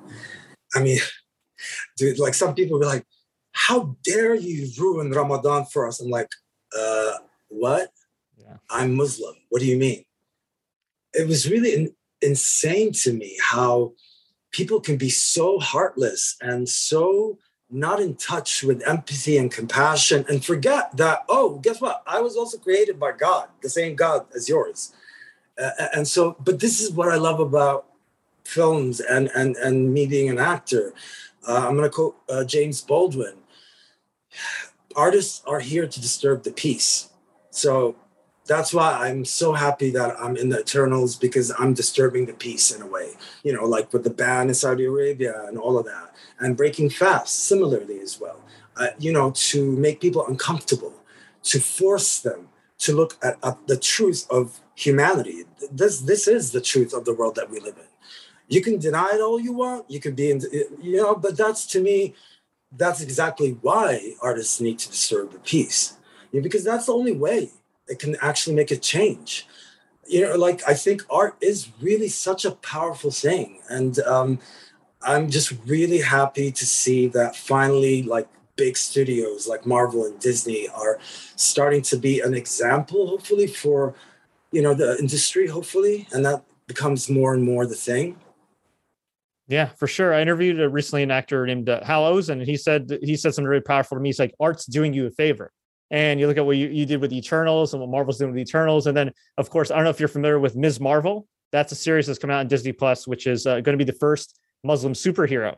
I 0.76 0.82
mean, 0.82 1.00
dude, 1.98 2.20
like 2.20 2.34
some 2.34 2.56
people 2.56 2.80
be 2.80 2.86
like, 2.86 3.06
how 3.52 3.98
dare 4.04 4.36
you 4.36 4.70
ruin 4.78 5.12
Ramadan 5.12 5.66
for 5.66 5.88
us? 5.88 6.00
I'm 6.00 6.10
like, 6.10 6.30
uh, 6.78 7.14
what? 7.50 7.92
Yeah. 8.38 8.58
I'm 8.70 8.96
Muslim. 8.96 9.36
What 9.50 9.62
do 9.62 9.68
you 9.68 9.78
mean? 9.78 10.04
It 11.20 11.28
was 11.28 11.50
really 11.54 11.72
in, 11.78 11.86
insane 12.22 12.92
to 13.04 13.12
me 13.14 13.32
how 13.54 13.94
people 14.52 14.80
can 14.88 14.98
be 14.98 15.10
so 15.10 15.60
heartless 15.60 16.38
and 16.42 16.68
so 16.68 17.38
not 17.70 18.00
in 18.00 18.16
touch 18.16 18.52
with 18.64 18.88
empathy 18.88 19.36
and 19.42 19.52
compassion 19.60 20.26
and 20.30 20.44
forget 20.44 20.84
that, 20.98 21.18
oh, 21.30 21.60
guess 21.66 21.80
what? 21.82 21.98
I 22.08 22.20
was 22.22 22.36
also 22.36 22.58
created 22.58 22.96
by 23.00 23.12
God, 23.26 23.46
the 23.62 23.70
same 23.70 23.94
God 23.96 24.22
as 24.38 24.50
yours 24.50 24.82
Uh, 25.60 25.72
and 25.96 26.08
so, 26.08 26.36
but 26.40 26.60
this 26.60 26.80
is 26.82 26.92
what 26.92 27.10
I 27.10 27.18
love 27.18 27.40
about 27.40 27.86
films 28.46 28.96
and 29.02 29.30
and 29.36 29.56
and 29.58 29.94
me 29.94 30.04
being 30.08 30.30
an 30.30 30.40
actor. 30.40 30.94
Uh, 31.48 31.66
I'm 31.68 31.76
going 31.78 31.90
to 31.90 31.96
quote 32.00 32.18
uh, 32.30 32.44
James 32.46 32.82
Baldwin. 32.82 33.38
Artists 34.96 35.44
are 35.46 35.60
here 35.60 35.88
to 35.88 36.02
disturb 36.02 36.44
the 36.44 36.52
peace. 36.52 37.10
So 37.52 37.96
that's 38.50 38.74
why 38.74 38.92
I'm 38.94 39.24
so 39.26 39.54
happy 39.54 39.92
that 39.92 40.20
I'm 40.20 40.36
in 40.36 40.50
the 40.50 40.60
Eternals 40.60 41.16
because 41.16 41.54
I'm 41.60 41.76
disturbing 41.76 42.26
the 42.26 42.34
peace 42.34 42.72
in 42.72 42.82
a 42.82 42.88
way, 42.88 43.12
you 43.44 43.54
know, 43.54 43.64
like 43.64 43.94
with 43.94 44.04
the 44.04 44.10
ban 44.10 44.50
in 44.50 44.56
Saudi 44.56 44.86
Arabia 44.86 45.46
and 45.48 45.58
all 45.60 45.78
of 45.78 45.86
that, 45.86 46.16
and 46.40 46.58
Breaking 46.58 46.90
Fast 46.90 47.46
similarly 47.46 48.00
as 48.00 48.20
well, 48.20 48.44
uh, 48.76 48.88
you 48.98 49.14
know, 49.14 49.30
to 49.52 49.72
make 49.74 50.02
people 50.02 50.26
uncomfortable, 50.28 50.96
to 51.44 51.60
force 51.60 52.20
them 52.22 52.50
to 52.80 52.96
look 52.96 53.18
at, 53.24 53.38
at, 53.44 53.68
the 53.68 53.78
truth 53.78 54.26
of 54.32 54.60
humanity. 54.74 55.44
This 55.72 56.02
this 56.02 56.28
is 56.28 56.52
the 56.52 56.62
truth 56.62 56.92
of 56.92 57.06
the 57.06 57.14
world 57.14 57.36
that 57.36 57.52
we 57.52 57.60
live 57.60 57.78
in. 57.78 57.92
You 58.48 58.62
can 58.62 58.80
deny 58.80 59.12
it 59.14 59.22
all 59.22 59.40
you 59.40 59.54
want. 59.54 59.92
You 59.92 60.00
can 60.00 60.16
be 60.16 60.32
in, 60.32 60.42
you 60.82 60.98
know, 60.98 61.14
but 61.14 61.38
that's 61.38 61.68
to 61.68 61.82
me, 61.82 62.16
that's 62.76 63.02
exactly 63.02 63.60
why 63.62 64.16
artists 64.24 64.60
need 64.60 64.80
to 64.80 64.90
disturb 64.90 65.34
the 65.34 65.40
peace, 65.40 65.98
because 66.34 66.64
that's 66.64 66.88
the 66.88 66.94
only 66.94 67.12
way 67.12 67.52
it 67.90 68.00
can 68.00 68.16
actually 68.22 68.56
make 68.56 68.72
a 68.72 68.78
change. 68.78 69.48
You 70.08 70.22
know, 70.22 70.36
like 70.36 70.62
I 70.68 70.74
think 70.74 71.04
art 71.10 71.36
is 71.42 71.70
really 71.82 72.10
such 72.10 72.46
a 72.46 72.52
powerful 72.52 73.12
thing, 73.12 73.60
and 73.70 74.00
um, 74.00 74.40
I'm 75.02 75.30
just 75.30 75.54
really 75.66 76.00
happy 76.00 76.52
to 76.52 76.66
see 76.66 77.08
that 77.10 77.36
finally, 77.36 78.04
like 78.04 78.28
big 78.56 78.76
studios 78.76 79.48
like 79.48 79.66
Marvel 79.66 80.06
and 80.06 80.20
Disney 80.20 80.68
are 80.70 81.00
starting 81.36 81.82
to 81.84 81.98
be 81.98 82.20
an 82.20 82.34
example, 82.34 83.08
hopefully, 83.08 83.48
for 83.48 83.94
you 84.52 84.62
know 84.62 84.74
the 84.74 84.98
industry, 85.00 85.48
hopefully, 85.48 86.08
and 86.12 86.26
that 86.26 86.44
becomes 86.68 87.10
more 87.10 87.34
and 87.34 87.44
more 87.44 87.66
the 87.66 87.76
thing. 87.76 88.18
Yeah, 89.48 89.70
for 89.78 89.88
sure. 89.88 90.14
I 90.14 90.22
interviewed 90.22 90.62
a, 90.62 90.70
recently 90.70 91.02
an 91.02 91.10
actor 91.10 91.46
named 91.48 91.70
uh, 91.70 91.84
Hal 91.84 92.04
Ozsan, 92.04 92.34
and 92.34 92.44
he 92.44 92.56
said 92.56 92.98
he 93.02 93.16
said 93.16 93.34
something 93.34 93.50
really 93.50 93.62
powerful 93.62 93.98
to 93.98 94.02
me. 94.02 94.10
He's 94.10 94.20
like, 94.20 94.36
"Art's 94.40 94.66
doing 94.66 94.94
you 94.94 95.08
a 95.08 95.12
favor." 95.12 95.52
And 95.92 96.20
you 96.20 96.28
look 96.28 96.38
at 96.38 96.46
what 96.46 96.58
you, 96.58 96.68
you 96.68 96.86
did 96.86 97.02
with 97.02 97.10
the 97.10 97.18
Eternals 97.18 97.74
and 97.74 97.82
what 97.82 97.90
Marvel's 97.90 98.20
doing 98.20 98.32
with 98.32 98.40
Eternals, 98.40 98.88
and 98.88 98.96
then 98.96 99.12
of 99.38 99.50
course, 99.50 99.72
I 99.72 99.76
don't 99.76 99.84
know 99.84 99.90
if 99.90 100.00
you're 100.00 100.08
familiar 100.08 100.40
with 100.40 100.56
Ms. 100.56 100.80
Marvel. 100.80 101.28
That's 101.52 101.72
a 101.72 101.76
series 101.76 102.06
that's 102.06 102.20
coming 102.20 102.36
out 102.36 102.42
on 102.42 102.48
Disney 102.48 102.74
Plus, 102.74 103.08
which 103.08 103.26
is 103.26 103.48
uh, 103.48 103.62
going 103.62 103.78
to 103.78 103.84
be 103.84 103.90
the 103.90 103.98
first 103.98 104.40
Muslim 104.64 104.94
superhero. 104.94 105.56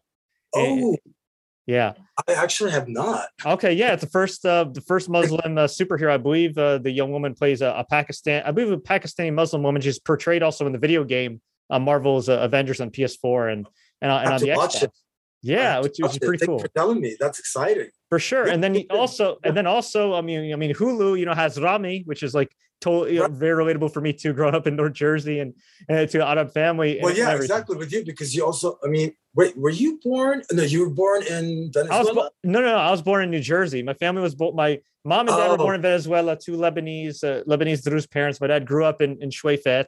Oh, 0.56 0.64
and, 0.64 0.98
yeah. 1.66 1.94
I 2.28 2.34
actually 2.34 2.72
have 2.72 2.88
not. 2.88 3.28
Okay, 3.46 3.74
yeah, 3.74 3.94
it's 3.94 4.04
the 4.04 4.10
first 4.10 4.46
uh, 4.46 4.66
the 4.66 4.82
first 4.82 5.10
Muslim 5.10 5.58
uh, 5.58 5.66
superhero. 5.66 6.12
I 6.12 6.18
believe 6.18 6.58
uh, 6.58 6.78
the 6.78 6.92
young 6.92 7.12
woman 7.12 7.34
plays 7.34 7.62
a, 7.62 7.68
a, 7.78 7.84
Pakistan. 7.84 8.44
I 8.46 8.52
believe 8.52 8.72
a 8.72 8.78
Pakistani 8.78 9.34
Muslim 9.34 9.64
woman. 9.64 9.82
She's 9.82 10.00
portrayed 10.00 10.44
also 10.44 10.66
in 10.66 10.72
the 10.72 10.80
video 10.80 11.04
game 11.04 11.42
uh, 11.70 11.80
Marvel's 11.80 12.30
uh, 12.30 12.40
Avengers 12.40 12.82
on 12.82 12.90
PS4 12.90 13.54
and 13.54 13.68
and, 14.02 14.12
and 14.12 14.34
on 14.34 14.40
the 14.40 14.50
Xbox. 14.50 14.84
It. 14.84 14.92
Yeah, 15.44 15.80
which, 15.80 15.96
which 16.00 16.12
is 16.12 16.20
pretty 16.20 16.38
Thank 16.38 16.50
cool. 16.50 16.60
for 16.60 16.68
telling 16.68 17.02
me, 17.02 17.16
that's 17.20 17.40
exciting. 17.40 17.90
For 18.12 18.20
sure, 18.20 18.46
and 18.46 18.62
then 18.62 18.76
also, 18.90 19.38
and 19.42 19.56
then 19.56 19.66
also, 19.66 20.14
I 20.14 20.22
mean, 20.22 20.52
I 20.52 20.58
mean, 20.58 20.74
Hulu, 20.74 21.18
you 21.18 21.26
know, 21.26 21.34
has 21.34 21.58
Ramy, 21.58 22.04
which 22.06 22.24
is 22.24 22.36
like 22.36 22.54
totally 22.82 23.18
very 23.30 23.64
relatable 23.64 23.94
for 23.94 24.02
me 24.02 24.12
too, 24.12 24.34
growing 24.34 24.54
up 24.54 24.68
in 24.68 24.76
North 24.76 24.92
Jersey 24.94 25.40
and, 25.40 25.54
and 25.88 26.10
to 26.10 26.28
Arab 26.28 26.52
family. 26.52 27.00
Well, 27.02 27.16
yeah, 27.16 27.34
exactly 27.34 27.78
with 27.78 27.94
you 27.94 28.04
because 28.04 28.36
you 28.36 28.46
also, 28.46 28.78
I 28.84 28.88
mean, 28.88 29.14
wait, 29.34 29.56
were 29.56 29.70
you 29.70 30.00
born? 30.04 30.42
No, 30.52 30.64
you 30.64 30.82
were 30.82 30.90
born 30.90 31.24
in 31.24 31.72
Venezuela. 31.74 32.14
Bo- 32.14 32.30
no, 32.44 32.60
no, 32.60 32.72
no, 32.72 32.76
I 32.76 32.92
was 32.92 33.02
born 33.02 33.24
in 33.24 33.32
New 33.32 33.40
Jersey. 33.40 33.82
My 33.82 33.94
family 33.94 34.22
was 34.22 34.36
both 34.36 34.56
my 34.56 34.82
mom 35.06 35.30
and 35.30 35.38
dad 35.38 35.48
oh. 35.48 35.52
were 35.52 35.58
born 35.58 35.76
in 35.76 35.82
Venezuela. 35.82 36.36
Two 36.36 36.58
Lebanese, 36.58 37.24
uh, 37.24 37.44
Lebanese 37.46 37.84
Druze 37.88 38.08
parents. 38.08 38.42
My 38.42 38.48
dad 38.48 38.66
grew 38.66 38.84
up 38.84 39.02
in 39.02 39.22
in 39.22 39.30
Shweifet, 39.30 39.86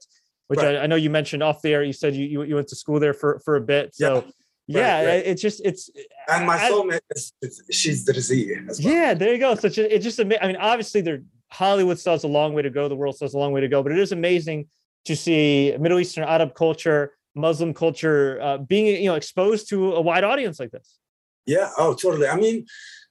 which 0.48 0.60
right. 0.60 0.78
I, 0.78 0.84
I, 0.84 0.88
know 0.88 0.96
you 0.96 1.10
mentioned 1.10 1.44
off 1.44 1.62
there. 1.62 1.84
You 1.84 1.94
said 1.94 2.16
you, 2.16 2.26
you, 2.26 2.44
you 2.44 2.56
went 2.56 2.70
to 2.70 2.76
school 2.76 3.02
there 3.02 3.14
for 3.14 3.42
for 3.44 3.58
a 3.58 3.62
bit. 3.62 3.96
So. 3.96 4.16
Yeah. 4.16 4.32
Yeah, 4.68 5.00
right, 5.00 5.08
right. 5.08 5.26
it's 5.26 5.42
just 5.42 5.62
it's 5.66 5.90
and 6.30 6.48
my 6.48 6.58
soulmate 6.58 7.02
is, 7.12 7.34
she's 7.70 8.06
Druze 8.06 8.32
well. 8.32 8.94
Yeah, 8.94 9.14
there 9.14 9.34
you 9.34 9.40
go. 9.40 9.56
So 9.56 9.68
it 9.68 10.00
just 10.00 10.20
I 10.20 10.24
mean, 10.24 10.56
obviously 10.56 11.02
they're 11.02 11.24
Hollywood 11.52 12.00
still 12.00 12.14
has 12.14 12.24
a 12.24 12.28
long 12.28 12.54
way 12.54 12.62
to 12.62 12.70
go. 12.70 12.88
The 12.88 12.96
world 12.96 13.16
still 13.16 13.28
has 13.28 13.34
a 13.34 13.38
long 13.38 13.52
way 13.52 13.62
to 13.62 13.68
go, 13.68 13.84
but 13.84 13.92
it 13.92 14.00
is 14.00 14.12
amazing 14.12 14.68
to 15.06 15.16
see 15.16 15.76
Middle 15.80 16.00
Eastern 16.00 16.24
Arab 16.24 16.56
culture, 16.56 17.14
Muslim 17.36 17.74
culture 17.74 18.40
uh, 18.42 18.58
being 18.58 18.88
you 18.88 19.10
know 19.10 19.16
exposed 19.16 19.70
to 19.70 19.94
a 19.94 20.02
wide 20.02 20.24
audience 20.24 20.60
like 20.60 20.72
this. 20.72 20.98
Yeah. 21.46 21.70
Oh, 21.78 21.94
totally. 21.94 22.28
I 22.28 22.38
mean, 22.38 22.66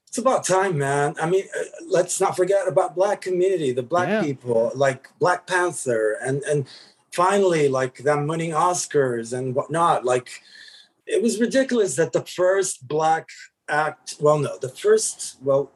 it's 0.09 0.19
about 0.19 0.45
time, 0.45 0.79
man. 0.79 1.15
I 1.21 1.29
mean, 1.29 1.45
uh, 1.59 1.65
let's 1.87 2.21
not 2.21 2.37
forget 2.37 2.69
about 2.69 2.95
Black 2.95 3.21
community, 3.21 3.73
the 3.73 3.83
Black 3.83 4.09
yeah. 4.09 4.23
people, 4.23 4.73
like 4.75 5.09
Black 5.19 5.47
Panther, 5.47 6.19
and 6.23 6.43
and 6.43 6.67
finally, 7.13 7.69
like 7.69 7.99
them 7.99 8.27
winning 8.27 8.51
Oscars 8.51 9.37
and 9.37 9.55
whatnot. 9.55 10.05
Like, 10.05 10.43
it 11.13 11.23
was 11.23 11.41
ridiculous 11.41 11.97
that 11.97 12.13
the 12.13 12.23
first 12.23 12.87
Black 12.89 13.29
act. 13.69 14.17
Well, 14.21 14.39
no, 14.39 14.59
the 14.59 14.69
first. 14.69 15.39
Well, 15.43 15.71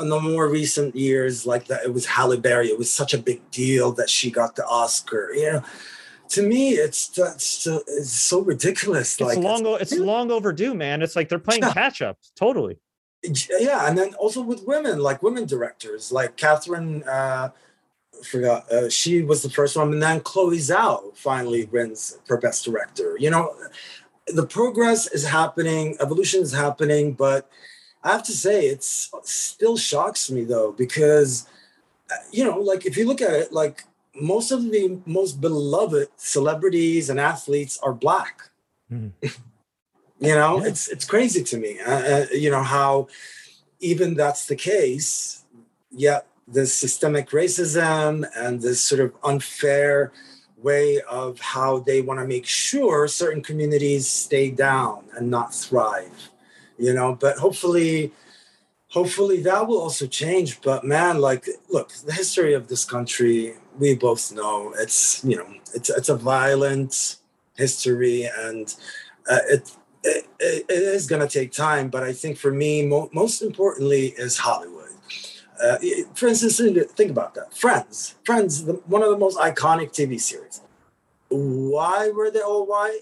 in 0.00 0.08
the 0.08 0.20
more 0.20 0.48
recent 0.48 0.94
years, 0.94 1.46
like 1.46 1.66
that, 1.66 1.84
it 1.84 1.92
was 1.92 2.06
Halle 2.06 2.36
Berry. 2.36 2.68
It 2.68 2.78
was 2.78 2.90
such 2.90 3.14
a 3.14 3.18
big 3.18 3.48
deal 3.50 3.92
that 3.92 4.10
she 4.10 4.30
got 4.30 4.56
the 4.56 4.66
Oscar. 4.66 5.32
You 5.34 5.52
know, 5.52 5.64
to 6.30 6.42
me, 6.42 6.70
it's 6.70 7.08
that's 7.08 7.66
it's 7.66 8.12
so 8.12 8.40
ridiculous. 8.40 9.12
It's 9.12 9.20
like 9.20 9.38
long, 9.38 9.66
it's, 9.66 9.92
it's 9.92 10.00
long 10.00 10.30
overdue, 10.30 10.74
man. 10.74 11.02
It's 11.02 11.16
like 11.16 11.28
they're 11.28 11.38
playing 11.38 11.62
yeah. 11.62 11.72
catch 11.72 12.02
up. 12.02 12.18
Totally. 12.36 12.78
Yeah, 13.22 13.86
and 13.86 13.98
then 13.98 14.14
also 14.14 14.40
with 14.40 14.64
women, 14.66 14.98
like 14.98 15.22
women 15.22 15.46
directors, 15.46 16.10
like 16.10 16.36
Kathryn. 16.36 17.06
Uh, 17.06 17.50
forgot 18.24 18.70
uh, 18.70 18.88
she 18.88 19.22
was 19.22 19.42
the 19.42 19.50
first 19.50 19.76
one, 19.76 19.92
and 19.92 20.02
then 20.02 20.20
Chloe 20.20 20.58
Zhao 20.58 21.16
finally 21.16 21.64
wins 21.66 22.18
for 22.24 22.36
best 22.36 22.64
director. 22.64 23.16
You 23.18 23.30
know, 23.30 23.54
the 24.34 24.46
progress 24.46 25.06
is 25.06 25.26
happening, 25.26 25.96
evolution 26.00 26.42
is 26.42 26.52
happening, 26.52 27.12
but 27.12 27.50
I 28.02 28.12
have 28.12 28.22
to 28.24 28.32
say, 28.32 28.66
it's 28.66 29.10
still 29.24 29.76
shocks 29.76 30.30
me 30.30 30.44
though, 30.44 30.72
because, 30.72 31.46
uh, 32.10 32.14
you 32.32 32.44
know, 32.44 32.58
like 32.58 32.86
if 32.86 32.96
you 32.96 33.06
look 33.06 33.20
at 33.20 33.32
it, 33.32 33.52
like 33.52 33.84
most 34.14 34.50
of 34.50 34.62
the 34.62 35.00
most 35.06 35.40
beloved 35.40 36.08
celebrities 36.16 37.10
and 37.10 37.20
athletes 37.20 37.78
are 37.82 37.92
black. 37.92 38.50
Mm. 38.90 39.12
you 39.22 40.34
know, 40.34 40.60
yeah. 40.60 40.68
it's 40.68 40.88
it's 40.88 41.04
crazy 41.04 41.42
to 41.44 41.56
me. 41.56 41.78
Uh, 41.80 41.90
uh, 41.90 42.26
you 42.32 42.50
know 42.50 42.62
how 42.62 43.08
even 43.80 44.14
that's 44.14 44.46
the 44.46 44.56
case, 44.56 45.44
yet 45.90 46.26
this 46.46 46.74
systemic 46.74 47.30
racism 47.30 48.28
and 48.36 48.60
this 48.60 48.82
sort 48.82 49.00
of 49.00 49.12
unfair 49.22 50.12
way 50.62 51.00
of 51.08 51.40
how 51.40 51.78
they 51.78 52.00
want 52.00 52.20
to 52.20 52.26
make 52.26 52.46
sure 52.46 53.08
certain 53.08 53.42
communities 53.42 54.08
stay 54.08 54.50
down 54.50 55.04
and 55.16 55.30
not 55.30 55.54
thrive 55.54 56.30
you 56.80 56.94
know? 56.94 57.14
But 57.14 57.36
hopefully 57.36 58.12
hopefully 58.88 59.40
that 59.40 59.68
will 59.68 59.78
also 59.78 60.04
change 60.04 60.60
but 60.62 60.82
man 60.82 61.20
like 61.20 61.48
look 61.68 61.92
the 62.06 62.12
history 62.12 62.54
of 62.54 62.66
this 62.66 62.84
country 62.84 63.54
we 63.78 63.94
both 63.94 64.32
know 64.32 64.74
it's 64.78 65.24
you 65.24 65.36
know 65.36 65.46
it's 65.74 65.88
it's 65.90 66.08
a 66.08 66.16
violent 66.16 67.16
history 67.56 68.28
and 68.38 68.74
uh, 69.30 69.38
it, 69.48 69.70
it, 70.02 70.26
it 70.40 70.64
is 70.68 71.06
going 71.06 71.22
to 71.22 71.28
take 71.28 71.52
time 71.52 71.88
but 71.88 72.02
i 72.02 72.12
think 72.12 72.36
for 72.36 72.50
me 72.50 72.84
mo- 72.84 73.08
most 73.12 73.42
importantly 73.42 74.06
is 74.18 74.36
hollywood 74.36 74.79
uh, 75.62 75.78
for 76.14 76.28
instance 76.28 76.58
think 76.92 77.10
about 77.10 77.34
that 77.34 77.56
friends 77.56 78.14
friends 78.24 78.64
the, 78.64 78.74
one 78.86 79.02
of 79.02 79.10
the 79.10 79.18
most 79.18 79.38
iconic 79.38 79.90
tv 79.92 80.20
series 80.20 80.60
why 81.28 82.10
were 82.10 82.30
they 82.30 82.40
all 82.40 82.66
white 82.66 83.00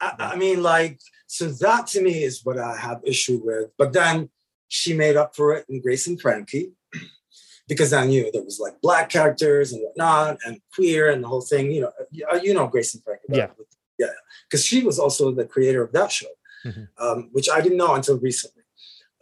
I, 0.00 0.14
I 0.18 0.36
mean, 0.36 0.62
like, 0.62 1.00
so 1.26 1.46
that 1.48 1.86
to 1.88 2.02
me 2.02 2.24
is 2.24 2.40
what 2.44 2.58
I 2.58 2.76
have 2.76 3.00
issue 3.04 3.40
with. 3.44 3.70
But 3.76 3.92
then 3.92 4.30
she 4.68 4.94
made 4.94 5.16
up 5.16 5.36
for 5.36 5.54
it 5.54 5.66
in 5.68 5.80
Grace 5.80 6.06
and 6.06 6.20
Frankie 6.20 6.72
because 7.68 7.92
I 7.92 8.06
knew 8.06 8.30
there 8.32 8.42
was 8.42 8.58
like 8.58 8.80
black 8.80 9.10
characters 9.10 9.72
and 9.72 9.82
whatnot 9.82 10.38
and 10.46 10.60
queer 10.74 11.10
and 11.10 11.22
the 11.22 11.28
whole 11.28 11.42
thing. 11.42 11.70
You 11.70 11.82
know, 11.82 11.92
you 12.42 12.54
know 12.54 12.66
Grace 12.66 12.94
and 12.94 13.04
Frankie. 13.04 13.24
Yeah, 13.28 13.48
yeah, 13.98 14.06
because 14.48 14.64
she 14.64 14.82
was 14.82 14.98
also 14.98 15.30
the 15.32 15.44
creator 15.44 15.82
of 15.82 15.92
that 15.92 16.10
show, 16.10 16.28
mm-hmm. 16.64 16.84
um, 16.98 17.28
which 17.32 17.48
I 17.50 17.60
didn't 17.60 17.78
know 17.78 17.94
until 17.94 18.18
recently. 18.18 18.59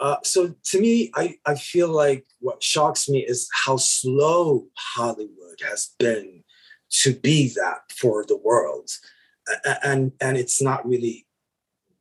Uh, 0.00 0.16
so 0.22 0.54
to 0.64 0.80
me, 0.80 1.10
I, 1.14 1.36
I 1.44 1.54
feel 1.56 1.88
like 1.88 2.24
what 2.40 2.62
shocks 2.62 3.08
me 3.08 3.24
is 3.24 3.48
how 3.64 3.76
slow 3.76 4.66
Hollywood 4.76 5.60
has 5.68 5.90
been 5.98 6.44
to 6.90 7.14
be 7.14 7.48
that 7.54 7.80
for 7.90 8.24
the 8.24 8.36
world. 8.36 8.90
And 9.82 10.12
and 10.20 10.36
it's 10.36 10.60
not 10.62 10.86
really 10.86 11.26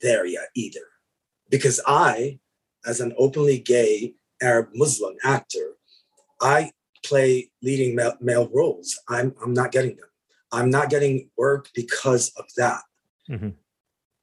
there 0.02 0.26
yet 0.26 0.50
either. 0.56 0.82
Because 1.50 1.80
i 1.88 2.40
as 2.86 3.00
an 3.00 3.14
openly 3.18 3.60
gay 3.60 4.14
arab 4.42 4.70
muslim 4.74 5.16
actor 5.24 5.74
i 6.42 6.72
play 7.04 7.50
leading 7.64 7.96
male, 7.96 8.16
male 8.22 8.50
roles. 8.54 9.00
I'm 9.10 9.34
i'm 9.42 9.54
not 9.54 9.72
getting 9.72 9.96
them. 9.96 10.10
I'm 10.52 10.70
not 10.70 10.90
getting 10.90 11.30
work 11.38 11.70
because 11.74 12.32
of 12.38 12.46
that. 12.58 12.82
Mm-hmm. 13.30 13.50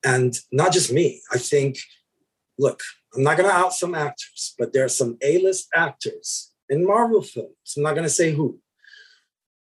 and 0.03 0.35
not 0.51 0.73
just 0.73 0.91
me. 0.91 1.21
I 1.31 1.37
think 1.37 1.77
look 2.59 2.81
i'm 3.15 3.23
not 3.23 3.37
going 3.37 3.49
to 3.49 3.55
out 3.55 3.73
some 3.73 3.95
actors 3.95 4.55
but 4.59 4.73
there 4.73 4.85
are 4.85 4.89
some 4.89 5.17
a-list 5.23 5.69
actors 5.75 6.53
in 6.69 6.87
marvel 6.87 7.23
films 7.23 7.75
i'm 7.77 7.83
not 7.83 7.95
going 7.95 8.07
to 8.07 8.11
say 8.11 8.33
who 8.33 8.59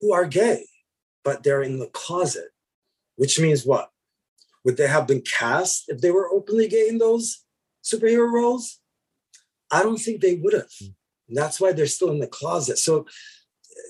who 0.05 0.13
are 0.13 0.27
gay, 0.27 0.67
but 1.25 1.43
they're 1.43 1.63
in 1.63 1.79
the 1.79 1.87
closet, 1.87 2.49
which 3.17 3.41
means 3.41 3.65
what? 3.65 3.91
Would 4.65 4.77
they 4.77 4.87
have 4.87 5.07
been 5.07 5.23
cast 5.23 5.85
if 5.89 6.03
they 6.03 6.11
were 6.11 6.31
openly 6.31 6.69
gay 6.69 6.89
in 6.89 6.99
those 6.99 7.43
superhero 7.83 8.31
roles? 8.31 8.81
I 9.71 9.83
don't 9.83 9.97
think 9.97 10.21
they 10.21 10.35
would 10.35 10.53
have. 10.53 10.69
And 10.81 10.95
hmm. 11.29 11.35
that's 11.35 11.59
why 11.59 11.73
they're 11.73 11.87
still 11.87 12.11
in 12.11 12.21
the 12.21 12.27
closet. 12.27 12.79
So 12.79 13.07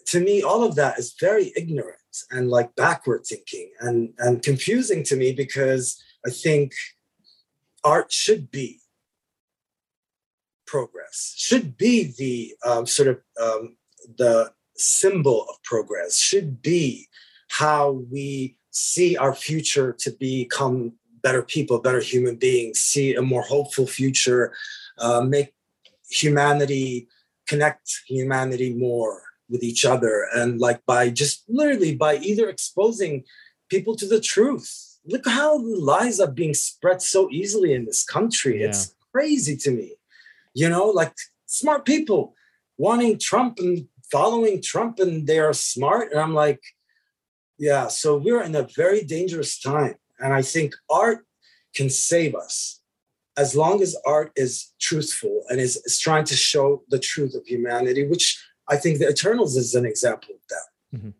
to 0.09 0.21
me, 0.21 0.43
all 0.43 0.62
of 0.62 0.77
that 0.77 1.01
is 1.01 1.17
very 1.21 1.53
ignorant 1.57 1.99
and 2.31 2.49
like 2.49 2.77
backward 2.77 3.27
thinking 3.27 3.73
and, 3.81 4.15
and 4.19 4.41
confusing 4.41 5.03
to 5.05 5.17
me 5.17 5.33
because 5.33 6.01
I 6.25 6.31
think 6.31 6.73
art 7.83 8.12
should 8.12 8.53
be 8.53 8.81
progress, 10.75 11.35
should 11.37 11.77
be 11.77 12.12
the 12.18 12.53
um, 12.68 12.85
sort 12.85 13.09
of 13.12 13.18
um, 13.41 13.77
the 14.18 14.53
symbol 14.75 15.47
of 15.49 15.62
progress, 15.62 16.18
should 16.18 16.61
be 16.61 17.07
how 17.49 18.03
we 18.11 18.57
see 18.72 19.16
our 19.16 19.33
future 19.33 19.93
to 19.93 20.11
become 20.18 20.95
better 21.22 21.43
people, 21.43 21.79
better 21.79 22.01
human 22.01 22.35
beings, 22.35 22.81
see 22.81 23.14
a 23.14 23.22
more 23.22 23.43
hopeful 23.43 23.87
future, 23.87 24.53
uh, 24.99 25.20
make 25.20 25.55
humanity 26.11 27.07
connect 27.47 27.87
humanity 28.09 28.70
more 28.75 29.22
with 29.49 29.62
each 29.62 29.85
other 29.85 30.27
and 30.35 30.59
like 30.59 30.81
by 30.87 31.03
just 31.11 31.45
literally 31.49 31.95
by 31.95 32.16
either 32.16 32.49
exposing 32.49 33.22
people 33.68 33.95
to 33.95 34.09
the 34.09 34.20
truth. 34.20 34.99
Look 35.07 35.27
how 35.29 35.51
lies 35.93 36.18
are 36.18 36.35
being 36.41 36.55
spread 36.55 37.01
so 37.01 37.31
easily 37.31 37.75
in 37.75 37.85
this 37.85 38.03
country. 38.03 38.61
Yeah. 38.61 38.68
it's 38.68 38.95
crazy 39.12 39.57
to 39.59 39.70
me 39.70 39.97
you 40.55 40.69
know 40.69 40.87
like 40.87 41.13
smart 41.47 41.85
people 41.85 42.35
wanting 42.79 43.19
trump 43.19 43.59
and 43.59 43.87
following 44.11 44.63
trump 44.63 44.99
and 44.99 45.27
they 45.27 45.39
are 45.39 45.53
smart 45.53 46.11
and 46.11 46.21
i'm 46.21 46.35
like 46.35 46.61
yeah 47.59 47.89
so 47.89 48.17
we're 48.17 48.43
in 48.43 48.55
a 48.55 48.69
very 48.77 49.05
dangerous 49.05 49.61
time 49.61 49.95
and 50.19 50.33
i 50.33 50.43
think 50.43 50.75
art 50.91 51.27
can 51.75 51.91
save 51.91 52.35
us 52.35 52.81
as 53.37 53.57
long 53.57 53.83
as 53.83 53.97
art 54.07 54.33
is 54.37 54.73
truthful 54.81 55.43
and 55.49 55.61
is, 55.61 55.77
is 55.85 55.99
trying 55.99 56.25
to 56.25 56.37
show 56.37 56.83
the 56.89 56.99
truth 56.99 57.35
of 57.35 57.45
humanity, 57.47 58.07
which 58.07 58.41
I 58.69 58.77
think 58.77 58.99
the 58.99 59.09
Eternals 59.09 59.57
is 59.57 59.75
an 59.75 59.85
example 59.85 60.35
of 60.35 60.41
that. 60.51 60.99
Mm-hmm. 60.99 61.11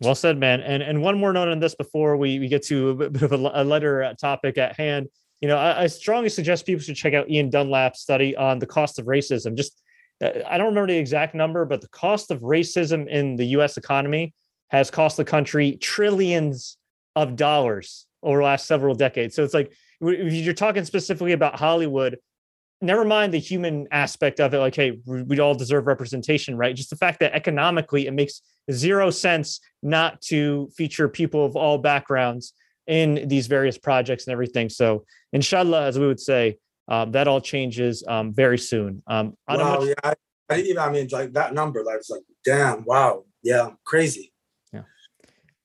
Well 0.00 0.14
said, 0.14 0.38
man. 0.38 0.60
And 0.62 0.82
and 0.82 1.00
one 1.00 1.18
more 1.18 1.32
note 1.32 1.48
on 1.48 1.60
this 1.60 1.74
before 1.74 2.16
we, 2.16 2.38
we 2.38 2.48
get 2.48 2.64
to 2.64 2.90
a 2.90 3.10
bit 3.10 3.22
of 3.22 3.32
a, 3.32 3.36
a 3.36 3.64
lighter 3.64 4.14
topic 4.20 4.58
at 4.58 4.76
hand. 4.76 5.08
You 5.42 5.48
know, 5.48 5.58
I, 5.58 5.82
I, 5.82 5.86
strongly 5.88 6.28
suggest 6.28 6.66
people 6.66 6.82
should 6.82 6.94
check 6.94 7.14
out 7.14 7.28
Ian 7.28 7.50
Dunlap's 7.50 8.00
study 8.00 8.36
on 8.36 8.60
the 8.60 8.66
cost 8.66 9.00
of 9.00 9.06
racism. 9.06 9.56
Just 9.56 9.82
uh, 10.22 10.30
I 10.48 10.56
don't 10.56 10.68
remember 10.68 10.92
the 10.92 10.98
exact 10.98 11.34
number, 11.34 11.64
but 11.64 11.80
the 11.80 11.88
cost 11.88 12.30
of 12.30 12.40
racism 12.40 13.08
in 13.08 13.34
the 13.34 13.46
U.S. 13.46 13.76
economy 13.76 14.34
has 14.70 14.90
cost 14.90 15.16
the 15.16 15.24
country 15.24 15.76
trillions 15.76 16.78
of 17.16 17.36
dollars 17.36 18.06
over 18.22 18.38
the 18.38 18.44
last 18.44 18.66
several 18.66 18.94
decades. 18.94 19.34
So 19.34 19.42
it's 19.42 19.52
like 19.52 19.72
if 20.00 20.32
you're 20.32 20.54
talking 20.54 20.84
specifically 20.84 21.32
about 21.32 21.58
Hollywood, 21.58 22.18
never 22.80 23.04
mind 23.04 23.34
the 23.34 23.38
human 23.38 23.88
aspect 23.90 24.40
of 24.40 24.54
it. 24.54 24.58
Like, 24.58 24.74
hey, 24.74 25.00
we 25.06 25.40
all 25.40 25.54
deserve 25.54 25.86
representation, 25.86 26.56
right? 26.56 26.74
Just 26.74 26.90
the 26.90 26.96
fact 26.96 27.20
that 27.20 27.32
economically 27.32 28.06
it 28.06 28.12
makes 28.12 28.42
zero 28.70 29.10
sense 29.10 29.60
not 29.82 30.20
to 30.22 30.70
feature 30.76 31.08
people 31.08 31.44
of 31.44 31.56
all 31.56 31.78
backgrounds 31.78 32.52
in 32.86 33.28
these 33.28 33.46
various 33.46 33.78
projects 33.78 34.26
and 34.26 34.32
everything. 34.32 34.68
So, 34.68 35.04
inshallah, 35.32 35.86
as 35.86 35.98
we 35.98 36.06
would 36.06 36.20
say, 36.20 36.58
um, 36.88 37.12
that 37.12 37.28
all 37.28 37.40
changes 37.40 38.04
um, 38.06 38.32
very 38.34 38.58
soon. 38.58 39.02
Um, 39.06 39.34
wow, 39.48 39.78
much- 39.78 39.88
yeah, 39.88 39.94
I, 40.04 40.14
I, 40.50 40.74
I 40.80 40.90
mean, 40.90 41.08
like 41.12 41.32
that 41.32 41.54
number, 41.54 41.82
like, 41.84 41.98
was 41.98 42.10
like, 42.10 42.22
damn, 42.44 42.84
wow, 42.84 43.24
yeah, 43.42 43.70
crazy 43.84 44.32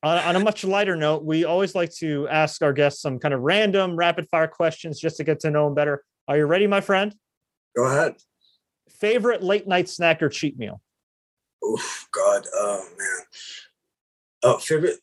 on, 0.03 0.17
on, 0.19 0.35
a 0.35 0.39
much 0.39 0.63
lighter 0.63 0.95
note, 0.95 1.23
we 1.23 1.43
always 1.43 1.75
like 1.75 1.91
to 1.95 2.27
ask 2.27 2.61
our 2.61 2.73
guests 2.73 3.01
some 3.01 3.19
kind 3.19 3.33
of 3.33 3.41
random 3.41 3.95
rapid 3.95 4.27
fire 4.29 4.47
questions 4.47 4.99
just 4.99 5.17
to 5.17 5.23
get 5.23 5.39
to 5.41 5.51
know 5.51 5.65
them 5.65 5.73
better. 5.73 6.03
Are 6.27 6.37
you 6.37 6.45
ready, 6.45 6.67
my 6.67 6.81
friend? 6.81 7.15
Go 7.75 7.85
ahead. 7.85 8.15
Favorite 8.89 9.43
late 9.43 9.67
night 9.67 9.89
snack 9.89 10.21
or 10.21 10.29
cheat 10.29 10.57
meal? 10.57 10.81
Oh 11.63 11.81
God, 12.11 12.47
oh 12.53 12.87
man. 12.97 13.25
Oh, 14.43 14.57
favorite 14.57 14.99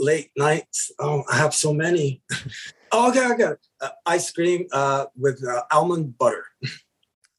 late 0.00 0.30
nights. 0.36 0.90
Oh, 0.98 1.24
I 1.30 1.36
have 1.36 1.54
so 1.54 1.72
many. 1.72 2.22
oh, 2.92 3.10
okay, 3.10 3.32
okay. 3.32 3.52
Uh, 3.80 3.88
ice 4.06 4.30
cream 4.30 4.66
uh, 4.72 5.06
with 5.16 5.44
uh, 5.46 5.62
almond 5.70 6.18
butter. 6.18 6.44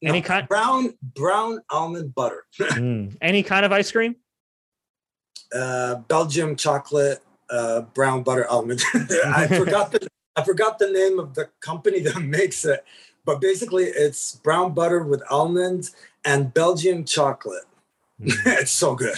no, 0.00 0.08
Any 0.10 0.22
kind 0.22 0.48
brown 0.48 0.94
brown 1.02 1.60
almond 1.70 2.14
butter. 2.14 2.44
mm. 2.60 3.16
Any 3.20 3.42
kind 3.42 3.66
of 3.66 3.72
ice 3.72 3.92
cream? 3.92 4.16
uh, 5.54 5.96
Belgium 6.08 6.56
chocolate 6.56 7.20
uh, 7.50 7.82
brown 7.82 8.22
butter 8.22 8.48
almond. 8.48 8.82
I 8.94 9.46
forgot 9.46 9.92
the 9.92 10.08
I 10.34 10.42
forgot 10.42 10.78
the 10.78 10.90
name 10.90 11.18
of 11.18 11.34
the 11.34 11.50
company 11.60 12.00
that 12.00 12.18
makes 12.20 12.64
it, 12.64 12.84
but 13.24 13.40
basically 13.40 13.84
it's 13.84 14.36
brown 14.36 14.72
butter 14.72 15.02
with 15.02 15.22
almonds 15.30 15.94
and 16.24 16.54
Belgian 16.54 17.04
chocolate. 17.04 17.64
Mm. 18.20 18.32
it's 18.46 18.70
so 18.70 18.94
good. 18.94 19.16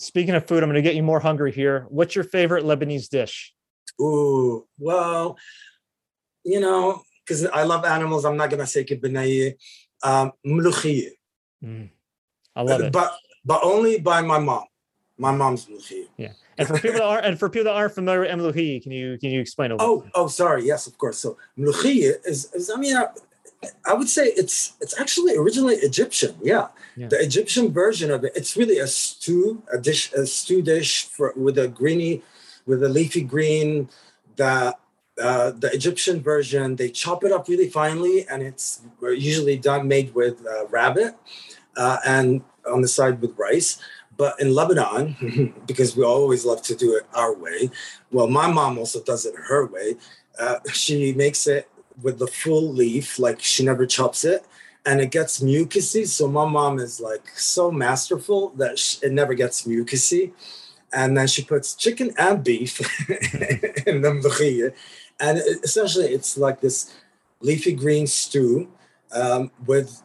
Speaking 0.00 0.34
of 0.34 0.46
food, 0.46 0.62
I'm 0.62 0.70
going 0.70 0.82
to 0.82 0.88
get 0.88 0.96
you 0.96 1.02
more 1.02 1.20
hungry 1.20 1.52
here. 1.52 1.86
What's 1.90 2.14
your 2.14 2.24
favorite 2.24 2.64
Lebanese 2.64 3.10
dish? 3.10 3.52
Ooh, 4.00 4.66
well, 4.78 5.36
you 6.42 6.58
know, 6.58 7.02
because 7.22 7.44
I 7.44 7.64
love 7.64 7.84
animals, 7.84 8.24
I'm 8.24 8.38
not 8.38 8.48
going 8.48 8.60
to 8.60 8.66
say 8.66 8.82
kibbeh 8.82 9.02
nayyeh. 9.02 9.56
Um, 10.02 10.32
mm. 11.62 11.90
I 12.56 12.62
love 12.62 12.80
it. 12.80 12.92
But, 12.94 13.12
but 13.44 13.62
only 13.62 14.00
by 14.00 14.22
my 14.22 14.38
mom. 14.38 14.64
My 15.18 15.32
mom's 15.32 15.66
Mluhi. 15.66 16.04
Yeah. 16.16 16.32
And 16.56 16.66
for 16.66 16.78
people 16.78 17.00
that 17.00 17.02
aren't 17.02 17.26
and 17.26 17.38
for 17.38 17.50
people 17.50 17.64
that 17.64 17.76
aren't 17.76 17.94
familiar 17.94 18.20
with 18.20 18.30
Mluhi, 18.30 18.82
can 18.82 18.90
you 18.90 19.18
can 19.18 19.28
you 19.28 19.38
explain 19.38 19.70
a 19.70 19.76
little? 19.76 20.06
Oh, 20.14 20.22
oh, 20.24 20.28
sorry. 20.28 20.64
Yes, 20.64 20.86
of 20.86 20.96
course. 20.96 21.18
So 21.18 21.36
Mluhi 21.58 22.14
is, 22.24 22.50
is 22.54 22.70
I 22.74 22.78
mean, 22.78 22.96
I, 23.86 23.94
would 23.94 24.08
say 24.08 24.26
it's 24.26 24.72
it's 24.80 24.98
actually 24.98 25.36
originally 25.36 25.76
Egyptian. 25.76 26.34
Yeah. 26.42 26.68
yeah. 26.96 27.08
The 27.08 27.20
Egyptian 27.20 27.72
version 27.72 28.10
of 28.10 28.24
it. 28.24 28.32
It's 28.34 28.56
really 28.56 28.78
a 28.78 28.86
stew, 28.86 29.62
a 29.72 29.78
dish, 29.78 30.12
a 30.12 30.26
stew 30.26 30.62
dish 30.62 31.06
for 31.06 31.32
with 31.36 31.58
a 31.58 31.68
greeny, 31.68 32.22
with 32.66 32.82
a 32.82 32.88
leafy 32.88 33.22
green. 33.22 33.88
That 34.36 34.80
uh, 35.20 35.50
the 35.50 35.70
Egyptian 35.72 36.22
version, 36.22 36.76
they 36.76 36.88
chop 36.88 37.24
it 37.24 37.32
up 37.32 37.48
really 37.48 37.68
finely, 37.68 38.26
and 38.28 38.42
it's 38.42 38.80
usually 39.02 39.56
done 39.56 39.86
made 39.86 40.14
with 40.14 40.44
uh, 40.46 40.66
rabbit, 40.68 41.14
uh, 41.76 41.98
and 42.06 42.42
on 42.66 42.80
the 42.80 42.88
side 42.88 43.20
with 43.20 43.36
rice. 43.36 43.78
But 44.16 44.40
in 44.40 44.54
Lebanon, 44.54 45.54
because 45.66 45.96
we 45.96 46.04
always 46.04 46.44
love 46.44 46.62
to 46.62 46.74
do 46.74 46.94
it 46.94 47.06
our 47.14 47.34
way, 47.34 47.70
well, 48.10 48.28
my 48.28 48.50
mom 48.50 48.78
also 48.78 49.02
does 49.02 49.24
it 49.26 49.34
her 49.34 49.66
way. 49.66 49.96
Uh, 50.38 50.56
she 50.72 51.12
makes 51.14 51.46
it 51.46 51.69
with 52.02 52.18
the 52.18 52.26
full 52.26 52.72
leaf, 52.72 53.18
like 53.18 53.40
she 53.40 53.64
never 53.64 53.86
chops 53.86 54.24
it, 54.24 54.44
and 54.86 55.00
it 55.00 55.10
gets 55.10 55.40
mucusy. 55.40 56.06
So 56.06 56.28
my 56.28 56.46
mom 56.46 56.78
is 56.78 57.00
like 57.00 57.28
so 57.36 57.70
masterful 57.70 58.50
that 58.56 58.98
it 59.02 59.12
never 59.12 59.34
gets 59.34 59.66
mucusy. 59.66 60.32
And 60.92 61.16
then 61.16 61.28
she 61.28 61.44
puts 61.44 61.74
chicken 61.74 62.12
and 62.18 62.42
beef 62.42 62.80
in 63.86 64.02
the 64.02 64.10
mkhiyah. 64.10 64.74
And 65.20 65.38
essentially, 65.38 66.06
it's 66.06 66.36
like 66.36 66.60
this 66.60 66.92
leafy 67.40 67.72
green 67.72 68.06
stew 68.06 68.68
um, 69.12 69.50
with 69.66 70.02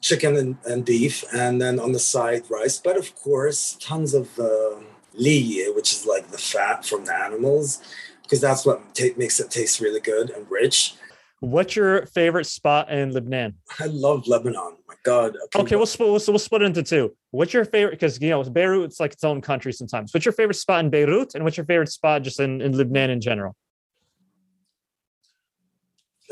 chicken 0.00 0.36
and, 0.36 0.56
and, 0.64 0.84
beef, 0.84 1.24
and 1.34 1.60
then 1.60 1.78
on 1.78 1.92
the 1.92 1.98
side 1.98 2.44
rice. 2.48 2.78
But 2.78 2.96
of 2.96 3.14
course, 3.16 3.76
tons 3.80 4.14
of 4.14 4.38
uh, 4.38 4.76
liye, 5.18 5.74
which 5.74 5.92
is 5.92 6.06
like 6.06 6.28
the 6.28 6.38
fat 6.38 6.86
from 6.86 7.04
the 7.04 7.14
animals, 7.14 7.82
because 8.22 8.40
that's 8.40 8.64
what 8.64 8.94
t- 8.94 9.14
makes 9.16 9.40
it 9.40 9.50
taste 9.50 9.80
really 9.80 10.00
good 10.00 10.30
and 10.30 10.50
rich. 10.50 10.94
What's 11.42 11.74
your 11.74 12.06
favorite 12.06 12.44
spot 12.44 12.88
in 12.88 13.10
Lebanon? 13.10 13.58
I 13.80 13.86
love 13.86 14.28
Lebanon. 14.28 14.76
My 14.86 14.94
God. 15.02 15.36
Okay, 15.56 15.74
we'll 15.74 15.86
split. 15.86 16.08
We'll, 16.08 16.22
we'll 16.28 16.38
split 16.38 16.62
into 16.62 16.84
two. 16.84 17.16
What's 17.32 17.52
your 17.52 17.64
favorite? 17.64 17.98
Because 17.98 18.20
you 18.22 18.30
know 18.30 18.44
Beirut, 18.44 18.84
it's 18.84 19.00
like 19.00 19.12
its 19.12 19.24
own 19.24 19.40
country 19.40 19.72
sometimes. 19.72 20.14
What's 20.14 20.24
your 20.24 20.34
favorite 20.34 20.54
spot 20.54 20.84
in 20.84 20.90
Beirut, 20.90 21.34
and 21.34 21.42
what's 21.42 21.56
your 21.56 21.66
favorite 21.66 21.90
spot 21.90 22.22
just 22.22 22.38
in, 22.38 22.60
in 22.60 22.78
Lebanon 22.78 23.10
in 23.10 23.20
general? 23.20 23.56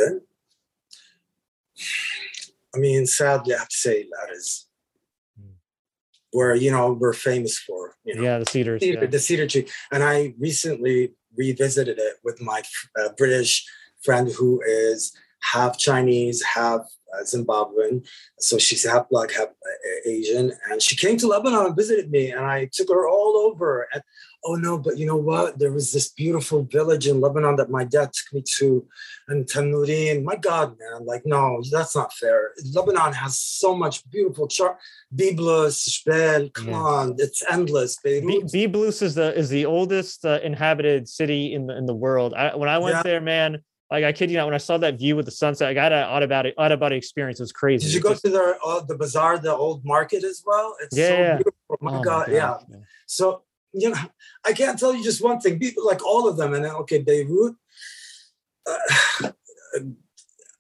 Okay. 0.01 0.21
I 2.73 2.79
mean, 2.79 3.05
sadly, 3.05 3.53
I 3.53 3.59
have 3.59 3.69
to 3.69 3.77
say 3.77 4.05
that 4.05 4.33
is 4.33 4.69
where 6.31 6.55
you 6.55 6.71
know 6.71 6.93
we're 6.93 7.15
famous 7.15 7.59
for. 7.59 7.97
You 8.05 8.15
know, 8.15 8.23
yeah, 8.23 8.39
the 8.39 8.47
cedars, 8.49 8.81
cedar, 8.81 9.01
yeah. 9.01 9.11
the 9.11 9.19
cedar 9.19 9.49
tree. 9.49 9.67
And 9.91 10.05
I 10.05 10.35
recently 10.39 11.15
revisited 11.37 11.99
it 11.99 12.19
with 12.23 12.41
my 12.41 12.63
uh, 12.97 13.09
British 13.17 13.67
friend 14.03 14.31
who 14.31 14.63
is 14.67 15.13
half 15.43 15.79
Chinese, 15.79 16.43
half 16.43 16.83
uh, 17.13 17.25
Zimbabwean, 17.25 18.07
so 18.39 18.59
she's 18.59 18.89
half 18.89 19.09
black, 19.09 19.33
half 19.33 19.49
uh, 19.49 20.09
Asian, 20.09 20.53
and 20.71 20.81
she 20.81 20.97
came 20.97 21.17
to 21.19 21.27
Lebanon 21.27 21.67
and 21.67 21.77
visited 21.77 22.11
me, 22.11 22.31
and 22.31 22.45
I 22.45 22.69
took 22.73 22.89
her 22.89 23.09
all 23.09 23.37
over. 23.37 23.89
And 23.93 24.03
oh 24.45 24.55
no, 24.55 24.79
but 24.79 24.97
you 24.97 25.07
know 25.07 25.17
what? 25.17 25.59
There 25.59 25.73
was 25.73 25.93
this 25.93 26.11
beautiful 26.11 26.63
village 26.63 27.09
in 27.09 27.21
Lebanon 27.21 27.57
that 27.57 27.71
my 27.71 27.85
dad 27.85 28.13
took 28.13 28.33
me 28.33 28.45
to, 28.59 28.87
and 29.29 29.45
Tannourine. 29.47 30.23
My 30.23 30.37
God, 30.37 30.77
man, 30.79 31.05
like 31.05 31.23
no, 31.25 31.63
that's 31.73 31.97
not 31.97 32.13
fair. 32.13 32.53
Lebanon 32.73 33.13
has 33.13 33.41
so 33.41 33.75
much 33.75 34.09
beautiful 34.11 34.47
chart. 34.47 34.79
Byblos, 35.15 35.89
Jbeil, 35.89 36.53
come 36.53 36.69
yeah. 36.69 36.77
on, 36.77 37.17
it's 37.19 37.43
endless. 37.51 37.99
Beirut. 38.05 38.45
Byblos 38.53 39.03
is 39.03 39.17
the 39.17 39.37
is 39.37 39.49
the 39.49 39.67
oldest 39.67 40.25
uh, 40.25 40.39
inhabited 40.45 41.09
city 41.09 41.55
in 41.55 41.67
the 41.67 41.77
in 41.77 41.87
the 41.87 41.95
world. 41.95 42.35
I, 42.35 42.55
when 42.55 42.69
I 42.69 42.79
went 42.79 42.97
yeah. 42.97 43.03
there, 43.03 43.21
man 43.21 43.63
like 43.91 44.05
I 44.05 44.13
kid 44.13 44.31
you 44.31 44.37
not, 44.37 44.47
when 44.47 44.55
I 44.55 44.59
saw 44.59 44.79
that 44.79 44.99
view 44.99 45.17
with 45.17 45.25
the 45.25 45.33
sunset, 45.33 45.69
I 45.69 45.75
got 45.75 45.93
an 45.93 46.05
out 46.05 46.23
of 46.23 46.29
body 46.29 46.55
out 46.57 46.71
of 46.71 46.79
body 46.79 46.97
experience. 46.97 47.41
It 47.41 47.43
was 47.43 47.53
crazy. 47.53 47.87
Did 47.87 47.95
you 47.95 48.01
go 48.01 48.15
to 48.15 48.29
the 48.29 48.57
uh, 48.65 48.81
the 48.85 48.97
bazaar, 48.97 49.39
the 49.39 49.53
old 49.53 49.85
market 49.85 50.23
as 50.23 50.43
well? 50.47 50.77
It's 50.81 50.97
yeah, 50.97 51.09
so 51.09 51.37
beautiful. 51.37 51.53
Oh 51.71 51.77
my, 51.81 51.99
oh 51.99 52.03
God, 52.03 52.29
my 52.29 52.35
yeah. 52.35 52.57
So 53.07 53.43
you 53.73 53.91
know, 53.91 53.99
I 54.45 54.53
can't 54.53 54.79
tell 54.79 54.95
you 54.95 55.03
just 55.03 55.23
one 55.23 55.41
thing. 55.41 55.59
People 55.59 55.85
like 55.85 56.05
all 56.07 56.29
of 56.29 56.37
them, 56.37 56.55
and 56.55 56.65
then 56.65 56.73
okay, 56.77 56.99
Beirut. 56.99 57.57
Uh, 58.67 59.31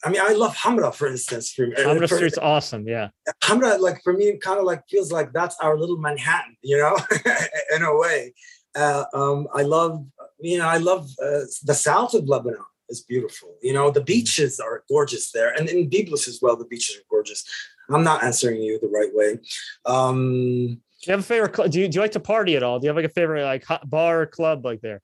I 0.02 0.08
mean, 0.08 0.20
I 0.22 0.32
love 0.32 0.56
Hamra, 0.56 0.94
for 0.94 1.08
instance. 1.08 1.52
For, 1.52 1.66
Hamra 1.66 2.08
for, 2.08 2.16
Street's 2.16 2.38
awesome. 2.38 2.88
Yeah. 2.88 3.10
Hamra, 3.42 3.78
like 3.78 4.02
for 4.02 4.14
me, 4.14 4.34
kind 4.38 4.58
of 4.58 4.64
like 4.64 4.82
feels 4.88 5.12
like 5.12 5.32
that's 5.32 5.56
our 5.60 5.78
little 5.78 5.98
Manhattan, 5.98 6.56
you 6.62 6.78
know, 6.78 6.96
in 7.76 7.82
a 7.82 7.94
way. 7.94 8.32
Uh, 8.74 9.04
um, 9.12 9.46
I 9.54 9.62
love, 9.62 10.06
you 10.40 10.56
know, 10.56 10.66
I 10.66 10.78
love 10.78 11.10
uh, 11.22 11.40
the 11.64 11.74
south 11.74 12.14
of 12.14 12.26
Lebanon 12.26 12.64
is 12.90 13.00
beautiful. 13.00 13.56
You 13.62 13.72
know, 13.72 13.90
the 13.90 14.02
beaches 14.02 14.60
are 14.60 14.84
gorgeous 14.88 15.32
there, 15.32 15.50
and 15.50 15.68
in 15.68 15.88
Byblos 15.88 16.28
as 16.28 16.40
well, 16.42 16.56
the 16.56 16.64
beaches 16.64 16.96
are 16.96 17.06
gorgeous. 17.10 17.44
I'm 17.88 18.04
not 18.04 18.22
answering 18.22 18.62
you 18.62 18.78
the 18.80 18.88
right 18.88 19.10
way. 19.12 19.38
Um, 19.84 20.80
do 21.02 21.06
you 21.06 21.12
have 21.12 21.20
a 21.20 21.22
favorite? 21.22 21.70
Do 21.70 21.80
you 21.80 21.88
do 21.88 21.96
you 21.96 22.00
like 22.02 22.12
to 22.12 22.20
party 22.20 22.56
at 22.56 22.62
all? 22.62 22.78
Do 22.78 22.84
you 22.84 22.88
have 22.88 22.96
like 22.96 23.06
a 23.06 23.08
favorite 23.08 23.44
like 23.44 23.64
bar 23.84 24.22
or 24.22 24.26
club 24.26 24.64
like 24.64 24.80
there? 24.80 25.00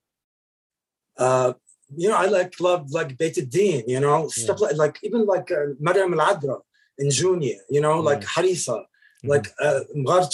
Uh, 1.17 1.53
you 1.95 2.09
know, 2.09 2.15
I 2.15 2.27
like 2.27 2.55
club 2.55 2.87
like 2.91 3.17
Beit 3.17 3.37
Din, 3.49 3.83
you 3.87 3.99
know, 3.99 4.23
yeah. 4.23 4.43
stuff 4.43 4.61
like 4.61 4.75
like 4.75 4.99
even 5.03 5.25
like 5.25 5.51
uh, 5.51 5.73
Mariam 5.79 6.19
Al 6.19 6.35
Adra 6.35 6.59
in 6.97 7.07
Jounieh, 7.07 7.57
you 7.69 7.81
know, 7.81 7.99
like 7.99 8.21
Harissa, 8.21 8.77
mm-hmm. 8.77 9.29
like 9.29 9.47
uh, 9.59 9.81
Mghar 9.95 10.29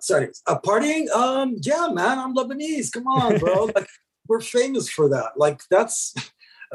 So, 0.00 0.16
anyways, 0.16 0.42
uh, 0.46 0.58
partying, 0.60 1.10
um, 1.10 1.56
yeah, 1.60 1.88
man, 1.92 2.18
I'm 2.18 2.34
Lebanese. 2.34 2.92
Come 2.92 3.06
on, 3.06 3.38
bro. 3.38 3.64
like 3.74 3.88
we're 4.28 4.40
famous 4.40 4.88
for 4.88 5.08
that. 5.10 5.32
Like 5.36 5.60
that's 5.70 6.14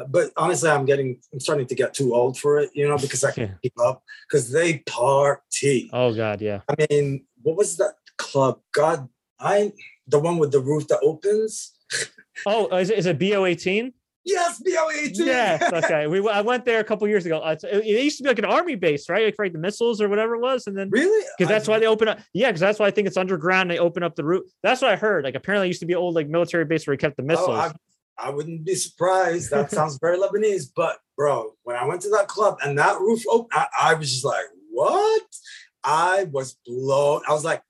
but 0.08 0.32
honestly, 0.38 0.70
I'm 0.70 0.86
getting, 0.86 1.20
I'm 1.34 1.40
starting 1.40 1.68
to 1.68 1.76
get 1.76 1.94
too 1.94 2.14
old 2.14 2.38
for 2.38 2.60
it, 2.60 2.70
you 2.74 2.88
know, 2.88 2.98
because 2.98 3.24
I 3.24 3.32
can't 3.32 3.52
yeah. 3.52 3.58
keep 3.62 3.80
up 3.80 4.04
because 4.28 4.52
they 4.52 4.80
party. 4.80 5.90
Oh 5.94 6.14
God, 6.14 6.42
yeah. 6.42 6.62
I 6.70 6.86
mean, 6.90 7.26
what 7.42 7.58
was 7.58 7.78
that 7.78 7.96
club? 8.18 8.60
God, 8.74 9.10
I 9.40 9.74
the 10.08 10.20
one 10.20 10.38
with 10.38 10.52
the 10.52 10.60
roof 10.60 10.88
that 10.88 11.00
opens. 11.02 11.74
oh, 12.46 12.76
is 12.78 12.90
it, 12.90 13.00
is 13.00 13.06
it 13.06 13.20
BO 13.20 13.46
eighteen? 13.46 13.94
Yes, 14.26 14.62
BO 14.64 14.90
eighteen. 14.92 15.28
Yes, 15.28 15.74
okay. 15.84 16.08
We 16.08 16.28
I 16.28 16.42
went 16.42 16.66
there 16.66 16.80
a 16.80 16.84
couple 16.84 17.08
years 17.08 17.26
ago. 17.26 17.42
It, 17.46 17.64
it, 17.64 18.04
used 18.04 18.18
to 18.18 18.24
be 18.24 18.30
like 18.30 18.40
an 18.40 18.46
army 18.46 18.76
base, 18.76 19.10
right? 19.10 19.26
Like 19.26 19.36
right, 19.40 19.52
the 19.52 19.60
missiles 19.60 20.02
or 20.02 20.10
whatever 20.10 20.36
it 20.36 20.42
was, 20.42 20.68
and 20.68 20.78
then 20.78 20.90
really 20.90 21.26
because 21.38 21.50
that's 21.50 21.68
I, 21.68 21.72
why 21.72 21.80
they 21.80 21.88
open 21.88 22.08
up. 22.08 22.20
Yeah, 22.34 22.50
because 22.50 22.60
that's 22.60 22.80
why 22.80 22.88
I 22.88 22.92
think 22.92 23.08
it's 23.08 23.18
underground. 23.18 23.72
They 23.72 23.80
open 23.80 24.04
up 24.04 24.16
the 24.16 24.26
roof. 24.26 24.44
That's 24.62 24.82
what 24.82 24.92
I 24.92 24.96
heard. 24.96 25.24
Like 25.24 25.36
apparently, 25.36 25.68
it 25.68 25.70
used 25.70 25.80
to 25.80 25.86
be 25.86 25.96
old 25.96 26.16
like 26.16 26.28
military 26.28 26.66
base 26.66 26.86
where 26.86 26.94
he 26.94 26.98
kept 26.98 27.18
the 27.18 27.24
oh, 27.24 27.28
missiles. 27.28 27.50
Oh, 27.50 27.72
I 28.22 28.30
wouldn't 28.30 28.66
be 28.66 28.76
surprised. 28.76 29.52
That 29.52 29.72
sounds 29.72 29.98
very 30.00 30.18
Lebanese. 30.18 30.66
But 30.76 31.00
bro, 31.18 31.54
when 31.64 31.76
I 31.76 31.86
went 31.86 32.02
to 32.02 32.10
that 32.10 32.28
club 32.28 32.58
and 32.64 32.78
that 32.78 33.00
roof 33.00 33.24
opened, 33.30 33.52
I, 33.54 33.68
I 33.82 33.94
was 33.94 34.12
just 34.12 34.26
like, 34.26 34.46
what? 34.72 35.24
I 35.84 36.26
was 36.32 36.58
blown. 36.66 37.22
I 37.28 37.34
was 37.34 37.46
like, 37.46 37.62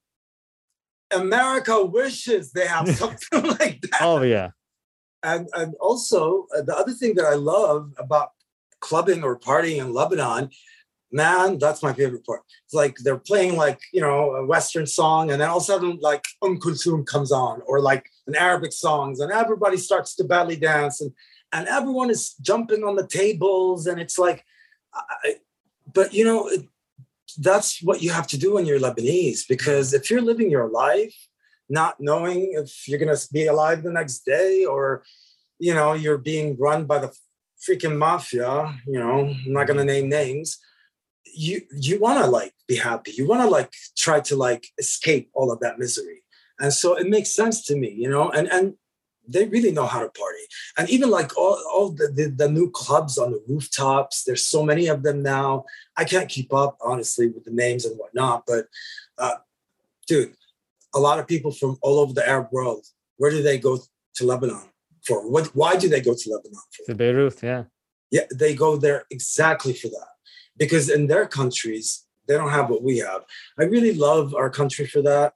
America 1.12 1.84
wishes 1.84 2.52
they 2.52 2.68
have 2.68 2.89
something 2.95 3.43
like 3.60 3.82
that. 3.82 4.02
Oh 4.02 4.22
yeah. 4.22 4.52
And 5.24 5.47
and 5.54 5.76
also 5.80 6.47
uh, 6.56 6.62
the 6.62 6.76
other 6.76 6.93
thing 6.93 7.16
that 7.16 7.26
I 7.26 7.36
love 7.36 7.93
about 7.97 8.30
clubbing 8.80 9.24
or 9.24 9.38
partying 9.38 9.78
in 9.78 9.93
Lebanon 9.93 10.50
man, 11.12 11.58
that's 11.58 11.84
my 11.84 11.93
favorite 11.93 12.26
part. 12.26 12.41
It's 12.66 12.74
like 12.74 12.97
they're 12.97 13.18
playing 13.18 13.56
like, 13.56 13.80
you 13.93 14.02
know, 14.02 14.36
a 14.36 14.45
Western 14.45 14.86
song, 14.86 15.32
and 15.32 15.41
then 15.41 15.50
all 15.50 15.58
of 15.58 15.64
a 15.64 15.66
sudden, 15.66 15.97
like 16.02 16.26
Um 16.41 16.60
comes 17.06 17.32
on, 17.32 17.62
or 17.66 17.80
like 17.82 18.10
an 18.30 18.36
Arabic 18.36 18.71
songs, 18.71 19.19
and 19.19 19.32
everybody 19.32 19.77
starts 19.77 20.15
to 20.15 20.23
belly 20.23 20.55
dance, 20.55 21.01
and 21.01 21.11
and 21.51 21.67
everyone 21.67 22.09
is 22.09 22.36
jumping 22.49 22.84
on 22.84 22.95
the 22.95 23.07
tables, 23.07 23.88
and 23.88 23.99
it's 23.99 24.19
like, 24.19 24.45
I, 24.93 25.36
but 25.97 26.13
you 26.13 26.23
know, 26.23 26.47
it, 26.47 26.61
that's 27.38 27.82
what 27.82 28.01
you 28.01 28.11
have 28.11 28.27
to 28.27 28.38
do 28.38 28.53
when 28.53 28.65
you're 28.65 28.80
Lebanese, 28.80 29.41
because 29.47 29.93
if 29.93 30.09
you're 30.09 30.27
living 30.32 30.49
your 30.49 30.69
life 30.69 31.15
not 31.71 31.99
knowing 31.99 32.53
if 32.53 32.88
you're 32.88 32.99
gonna 33.03 33.17
be 33.32 33.45
alive 33.45 33.84
the 33.84 33.91
next 33.91 34.25
day, 34.25 34.65
or 34.65 35.03
you 35.59 35.73
know, 35.73 35.93
you're 35.93 36.17
being 36.17 36.57
run 36.57 36.86
by 36.86 36.99
the 36.99 37.11
freaking 37.65 37.97
mafia, 37.97 38.51
you 38.88 38.99
know, 38.99 39.27
I'm 39.45 39.53
not 39.53 39.67
gonna 39.67 39.86
name 39.86 40.09
names 40.09 40.59
you 41.34 41.61
you 41.71 41.99
want 41.99 42.23
to 42.23 42.30
like 42.30 42.53
be 42.67 42.75
happy. 42.75 43.11
You 43.11 43.27
want 43.27 43.41
to 43.41 43.47
like 43.47 43.71
try 43.97 44.19
to 44.21 44.36
like 44.36 44.67
escape 44.77 45.30
all 45.34 45.51
of 45.51 45.59
that 45.61 45.80
misery 45.80 46.23
and 46.60 46.74
so 46.74 46.95
it 46.95 47.07
makes 47.07 47.34
sense 47.34 47.66
to 47.66 47.76
me 47.76 47.91
you 47.91 48.10
know 48.10 48.30
and 48.32 48.47
and 48.51 48.76
they 49.32 49.47
really 49.47 49.72
know 49.72 49.86
how 49.86 49.99
to 49.99 50.10
party. 50.10 50.39
And 50.78 50.89
even 50.89 51.12
like 51.12 51.38
all, 51.38 51.62
all 51.72 51.91
the, 51.91 52.07
the, 52.07 52.30
the 52.36 52.49
new 52.49 52.70
clubs 52.72 53.18
on 53.18 53.32
the 53.32 53.43
rooftops 53.47 54.24
there's 54.24 54.45
so 54.45 54.64
many 54.64 54.88
of 54.88 55.03
them 55.03 55.22
now. 55.22 55.66
I 55.95 56.03
can't 56.03 56.30
keep 56.30 56.53
up 56.53 56.78
honestly 56.82 57.28
with 57.28 57.43
the 57.43 57.51
names 57.51 57.86
and 57.86 57.97
whatnot 57.97 58.43
but 58.47 58.66
uh, 59.18 59.36
dude 60.07 60.34
a 60.95 60.99
lot 60.99 61.20
of 61.20 61.28
people 61.28 61.51
from 61.51 61.78
all 61.82 61.99
over 61.99 62.14
the 62.14 62.28
arab 62.28 62.47
world 62.51 62.86
where 63.18 63.30
do 63.30 63.43
they 63.43 63.60
go 63.60 63.78
to 64.16 64.26
lebanon 64.26 64.70
for? 65.05 65.30
What 65.30 65.47
why 65.55 65.76
do 65.76 65.88
they 65.89 66.01
go 66.01 66.14
to 66.14 66.30
lebanon 66.30 66.62
for? 66.72 66.86
To 66.88 66.95
beirut 66.95 67.41
yeah. 67.43 67.64
Yeah 68.12 68.26
they 68.34 68.55
go 68.55 68.78
there 68.78 69.05
exactly 69.12 69.74
for 69.74 69.89
that. 69.89 70.12
Because 70.57 70.89
in 70.89 71.07
their 71.07 71.26
countries, 71.26 72.05
they 72.28 72.36
don't 72.36 72.51
have 72.51 72.70
what 72.70 72.84
we 72.84 72.97
have. 72.97 73.22
I 73.57 73.64
really 73.64 73.93
love 73.93 74.36
our 74.36 74.49
country 74.49 74.86
for 74.86 75.01
that. 75.03 75.34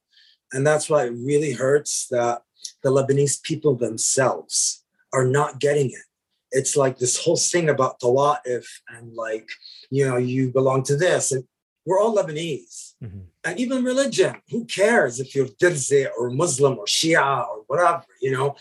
And 0.53 0.65
that's 0.65 0.89
why 0.89 1.05
it 1.05 1.13
really 1.15 1.51
hurts 1.51 2.07
that 2.07 2.43
the 2.83 2.91
Lebanese 2.91 3.41
people 3.41 3.75
themselves 3.75 4.83
are 5.11 5.25
not 5.25 5.59
getting 5.59 5.89
it. 5.89 6.05
It's 6.51 6.77
like 6.77 6.99
this 6.99 7.17
whole 7.17 7.37
thing 7.37 7.67
about 7.67 7.99
the 7.99 8.07
tawa'if 8.07 8.65
and 8.89 9.13
like, 9.15 9.49
you 9.89 10.07
know, 10.07 10.17
you 10.17 10.51
belong 10.51 10.83
to 10.83 10.95
this. 10.95 11.31
And 11.31 11.43
we're 11.85 11.99
all 11.99 12.15
Lebanese. 12.15 12.93
Mm-hmm. 13.03 13.19
And 13.43 13.59
even 13.59 13.83
religion, 13.83 14.35
who 14.49 14.65
cares 14.65 15.19
if 15.19 15.35
you're 15.35 15.49
Druze 15.59 15.91
or 16.17 16.29
Muslim 16.29 16.77
or 16.77 16.85
Shia 16.85 17.47
or 17.47 17.63
whatever, 17.67 18.05
you 18.21 18.31
know? 18.31 18.55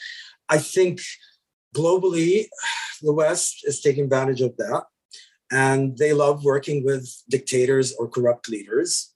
I 0.49 0.59
think 0.59 1.01
globally, 1.77 2.47
the 3.03 3.13
West 3.13 3.61
is 3.65 3.81
taking 3.81 4.05
advantage 4.05 4.41
of 4.41 4.57
that 4.57 4.85
and 5.53 5.99
they 5.99 6.15
love 6.15 6.45
working 6.45 6.83
with 6.83 7.07
dictators 7.29 7.95
or 7.95 8.09
corrupt 8.09 8.49
leaders 8.49 9.13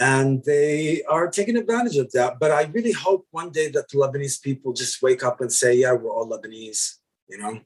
and 0.00 0.42
they 0.44 1.02
are 1.08 1.28
taking 1.28 1.56
advantage 1.56 1.96
of 1.98 2.10
that. 2.12 2.38
But 2.40 2.50
i 2.50 2.62
really 2.72 2.92
hope 2.92 3.26
one 3.30 3.50
day 3.50 3.68
that 3.70 3.88
the 3.88 3.98
lebanese 3.98 4.42
people 4.42 4.72
just 4.72 5.02
wake 5.02 5.22
up 5.22 5.40
and 5.40 5.52
say 5.52 5.74
yeah 5.74 5.92
we're 5.92 6.10
all 6.10 6.28
lebanese 6.28 6.96
you 7.30 7.38
know? 7.38 7.60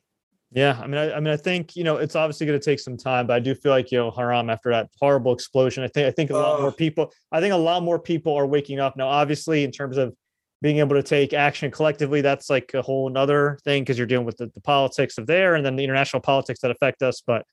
Yeah 0.53 0.79
i 0.81 0.87
mean 0.87 0.99
i, 0.99 1.15
I 1.15 1.21
mean 1.21 1.33
i 1.33 1.37
think 1.37 1.75
you 1.75 1.85
know 1.85 1.97
it's 1.97 2.15
obviously 2.15 2.47
going 2.47 2.59
to 2.59 2.65
take 2.65 2.79
some 2.79 2.97
time 2.97 3.27
but 3.27 3.35
i 3.35 3.41
do 3.41 3.55
feel 3.55 3.73
like 3.73 3.91
you 3.91 3.99
know 3.99 4.11
haram 4.11 4.51
after 4.51 4.71
that 4.71 4.89
horrible 5.01 5.33
explosion 5.33 5.83
i 5.83 5.89
think 5.89 6.07
i 6.07 6.11
think 6.11 6.31
a 6.31 6.35
lot 6.35 6.59
uh, 6.59 6.63
more 6.63 6.73
people 6.73 7.13
i 7.33 7.41
think 7.41 7.53
a 7.53 7.57
lot 7.57 7.83
more 7.83 7.99
people 7.99 8.35
are 8.35 8.47
waking 8.47 8.79
up. 8.79 8.97
Now 8.97 9.09
obviously 9.09 9.65
in 9.65 9.73
terms 9.73 9.97
of 9.97 10.15
being 10.63 10.79
able 10.79 10.95
to 10.95 11.03
take 11.03 11.33
action 11.33 11.71
collectively 11.71 12.21
that's 12.21 12.49
like 12.51 12.73
a 12.75 12.83
whole 12.83 13.09
another 13.09 13.59
thing 13.65 13.83
because 13.83 13.99
you're 13.99 14.07
dealing 14.07 14.27
with 14.27 14.37
the, 14.37 14.47
the 14.55 14.61
politics 14.61 15.19
of 15.19 15.27
there 15.27 15.57
and 15.57 15.65
then 15.65 15.77
the 15.77 15.85
international 15.85 16.21
politics 16.21 16.61
that 16.61 16.71
affect 16.71 17.03
us 17.03 17.23
but 17.27 17.45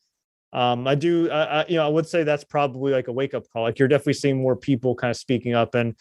um, 0.54 0.88
I 0.88 0.96
do, 0.96 1.30
I, 1.30 1.62
I, 1.62 1.66
you 1.68 1.76
know, 1.76 1.86
I 1.86 1.90
would 1.90 2.08
say 2.08 2.24
that's 2.24 2.44
probably 2.44 2.92
like 2.92 3.08
a 3.08 3.12
wake 3.12 3.34
up 3.34 3.50
call. 3.52 3.64
Like 3.64 3.80
you're 3.80 3.88
definitely 3.88 4.14
seeing 4.14 4.42
more 4.42 4.56
people 4.56 4.96
kind 4.96 5.12
of 5.12 5.18
speaking 5.18 5.54
up, 5.54 5.76
and 5.76 5.96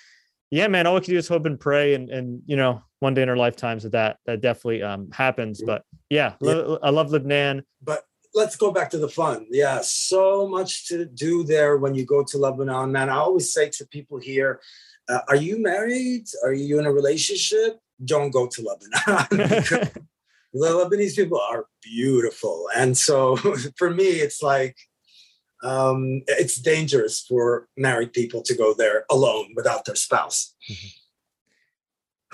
yeah, 0.50 0.66
man, 0.66 0.86
all 0.86 0.94
we 0.96 1.00
can 1.00 1.12
do 1.12 1.18
is 1.18 1.28
hope 1.28 1.46
and 1.46 1.58
pray, 1.58 1.94
and 1.94 2.10
and 2.10 2.42
you 2.46 2.56
know, 2.56 2.82
one 2.98 3.14
day 3.14 3.22
in 3.22 3.28
our 3.28 3.36
lifetimes 3.36 3.84
that 3.84 3.92
that, 3.92 4.18
that 4.26 4.40
definitely 4.40 4.82
um, 4.82 5.10
happens. 5.12 5.62
But 5.62 5.84
yeah, 6.08 6.34
yeah. 6.40 6.76
I 6.82 6.90
love 6.90 7.12
Lebanon. 7.12 7.64
But 7.82 8.04
let's 8.34 8.56
go 8.56 8.72
back 8.72 8.90
to 8.90 8.98
the 8.98 9.08
fun. 9.08 9.46
Yeah, 9.50 9.80
so 9.82 10.48
much 10.48 10.88
to 10.88 11.04
do 11.04 11.44
there 11.44 11.76
when 11.76 11.94
you 11.94 12.04
go 12.04 12.24
to 12.24 12.38
Lebanon, 12.38 12.90
man. 12.90 13.08
I 13.08 13.16
always 13.16 13.52
say 13.52 13.70
to 13.70 13.86
people 13.86 14.18
here, 14.18 14.60
uh, 15.08 15.20
are 15.28 15.36
you 15.36 15.62
married? 15.62 16.26
Are 16.44 16.52
you 16.52 16.78
in 16.78 16.86
a 16.86 16.92
relationship? 16.92 17.78
Don't 18.04 18.30
go 18.30 18.46
to 18.46 18.62
Lebanon. 18.62 19.90
the 20.52 20.68
Lebanese 20.68 21.16
people 21.16 21.40
are 21.40 21.66
beautiful. 21.82 22.68
And 22.74 22.96
so 22.96 23.36
for 23.76 23.90
me, 23.90 24.04
it's 24.04 24.42
like, 24.42 24.76
um, 25.62 26.22
it's 26.26 26.60
dangerous 26.60 27.24
for 27.28 27.68
married 27.76 28.12
people 28.12 28.42
to 28.42 28.54
go 28.56 28.74
there 28.74 29.04
alone 29.10 29.52
without 29.54 29.84
their 29.84 29.94
spouse. 29.94 30.54
Mm-hmm. 30.70 30.86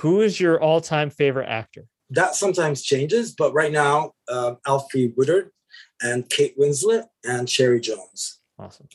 Who 0.00 0.20
is 0.20 0.38
your 0.38 0.62
all 0.62 0.80
time 0.80 1.10
favorite 1.10 1.48
actor? 1.48 1.86
That 2.10 2.34
sometimes 2.36 2.82
changes, 2.82 3.34
but 3.34 3.52
right 3.52 3.72
now, 3.72 4.12
um, 4.28 4.58
Alfre 4.66 5.12
Woodard 5.16 5.50
and 6.00 6.28
Kate 6.28 6.56
Winslet 6.58 7.04
and 7.24 7.48
Cherry 7.48 7.80
Jones. 7.80 8.40
Awesome. 8.58 8.88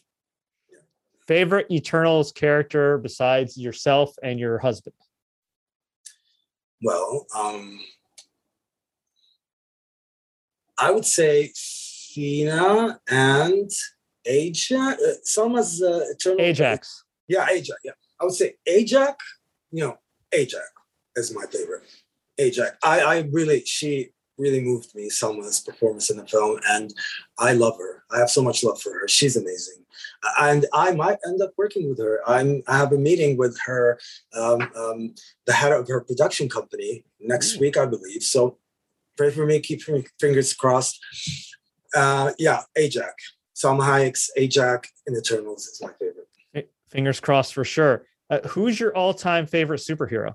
Favorite 1.28 1.70
Eternals 1.72 2.32
character 2.32 2.98
besides 2.98 3.58
yourself 3.58 4.14
and 4.24 4.40
your 4.40 4.60
husband? 4.60 4.96
Well, 6.84 7.26
um, 7.36 7.80
I 10.82 10.90
would 10.90 11.06
say 11.06 11.52
Thena 11.56 12.98
and 13.08 13.70
Ajax. 14.26 15.02
Uh, 15.02 15.14
Salma's 15.24 15.82
uh, 15.82 16.06
Eternal. 16.10 16.42
Ajax. 16.42 17.04
Yeah, 17.28 17.48
Ajax. 17.50 17.80
Yeah, 17.84 17.92
I 18.20 18.26
would 18.26 18.34
say 18.34 18.56
Ajax. 18.66 19.24
You 19.72 19.86
know, 19.86 19.98
Ajax 20.32 20.66
is 21.16 21.34
my 21.34 21.46
favorite. 21.46 21.84
Ajax. 22.40 22.76
I, 22.84 23.00
I 23.02 23.20
really, 23.32 23.64
she 23.66 24.10
really 24.38 24.62
moved 24.62 24.96
me. 24.96 25.10
Salma's 25.10 25.60
performance 25.60 26.10
in 26.10 26.18
the 26.18 26.26
film, 26.26 26.60
and 26.68 26.92
I 27.38 27.54
love 27.54 27.78
her. 27.78 28.04
I 28.12 28.18
have 28.18 28.32
so 28.32 28.44
much 28.44 28.64
love 28.64 28.82
for 28.82 28.92
her. 28.92 29.08
She's 29.08 29.38
amazing, 29.38 29.86
and 30.40 30.66
I 30.74 30.94
might 30.94 31.20
end 31.28 31.42
up 31.42 31.52
working 31.58 31.90
with 31.90 32.00
her. 32.00 32.22
I'm. 32.28 32.64
I 32.68 32.78
have 32.78 32.92
a 32.92 32.98
meeting 32.98 33.38
with 33.38 33.58
her, 33.66 34.00
um, 34.36 34.62
um, 34.76 35.14
the 35.46 35.54
head 35.54 35.72
of 35.72 35.88
her 35.88 36.02
production 36.02 36.50
company 36.50 37.06
next 37.20 37.60
week, 37.60 37.78
I 37.78 37.86
believe. 37.86 38.24
So 38.24 38.58
pray 39.22 39.30
for 39.30 39.46
me. 39.46 39.60
Keep 39.60 39.82
fingers 40.20 40.54
crossed. 40.54 41.00
Uh, 41.96 42.32
yeah, 42.40 42.62
Ajax. 42.76 43.36
Salma 43.56 43.84
Hayek's 43.84 44.32
Ajax 44.36 44.92
in 45.06 45.16
Eternals 45.16 45.68
is 45.68 45.80
my 45.82 45.92
favorite. 46.00 46.72
Fingers 46.90 47.20
crossed 47.20 47.54
for 47.54 47.64
sure. 47.64 48.08
Uh, 48.32 48.40
who's 48.48 48.80
your 48.80 48.96
all-time 48.96 49.46
favorite 49.46 49.80
superhero? 49.80 50.34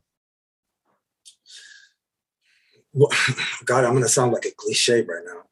Well, 2.92 3.10
God, 3.64 3.84
I'm 3.84 3.90
going 3.90 4.04
to 4.04 4.08
sound 4.08 4.32
like 4.32 4.44
a 4.44 4.52
cliche 4.56 5.00
right 5.00 5.24
now. 5.26 5.42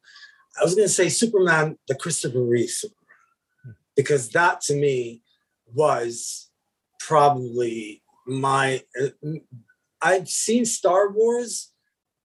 I 0.60 0.62
was 0.62 0.76
going 0.76 0.86
to 0.86 0.94
say 0.94 1.08
Superman, 1.08 1.76
the 1.88 1.96
Christopher 1.96 2.42
Reeve 2.42 2.70
Superman, 2.70 3.76
because 3.96 4.28
that 4.30 4.60
to 4.62 4.76
me 4.76 5.22
was 5.66 6.50
probably 7.00 8.02
my. 8.26 8.82
Uh, 9.00 9.08
I've 10.00 10.28
seen 10.28 10.64
Star 10.64 11.10
Wars. 11.10 11.73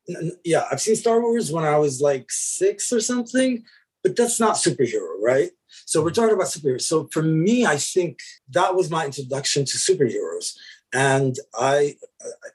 Yeah, 0.43 0.63
I've 0.71 0.81
seen 0.81 0.95
Star 0.95 1.21
Wars 1.21 1.51
when 1.51 1.63
I 1.63 1.77
was 1.77 2.01
like 2.01 2.25
six 2.29 2.91
or 2.91 2.99
something, 2.99 3.63
but 4.03 4.15
that's 4.15 4.39
not 4.39 4.55
superhero, 4.55 5.15
right? 5.21 5.51
So 5.85 6.01
we're 6.01 6.11
talking 6.11 6.35
about 6.35 6.47
superheroes. 6.47 6.81
So 6.81 7.07
for 7.11 7.21
me, 7.21 7.65
I 7.65 7.77
think 7.77 8.19
that 8.49 8.75
was 8.75 8.89
my 8.89 9.05
introduction 9.05 9.65
to 9.65 9.77
superheroes. 9.77 10.53
And 10.93 11.35
I, 11.53 11.95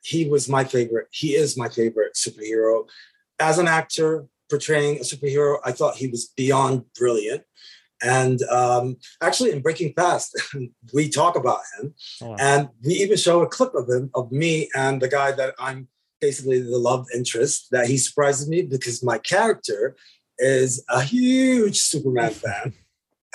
he 0.02 0.28
was 0.28 0.48
my 0.48 0.64
favorite. 0.64 1.08
He 1.12 1.34
is 1.34 1.56
my 1.56 1.68
favorite 1.68 2.14
superhero. 2.14 2.88
As 3.38 3.58
an 3.58 3.68
actor 3.68 4.26
portraying 4.50 4.96
a 4.96 5.00
superhero, 5.00 5.58
I 5.64 5.72
thought 5.72 5.96
he 5.96 6.08
was 6.08 6.26
beyond 6.36 6.84
brilliant. 6.98 7.44
And 8.02 8.42
um, 8.44 8.96
actually, 9.22 9.52
in 9.52 9.62
Breaking 9.62 9.94
Fast, 9.94 10.40
we 10.92 11.08
talk 11.08 11.36
about 11.36 11.60
him, 11.78 11.94
oh. 12.22 12.36
and 12.38 12.68
we 12.84 12.94
even 12.94 13.16
show 13.16 13.40
a 13.40 13.48
clip 13.48 13.74
of 13.74 13.88
him, 13.88 14.10
of 14.14 14.30
me 14.30 14.68
and 14.74 15.00
the 15.00 15.08
guy 15.08 15.32
that 15.32 15.54
I'm 15.58 15.88
basically 16.20 16.60
the 16.60 16.78
love 16.78 17.06
interest. 17.14 17.68
That 17.70 17.86
he 17.86 17.98
surprises 17.98 18.48
me 18.48 18.62
because 18.62 19.02
my 19.02 19.18
character 19.18 19.96
is 20.38 20.84
a 20.88 21.02
huge 21.02 21.78
Superman 21.78 22.30
fan. 22.44 22.74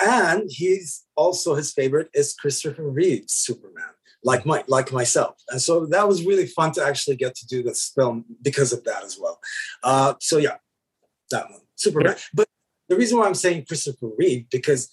And 0.02 0.50
he's 0.50 1.06
also 1.16 1.56
his 1.56 1.74
favorite 1.74 2.10
is 2.14 2.34
Christopher 2.34 2.90
Reeve's 2.90 3.34
Superman, 3.34 3.90
like 4.24 4.46
my 4.46 4.64
like 4.68 4.94
myself. 4.94 5.36
And 5.50 5.62
so 5.62 5.86
that 5.88 6.08
was 6.08 6.26
really 6.26 6.46
fun 6.46 6.72
to 6.74 6.86
actually 6.86 7.18
get 7.18 7.36
to 7.36 7.48
do 7.48 7.62
this 7.62 7.92
film 7.94 8.24
because 8.42 8.72
of 8.72 8.84
that 8.86 9.04
as 9.04 9.20
well. 9.20 9.40
Uh, 9.84 10.14
so 10.22 10.38
yeah, 10.38 10.56
that 11.32 11.50
one, 11.50 11.60
Superman. 11.76 12.16
But 12.34 12.48
the 12.88 12.96
reason 12.96 13.18
why 13.18 13.28
I'm 13.28 13.36
saying 13.36 13.66
Christopher 13.68 14.10
Reeve 14.18 14.46
because 14.50 14.90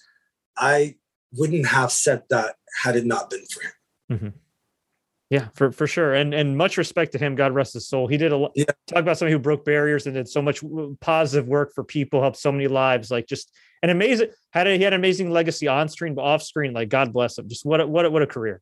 I 0.57 0.95
wouldn't 1.33 1.67
have 1.67 1.91
said 1.91 2.23
that 2.29 2.55
had 2.83 2.95
it 2.95 3.05
not 3.05 3.29
been 3.29 3.45
for 3.45 3.63
him. 3.63 3.71
Mm-hmm. 4.11 4.37
Yeah, 5.29 5.49
for, 5.55 5.71
for 5.73 5.87
sure. 5.87 6.13
And 6.13 6.33
and 6.33 6.57
much 6.57 6.77
respect 6.77 7.11
to 7.11 7.17
him. 7.17 7.35
God 7.35 7.53
rest 7.53 7.73
his 7.73 7.87
soul. 7.87 8.07
He 8.07 8.15
did 8.15 8.31
a 8.31 8.37
lot. 8.37 8.51
Yeah. 8.55 8.65
Talk 8.87 8.99
about 8.99 9.17
somebody 9.17 9.33
who 9.33 9.39
broke 9.39 9.65
barriers 9.65 10.05
and 10.05 10.15
did 10.15 10.29
so 10.29 10.41
much 10.41 10.63
positive 11.01 11.47
work 11.47 11.73
for 11.75 11.83
people, 11.83 12.21
helped 12.21 12.37
so 12.37 12.51
many 12.51 12.67
lives. 12.67 13.11
Like 13.11 13.27
just 13.27 13.51
an 13.83 13.89
amazing 13.89 14.29
had 14.51 14.67
a, 14.67 14.77
he 14.77 14.83
had 14.83 14.93
an 14.93 14.99
amazing 14.99 15.29
legacy 15.29 15.67
on 15.67 15.89
screen, 15.89 16.15
but 16.15 16.21
off 16.21 16.43
screen. 16.43 16.71
Like 16.71 16.87
God 16.87 17.11
bless 17.11 17.37
him. 17.37 17.49
Just 17.49 17.65
what 17.65 17.81
a, 17.81 17.87
what 17.87 18.05
a, 18.05 18.09
what 18.09 18.21
a 18.21 18.27
career. 18.27 18.61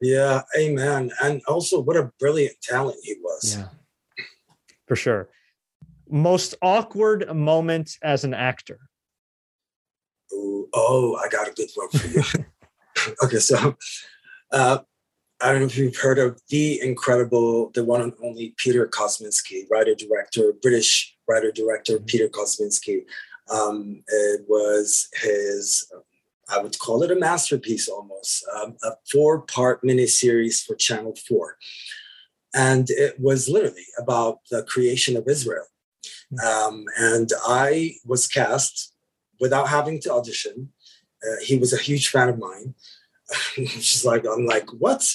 Yeah, 0.00 0.42
amen. 0.58 1.10
And 1.22 1.42
also, 1.46 1.80
what 1.80 1.96
a 1.96 2.10
brilliant 2.18 2.60
talent 2.62 2.98
he 3.02 3.16
was. 3.22 3.56
Yeah, 3.56 3.68
for 4.86 4.96
sure. 4.96 5.28
Most 6.08 6.54
awkward 6.62 7.34
moment 7.34 7.92
as 8.02 8.24
an 8.24 8.34
actor. 8.34 8.78
Ooh, 10.32 10.68
oh, 10.74 11.16
I 11.16 11.28
got 11.28 11.48
a 11.48 11.52
good 11.52 11.70
one 11.74 11.88
for 11.88 12.06
you. 12.06 13.14
okay, 13.24 13.38
so 13.38 13.76
uh, 14.52 14.78
I 15.40 15.52
don't 15.52 15.60
know 15.60 15.66
if 15.66 15.76
you've 15.76 15.96
heard 15.96 16.18
of 16.18 16.40
the 16.48 16.80
incredible, 16.80 17.70
the 17.74 17.84
one 17.84 18.00
and 18.00 18.12
only 18.22 18.54
Peter 18.56 18.86
Kosminsky, 18.86 19.64
writer 19.70 19.94
director, 19.94 20.52
British 20.62 21.14
writer 21.28 21.52
director 21.52 21.96
mm-hmm. 21.96 22.06
Peter 22.06 22.28
Kosminsky. 22.28 23.02
Um, 23.52 24.02
it 24.08 24.44
was 24.48 25.08
his, 25.14 25.92
I 26.48 26.58
would 26.58 26.78
call 26.78 27.02
it 27.02 27.10
a 27.10 27.16
masterpiece 27.16 27.88
almost, 27.88 28.46
um, 28.56 28.76
a 28.82 28.92
four 29.12 29.42
part 29.42 29.82
miniseries 29.82 30.64
for 30.64 30.74
Channel 30.74 31.14
4. 31.28 31.56
And 32.54 32.88
it 32.88 33.20
was 33.20 33.48
literally 33.48 33.86
about 33.98 34.38
the 34.50 34.62
creation 34.62 35.16
of 35.16 35.28
Israel. 35.28 35.66
Mm-hmm. 36.32 36.74
Um, 36.74 36.84
and 36.98 37.30
I 37.46 37.96
was 38.06 38.26
cast 38.26 38.94
without 39.38 39.68
having 39.68 40.00
to 40.00 40.12
audition. 40.12 40.70
Uh, 41.22 41.44
he 41.44 41.58
was 41.58 41.74
a 41.74 41.78
huge 41.78 42.08
fan 42.08 42.30
of 42.30 42.38
mine. 42.38 42.74
She's 43.54 44.04
like, 44.04 44.24
I'm 44.26 44.46
like, 44.46 44.68
what? 44.70 45.06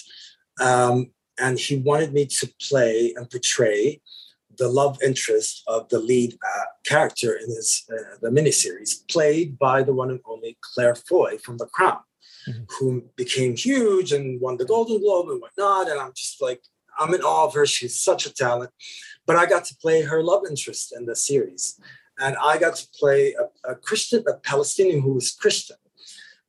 Um, 0.60 1.12
and 1.40 1.58
he 1.58 1.78
wanted 1.78 2.14
me 2.14 2.26
to 2.26 2.54
play 2.62 3.14
and 3.16 3.30
portray 3.30 4.02
the 4.58 4.68
love 4.68 5.02
interest 5.02 5.64
of 5.68 5.90
the 5.90 6.00
lead 6.00 6.34
uh, 6.34 6.66
character 6.86 7.34
in 7.34 7.48
his 7.48 7.84
uh, 7.92 8.18
the 8.22 8.30
miniseries, 8.30 9.08
played 9.10 9.58
by 9.58 9.82
the 9.82 9.94
one 9.94 10.12
and 10.12 10.20
only 10.26 10.58
Claire 10.62 10.96
Foy 10.96 11.38
from 11.38 11.58
The 11.58 11.68
Crown, 11.68 12.00
mm-hmm. 12.48 12.64
who 12.70 13.04
became 13.16 13.56
huge 13.56 14.12
and 14.12 14.40
won 14.42 14.58
the 14.58 14.66
Golden 14.66 15.00
Globe 15.00 15.30
and 15.30 15.42
whatnot. 15.42 15.90
And 15.90 16.00
I'm 16.00 16.14
just 16.16 16.42
like, 16.42 16.62
I'm 17.00 17.14
in 17.14 17.22
awe 17.22 17.46
of 17.46 17.54
her. 17.54 17.66
She's 17.66 18.00
such 18.00 18.26
a 18.26 18.34
talent. 18.34 18.72
But 19.26 19.36
I 19.36 19.46
got 19.46 19.66
to 19.66 19.76
play 19.76 20.02
her 20.02 20.22
love 20.22 20.44
interest 20.50 20.94
in 20.96 21.06
the 21.06 21.16
series, 21.16 21.80
and 22.20 22.36
I 22.42 22.58
got 22.58 22.76
to 22.76 22.88
play 23.00 23.34
a, 23.34 23.72
a 23.72 23.76
Christian, 23.76 24.24
a 24.28 24.34
Palestinian 24.34 25.02
who 25.02 25.14
was 25.14 25.32
Christian. 25.32 25.78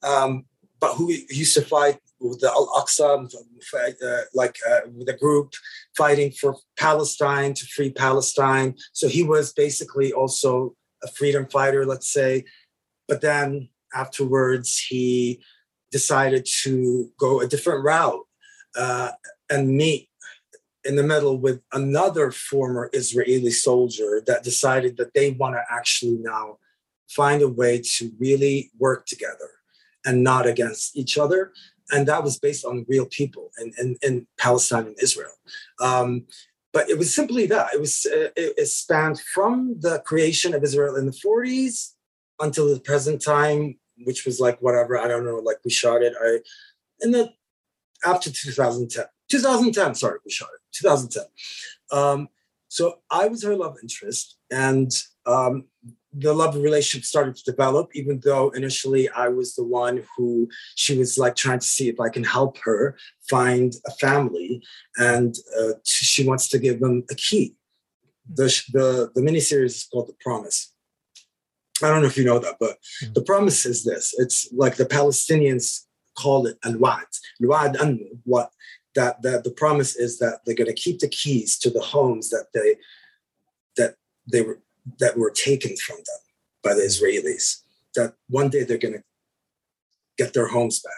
Um, 0.03 0.47
but 0.83 0.97
who 0.97 1.13
used 1.31 1.55
to 1.55 1.63
fight 1.63 2.01
with 2.19 2.41
the 2.41 2.51
Al 2.51 2.67
Aqsa, 2.81 3.33
uh, 3.33 4.23
like 4.35 4.57
uh, 4.69 4.81
with 4.93 5.09
a 5.09 5.17
group 5.17 5.53
fighting 5.97 6.33
for 6.33 6.57
Palestine 6.77 7.55
to 7.55 7.65
free 7.67 7.93
Palestine. 7.93 8.75
So 8.93 9.07
he 9.07 9.23
was 9.23 9.53
basically 9.53 10.13
also 10.13 10.75
a 11.05 11.09
freedom 11.09 11.47
fighter, 11.47 11.87
let's 11.87 12.13
say. 12.13 12.45
But 13.07 13.21
then 13.21 13.69
afterwards, 13.95 14.85
he 14.89 15.41
decided 15.93 16.49
to 16.63 17.13
go 17.17 17.41
a 17.41 17.47
different 17.47 17.85
route 17.85 18.27
uh, 18.77 19.13
and 19.49 19.69
meet 19.69 20.09
in 20.85 20.97
the 20.97 21.05
middle 21.05 21.39
with 21.39 21.61
another 21.73 22.33
former 22.33 22.91
Israeli 22.93 23.53
soldier 23.53 24.21
that 24.27 24.43
decided 24.43 24.97
that 24.97 25.15
they 25.15 25.31
want 25.31 25.55
to 25.55 25.63
actually 25.71 26.19
now 26.19 26.59
find 27.09 27.41
a 27.41 27.49
way 27.49 27.81
to 27.99 28.11
really 28.19 28.73
work 28.81 29.07
together 29.07 29.62
and 30.05 30.23
not 30.23 30.47
against 30.47 30.97
each 30.97 31.19
other. 31.19 31.53
And 31.91 32.07
that 32.09 32.23
was 32.23 32.39
based 32.39 32.65
on 32.65 32.87
real 32.89 33.07
people 33.07 33.51
in, 33.61 33.73
in, 33.79 33.97
in 34.03 34.27
Palestine 34.39 34.87
and 34.87 34.97
Israel. 35.03 35.33
Um, 35.81 36.27
but 36.73 36.89
it 36.89 36.99
was 36.99 37.15
simply 37.15 37.47
that. 37.47 37.75
It 37.75 37.81
was 37.81 38.07
uh, 38.07 38.31
it, 38.35 38.55
it 38.57 38.67
spanned 38.67 39.21
from 39.21 39.77
the 39.81 40.01
creation 40.07 40.55
of 40.55 40.63
Israel 40.65 40.97
in 40.97 41.07
the 41.07 41.13
40s 41.13 41.93
until 42.41 42.73
the 42.73 42.81
present 42.81 43.23
time, 43.23 43.79
which 44.05 44.25
was 44.25 44.41
like 44.41 44.59
whatever 44.61 44.99
I 44.99 45.07
don't 45.07 45.25
know. 45.25 45.37
Like 45.37 45.59
we 45.65 45.71
shot 45.71 46.03
it. 46.03 46.15
I 46.21 46.39
in 47.01 47.11
the 47.11 47.31
after 48.05 48.31
2010, 48.31 49.05
2010. 49.29 49.95
Sorry, 49.95 50.19
we 50.25 50.31
shot 50.31 50.49
it 50.55 50.61
2010. 50.73 51.25
Um, 51.93 52.29
so 52.69 53.01
I 53.11 53.29
was 53.29 53.43
her 53.43 53.55
love 53.55 53.77
interest, 53.83 54.39
and 54.51 54.91
um, 55.27 55.65
the 56.13 56.33
love 56.33 56.57
relationship 56.57 57.05
started 57.05 57.37
to 57.37 57.51
develop, 57.51 57.91
even 57.95 58.21
though 58.21 58.51
initially 58.51 59.09
I 59.11 59.29
was 59.29 59.55
the 59.55 59.65
one 59.65 60.05
who 60.17 60.49
she 60.75 60.99
was 60.99 61.17
like 61.17 61.37
trying 61.37 61.61
to 61.61 61.67
see 61.67 61.89
if 61.89 61.99
I 62.01 62.09
can 62.09 62.25
help 62.25 62.59
her 62.59 62.97
find 63.31 63.73
a 63.87 63.91
family, 63.93 64.63
and 64.97 65.35
uh, 65.59 65.73
she 65.85 66.27
wants 66.27 66.49
to 66.51 66.59
give 66.59 66.81
them 66.81 67.05
a 67.11 67.15
key. 67.15 67.57
The 68.33 68.47
the 68.73 69.11
the 69.15 69.23
miniseries 69.23 69.77
is 69.77 69.89
called 69.91 70.09
The 70.09 70.17
Promise. 70.21 70.73
I 71.83 71.89
don't 71.89 72.03
know 72.03 72.09
if 72.09 72.17
you 72.17 72.25
know 72.25 72.39
that, 72.39 72.57
but 72.61 72.77
mm-hmm. 73.03 73.13
the 73.15 73.23
promise 73.23 73.65
is 73.67 73.85
this: 73.85 74.15
it's 74.19 74.49
like 74.53 74.77
the 74.77 74.85
Palestinians 74.85 75.87
call 76.15 76.47
it 76.47 76.59
al-wa'd, 76.65 77.07
al-wa'd 77.43 77.77
what 78.25 78.51
that 78.95 79.23
that 79.23 79.45
the 79.45 79.51
promise 79.51 79.97
is 79.97 80.19
that 80.19 80.41
they're 80.45 80.55
going 80.55 80.69
to 80.69 80.75
keep 80.75 80.99
the 80.99 81.09
keys 81.09 81.59
to 81.59 81.71
the 81.71 81.81
homes 81.81 82.29
that 82.31 82.47
they 82.53 82.77
that 83.77 83.97
they 84.31 84.43
were 84.43 84.61
that 84.99 85.17
were 85.17 85.31
taken 85.31 85.77
from 85.77 85.97
them 85.97 86.19
by 86.63 86.75
the 86.75 86.83
Israelis. 86.83 87.63
That 87.95 88.15
one 88.29 88.49
day 88.49 88.65
they're 88.65 88.79
going 88.79 88.95
to 88.95 89.05
get 90.19 90.33
their 90.33 90.49
homes 90.49 90.81
back. 90.81 90.93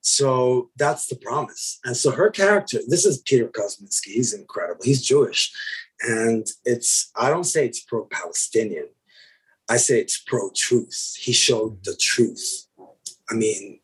So 0.00 0.70
that's 0.76 1.06
the 1.06 1.16
promise. 1.16 1.78
And 1.84 1.96
so 1.96 2.10
her 2.12 2.30
character, 2.30 2.78
this 2.86 3.04
is 3.04 3.20
Peter 3.20 3.48
Kosminsky. 3.48 4.12
He's 4.12 4.32
incredible. 4.32 4.82
He's 4.82 5.02
Jewish. 5.02 5.52
And 6.00 6.46
it's, 6.64 7.10
I 7.16 7.28
don't 7.28 7.44
say 7.44 7.66
it's 7.66 7.80
pro 7.80 8.04
Palestinian, 8.04 8.88
I 9.68 9.76
say 9.76 10.00
it's 10.00 10.18
pro 10.18 10.50
truth. 10.56 11.14
He 11.18 11.32
showed 11.32 11.84
the 11.84 11.94
truth. 11.96 12.66
I 13.30 13.34
mean, 13.34 13.80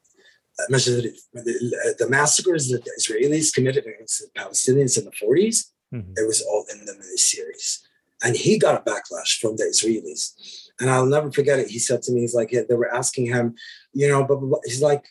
the 0.68 2.06
massacres 2.08 2.68
that 2.70 2.84
the 2.84 2.92
Israelis 2.98 3.52
committed 3.52 3.86
against 3.86 4.20
the 4.20 4.40
Palestinians 4.40 4.98
in 4.98 5.04
the 5.04 5.10
40s, 5.10 5.72
mm-hmm. 5.92 6.12
it 6.16 6.26
was 6.26 6.40
all 6.42 6.64
in 6.72 6.86
the 6.86 6.92
miniseries. 6.92 7.80
And 8.24 8.34
he 8.34 8.58
got 8.58 8.80
a 8.80 8.90
backlash 8.90 9.38
from 9.38 9.56
the 9.56 9.64
Israelis. 9.64 10.32
And 10.80 10.90
I'll 10.90 11.06
never 11.06 11.30
forget 11.30 11.60
it. 11.60 11.68
He 11.68 11.78
said 11.78 12.02
to 12.02 12.12
me, 12.12 12.22
he's 12.22 12.34
like, 12.34 12.50
they 12.50 12.74
were 12.74 12.92
asking 12.92 13.26
him, 13.26 13.54
you 13.92 14.08
know, 14.08 14.24
but 14.24 14.40
he's 14.64 14.82
like, 14.82 15.04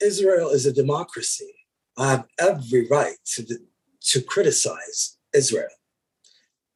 Israel 0.00 0.50
is 0.50 0.64
a 0.64 0.72
democracy. 0.72 1.52
I 1.98 2.10
have 2.10 2.26
every 2.38 2.86
right 2.88 3.16
to, 3.34 3.58
to 4.00 4.20
criticize 4.22 5.18
Israel. 5.34 5.68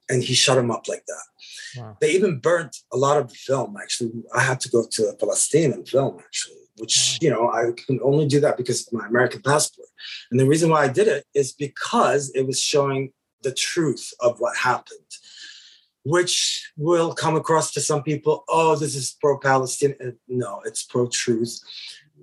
And 0.08 0.24
he 0.24 0.34
shut 0.34 0.58
him 0.58 0.72
up 0.72 0.88
like 0.88 1.04
that. 1.06 1.80
Wow. 1.80 1.96
They 2.00 2.10
even 2.10 2.40
burnt 2.40 2.76
a 2.92 2.96
lot 2.96 3.16
of 3.16 3.28
the 3.28 3.34
film, 3.34 3.76
actually. 3.80 4.10
I 4.34 4.40
had 4.40 4.58
to 4.60 4.68
go 4.68 4.84
to 4.90 5.04
a 5.04 5.14
Palestinian 5.14 5.84
film, 5.86 6.18
actually, 6.18 6.56
which, 6.78 6.96
wow. 6.98 7.18
you 7.22 7.30
know, 7.30 7.50
I 7.50 7.70
can 7.86 8.00
only 8.02 8.26
do 8.26 8.40
that 8.40 8.56
because 8.56 8.88
of 8.88 8.92
my 8.92 9.06
American 9.06 9.40
passport. 9.42 9.88
And 10.30 10.40
the 10.40 10.48
reason 10.48 10.68
why 10.68 10.82
I 10.82 10.88
did 10.88 11.06
it 11.06 11.26
is 11.32 11.52
because 11.52 12.32
it 12.34 12.44
was 12.44 12.60
showing 12.60 13.12
the 13.42 13.52
truth 13.52 14.12
of 14.20 14.40
what 14.40 14.56
happened 14.56 14.98
which 16.04 16.72
will 16.76 17.14
come 17.14 17.36
across 17.36 17.72
to 17.72 17.80
some 17.80 18.02
people 18.02 18.44
oh 18.48 18.74
this 18.74 18.94
is 18.94 19.16
pro-palestinian 19.20 20.18
no 20.28 20.60
it's 20.64 20.82
pro-truth 20.82 21.60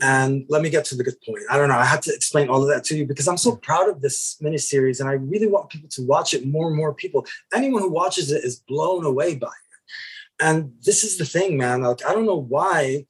and 0.02 0.46
let 0.50 0.62
me 0.62 0.70
get 0.70 0.86
to 0.86 0.96
the 0.96 1.04
good 1.04 1.20
point. 1.26 1.44
I 1.50 1.58
don't 1.58 1.70
know. 1.70 1.78
I 1.78 1.86
had 1.86 2.02
to 2.04 2.14
explain 2.14 2.50
all 2.50 2.62
of 2.62 2.70
that 2.70 2.84
to 2.86 2.98
you 2.98 3.06
because 3.06 3.28
I'm 3.28 3.38
so 3.38 3.56
proud 3.56 3.90
of 3.90 4.02
this 4.02 4.38
miniseries, 4.42 5.00
and 5.00 5.10
I 5.10 5.14
really 5.14 5.48
want 5.48 5.70
people 5.70 5.90
to 5.90 6.06
watch 6.06 6.34
it. 6.34 6.46
More 6.46 6.68
and 6.68 6.78
more 6.78 6.94
people. 6.94 7.26
Anyone 7.54 7.82
who 7.82 7.92
watches 7.92 8.32
it 8.32 8.44
is 8.44 8.60
blown 8.60 9.06
away 9.06 9.36
by 9.36 9.48
it. 9.48 10.44
And 10.44 10.74
this 10.84 11.04
is 11.04 11.18
the 11.18 11.26
thing, 11.26 11.58
man. 11.58 11.82
Like 11.82 12.06
I 12.06 12.14
don't 12.14 12.26
know 12.26 12.36
why 12.36 13.08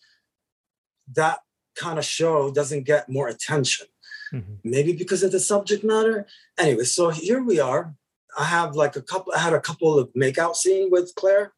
that 1.13 1.39
kind 1.75 1.99
of 1.99 2.05
show 2.05 2.51
doesn't 2.51 2.83
get 2.83 3.09
more 3.09 3.27
attention. 3.27 3.87
Mm-hmm. 4.33 4.53
Maybe 4.63 4.93
because 4.93 5.23
of 5.23 5.31
the 5.31 5.39
subject 5.39 5.83
matter. 5.83 6.25
Anyway, 6.57 6.83
so 6.83 7.09
here 7.09 7.41
we 7.41 7.59
are. 7.59 7.93
I 8.37 8.43
have 8.43 8.75
like 8.75 8.95
a 8.95 9.01
couple. 9.01 9.33
I 9.33 9.39
had 9.39 9.53
a 9.53 9.59
couple 9.59 9.97
of 9.97 10.09
makeout 10.13 10.55
scene 10.55 10.89
with 10.91 11.13
Claire. 11.15 11.53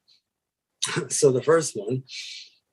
so 1.09 1.32
the 1.32 1.43
first 1.43 1.75
one. 1.75 2.03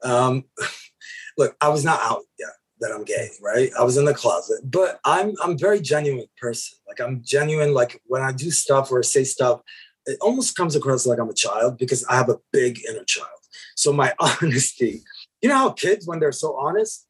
Um, 0.03 0.45
look, 1.39 1.57
I 1.61 1.69
was 1.69 1.85
not 1.85 2.01
out 2.03 2.23
yet 2.39 2.51
that 2.81 2.93
I'm 2.93 3.05
gay, 3.05 3.31
right? 3.43 3.71
I 3.79 3.83
was 3.83 3.97
in 3.97 4.05
the 4.05 4.15
closet, 4.15 4.61
but 4.65 5.01
I'm 5.05 5.35
I'm 5.43 5.59
very 5.59 5.81
genuine 5.81 6.27
person. 6.41 6.79
Like 6.87 7.01
I'm 7.01 7.23
genuine. 7.25 7.75
Like 7.75 8.01
when 8.07 8.23
I 8.23 8.33
do 8.33 8.51
stuff 8.51 8.93
or 8.93 9.03
say 9.03 9.25
stuff, 9.25 9.61
it 10.07 10.19
almost 10.21 10.57
comes 10.57 10.77
across 10.77 11.07
like 11.07 11.19
I'm 11.19 11.31
a 11.31 11.35
child 11.35 11.79
because 11.79 12.05
I 12.05 12.17
have 12.17 12.29
a 12.29 12.39
big 12.53 12.81
inner 12.89 13.05
child. 13.05 13.29
So 13.75 13.93
my 13.93 14.15
honesty, 14.21 15.03
you 15.43 15.49
know 15.49 15.57
how 15.57 15.71
kids 15.71 16.07
when 16.07 16.21
they're 16.21 16.33
so 16.33 16.57
honest, 16.57 17.07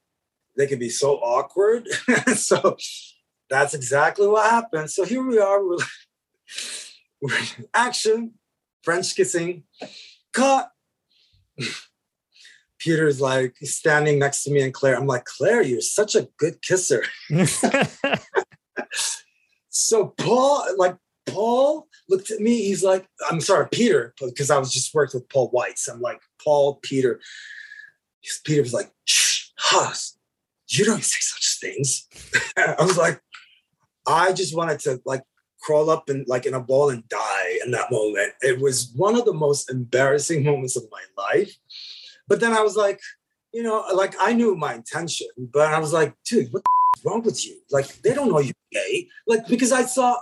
they 0.57 0.67
can 0.67 0.79
be 0.79 0.89
so 0.89 1.17
awkward. 1.17 1.89
so 2.35 2.77
that's 3.51 3.75
exactly 3.75 4.27
what 4.27 4.51
happened. 4.51 4.91
So 4.91 5.05
here 5.05 5.23
we 5.23 5.39
are. 5.39 5.61
Action, 7.75 8.35
French 8.83 9.15
kissing, 9.15 9.65
cut. 10.33 10.71
Peter's 12.79 13.21
like 13.21 13.57
standing 13.63 14.19
next 14.19 14.45
to 14.45 14.51
me 14.51 14.61
and 14.63 14.73
Claire. 14.73 14.97
I'm 14.97 15.07
like, 15.07 15.25
Claire, 15.25 15.63
you're 15.63 15.81
such 15.81 16.15
a 16.15 16.29
good 16.39 16.61
kisser. 16.63 17.03
so 19.71 20.09
Paul, 20.19 20.65
like 20.77 20.97
Paul 21.27 21.89
looked 22.09 22.31
at 22.31 22.41
me. 22.41 22.63
He's 22.63 22.85
like, 22.85 23.07
I'm 23.31 23.41
sorry, 23.41 23.67
Peter, 23.73 24.15
because 24.21 24.51
I 24.51 24.59
was 24.59 24.73
just 24.73 24.95
working 24.95 25.21
with 25.21 25.29
Paul 25.31 25.51
Weitz. 25.51 25.89
I'm 25.91 26.01
like, 26.01 26.21
Paul, 26.43 26.79
Peter. 26.83 27.21
Peter 28.45 28.63
was 28.63 28.75
like, 28.75 28.91
Haaz, 29.61 30.17
you 30.69 30.85
don't 30.85 31.03
say 31.03 31.19
such 31.21 31.59
things. 31.61 32.07
I 32.57 32.75
was 32.85 32.99
like, 32.99 33.21
I 34.07 34.33
just 34.33 34.57
wanted 34.57 34.81
to 34.81 35.01
like 35.05 35.23
crawl 35.67 35.91
up 35.91 36.09
and 36.09 36.27
like 36.29 36.47
in 36.47 36.55
a 36.55 36.61
ball 36.61 36.91
and 36.91 37.09
die 37.09 37.59
in 37.65 37.73
that 37.73 37.91
moment. 37.91 38.33
It 38.41 38.61
was 38.61 38.93
one 38.95 39.17
of 39.17 39.25
the 39.25 39.35
most 39.35 39.69
embarrassing 39.69 40.45
moments 40.51 40.77
of 40.77 40.85
my 40.93 41.03
life. 41.17 41.53
But 42.29 42.41
then 42.41 42.53
I 42.53 42.61
was 42.61 42.77
like, 42.77 43.01
you 43.53 43.63
know, 43.63 43.85
like 43.95 44.15
I 44.21 44.33
knew 44.33 44.55
my 44.55 44.75
intention, 44.75 45.29
but 45.37 45.73
I 45.73 45.79
was 45.79 45.93
like, 45.93 46.15
dude, 46.25 46.53
what 46.53 46.63
is 46.97 47.05
wrong 47.05 47.23
with 47.23 47.45
you? 47.45 47.59
Like 47.71 47.89
they 48.03 48.15
don't 48.15 48.31
know 48.31 48.39
you're 48.39 48.55
gay. 48.73 49.09
Like 49.27 49.49
because 49.49 49.73
I 49.73 49.83
saw, 49.83 50.17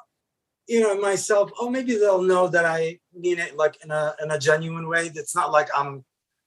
you 0.66 0.80
know, 0.80 0.99
myself, 0.99 1.51
oh, 1.61 1.68
maybe 1.68 1.95
they'll 1.97 2.22
know 2.22 2.49
that 2.49 2.64
I 2.64 2.99
mean 3.14 3.38
it 3.38 3.57
like 3.57 3.76
in 3.84 3.90
a 3.90 4.14
in 4.22 4.30
a 4.30 4.38
genuine 4.38 4.88
way. 4.88 5.11
It's 5.14 5.36
not 5.36 5.53
like 5.53 5.68
I'm 5.76 6.05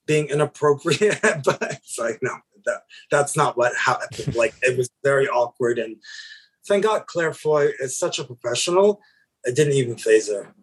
being 0.07 0.29
inappropriate, 0.29 1.19
but 1.45 1.61
it's 1.61 1.99
like 1.99 2.19
no, 2.21 2.31
that 2.65 2.81
that's 3.11 3.35
not 3.37 3.57
what 3.57 3.75
happened. 3.75 4.35
Like 4.35 4.55
it 4.61 4.77
was 4.77 4.89
very 5.03 5.27
awkward, 5.27 5.77
and 5.77 5.97
thank 6.67 6.83
God 6.83 7.07
Claire 7.07 7.33
Foy 7.33 7.69
is 7.79 7.97
such 7.97 8.19
a 8.19 8.23
professional. 8.23 9.01
It 9.43 9.55
didn't 9.55 9.73
even 9.73 9.97
phase 9.97 10.29
her. 10.29 10.53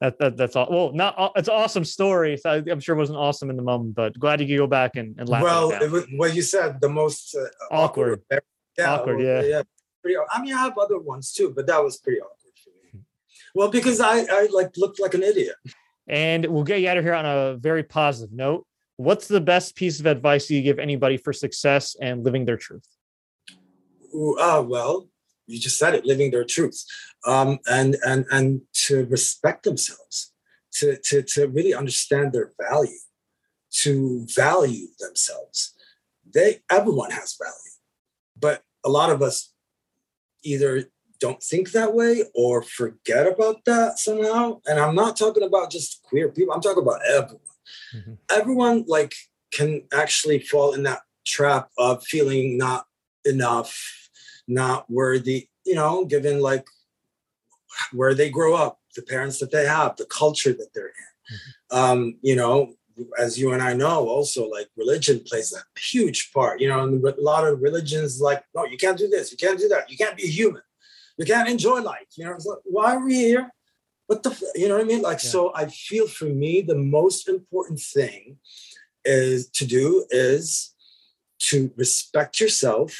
that, 0.00 0.18
that 0.18 0.36
that's 0.36 0.56
all. 0.56 0.68
Well, 0.70 0.92
not 0.92 1.32
it's 1.36 1.48
an 1.48 1.54
awesome 1.54 1.84
story. 1.84 2.36
So 2.36 2.50
I, 2.50 2.70
am 2.70 2.80
sure 2.80 2.94
it 2.94 2.98
wasn't 2.98 3.18
awesome 3.18 3.50
in 3.50 3.56
the 3.56 3.62
moment, 3.62 3.94
but 3.94 4.18
glad 4.18 4.40
you 4.40 4.46
could 4.46 4.58
go 4.58 4.66
back 4.66 4.96
and, 4.96 5.18
and 5.18 5.28
laugh. 5.28 5.42
Well, 5.42 5.70
it 5.72 5.90
was, 5.90 6.06
well, 6.14 6.30
you 6.30 6.42
said 6.42 6.80
the 6.80 6.88
most 6.88 7.34
uh, 7.34 7.46
awkward. 7.70 8.20
awkward. 8.30 8.42
Yeah, 8.78 8.94
awkward. 8.94 9.20
Yeah. 9.20 9.42
yeah. 9.42 9.62
Pretty. 10.02 10.16
I 10.30 10.42
mean, 10.42 10.54
I 10.54 10.58
have 10.58 10.78
other 10.78 10.98
ones 10.98 11.32
too, 11.32 11.52
but 11.54 11.66
that 11.66 11.82
was 11.82 11.96
pretty 11.96 12.20
awkward 12.20 12.54
for 12.62 12.70
me. 12.96 13.02
Well, 13.54 13.68
because 13.68 14.00
I 14.00 14.24
I 14.30 14.48
like 14.52 14.76
looked 14.76 15.00
like 15.00 15.14
an 15.14 15.22
idiot. 15.22 15.56
And 16.06 16.44
we'll 16.46 16.64
get 16.64 16.80
you 16.80 16.88
out 16.88 16.98
of 16.98 17.04
here 17.04 17.14
on 17.14 17.24
a 17.24 17.56
very 17.56 17.82
positive 17.82 18.32
note. 18.32 18.66
What's 18.96 19.26
the 19.26 19.40
best 19.40 19.74
piece 19.74 19.98
of 20.00 20.06
advice 20.06 20.50
you 20.50 20.60
give 20.62 20.78
anybody 20.78 21.16
for 21.16 21.32
success 21.32 21.96
and 22.00 22.22
living 22.22 22.44
their 22.44 22.58
truth? 22.58 22.86
Ooh, 24.14 24.36
uh, 24.38 24.62
well, 24.66 25.08
you 25.46 25.58
just 25.58 25.78
said 25.78 25.94
it, 25.94 26.06
living 26.06 26.30
their 26.30 26.44
truths, 26.44 26.86
um, 27.26 27.58
and 27.66 27.96
and 28.06 28.24
and 28.30 28.62
to 28.86 29.04
respect 29.06 29.64
themselves, 29.64 30.32
to 30.74 30.96
to 31.04 31.22
to 31.22 31.48
really 31.48 31.74
understand 31.74 32.32
their 32.32 32.52
value, 32.70 32.98
to 33.82 34.26
value 34.34 34.86
themselves. 34.98 35.74
They 36.32 36.60
everyone 36.70 37.10
has 37.10 37.36
value, 37.40 37.74
but 38.38 38.62
a 38.84 38.88
lot 38.88 39.10
of 39.10 39.22
us 39.22 39.52
either 40.42 40.84
don't 41.20 41.42
think 41.42 41.72
that 41.72 41.94
way 41.94 42.24
or 42.34 42.62
forget 42.62 43.26
about 43.26 43.64
that 43.64 43.98
somehow. 43.98 44.60
And 44.66 44.78
I'm 44.78 44.94
not 44.94 45.16
talking 45.16 45.42
about 45.42 45.70
just 45.70 46.02
queer 46.02 46.28
people. 46.28 46.54
I'm 46.54 46.60
talking 46.60 46.82
about 46.82 47.00
everyone. 47.08 47.40
Mm-hmm. 47.94 48.12
Everyone 48.30 48.84
like 48.86 49.14
can 49.52 49.84
actually 49.92 50.40
fall 50.40 50.74
in 50.74 50.82
that 50.82 51.00
trap 51.26 51.70
of 51.78 52.04
feeling 52.04 52.58
not 52.58 52.84
enough 53.24 54.03
not 54.46 54.90
worthy, 54.90 55.48
you 55.64 55.74
know, 55.74 56.04
given 56.04 56.40
like 56.40 56.66
where 57.92 58.14
they 58.14 58.30
grow 58.30 58.54
up, 58.54 58.78
the 58.96 59.02
parents 59.02 59.38
that 59.38 59.50
they 59.50 59.66
have, 59.66 59.96
the 59.96 60.06
culture 60.06 60.52
that 60.52 60.68
they're 60.74 60.86
in. 60.86 61.34
Mm-hmm. 61.34 61.76
Um, 61.76 62.16
you 62.22 62.36
know, 62.36 62.74
as 63.18 63.38
you 63.38 63.52
and 63.52 63.62
I 63.62 63.72
know, 63.72 64.08
also 64.08 64.48
like 64.48 64.68
religion 64.76 65.20
plays 65.26 65.52
a 65.52 65.62
huge 65.78 66.32
part. 66.32 66.60
You 66.60 66.68
know, 66.68 66.82
and 66.82 67.04
a 67.04 67.20
lot 67.20 67.46
of 67.46 67.60
religions 67.60 68.20
like, 68.20 68.44
no, 68.54 68.64
you 68.64 68.76
can't 68.76 68.98
do 68.98 69.08
this, 69.08 69.32
you 69.32 69.38
can't 69.38 69.58
do 69.58 69.68
that, 69.68 69.90
you 69.90 69.96
can't 69.96 70.16
be 70.16 70.26
human, 70.26 70.62
you 71.16 71.24
can't 71.24 71.48
enjoy 71.48 71.80
life. 71.80 72.06
You 72.16 72.26
know, 72.26 72.34
it's 72.34 72.46
like, 72.46 72.58
why 72.64 72.94
are 72.94 73.04
we 73.04 73.14
here? 73.14 73.50
What 74.06 74.22
the, 74.22 74.52
you 74.54 74.68
know 74.68 74.74
what 74.74 74.84
I 74.84 74.86
mean? 74.86 75.00
Like, 75.00 75.22
yeah. 75.24 75.30
so 75.30 75.52
I 75.54 75.66
feel 75.66 76.06
for 76.06 76.26
me, 76.26 76.60
the 76.60 76.74
most 76.74 77.28
important 77.28 77.80
thing 77.80 78.36
is 79.04 79.48
to 79.48 79.66
do 79.66 80.06
is 80.10 80.74
to 81.38 81.72
respect 81.76 82.40
yourself 82.40 82.98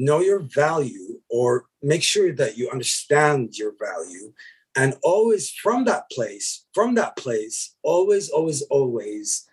know 0.00 0.20
your 0.20 0.40
value 0.40 1.20
or 1.28 1.66
make 1.82 2.02
sure 2.02 2.32
that 2.32 2.56
you 2.56 2.70
understand 2.70 3.56
your 3.56 3.74
value. 3.78 4.32
And 4.76 4.94
always 5.02 5.50
from 5.50 5.84
that 5.84 6.10
place 6.10 6.64
from 6.72 6.94
that 6.94 7.16
place 7.16 7.74
always 7.82 8.30
always 8.30 8.62
always 8.62 9.46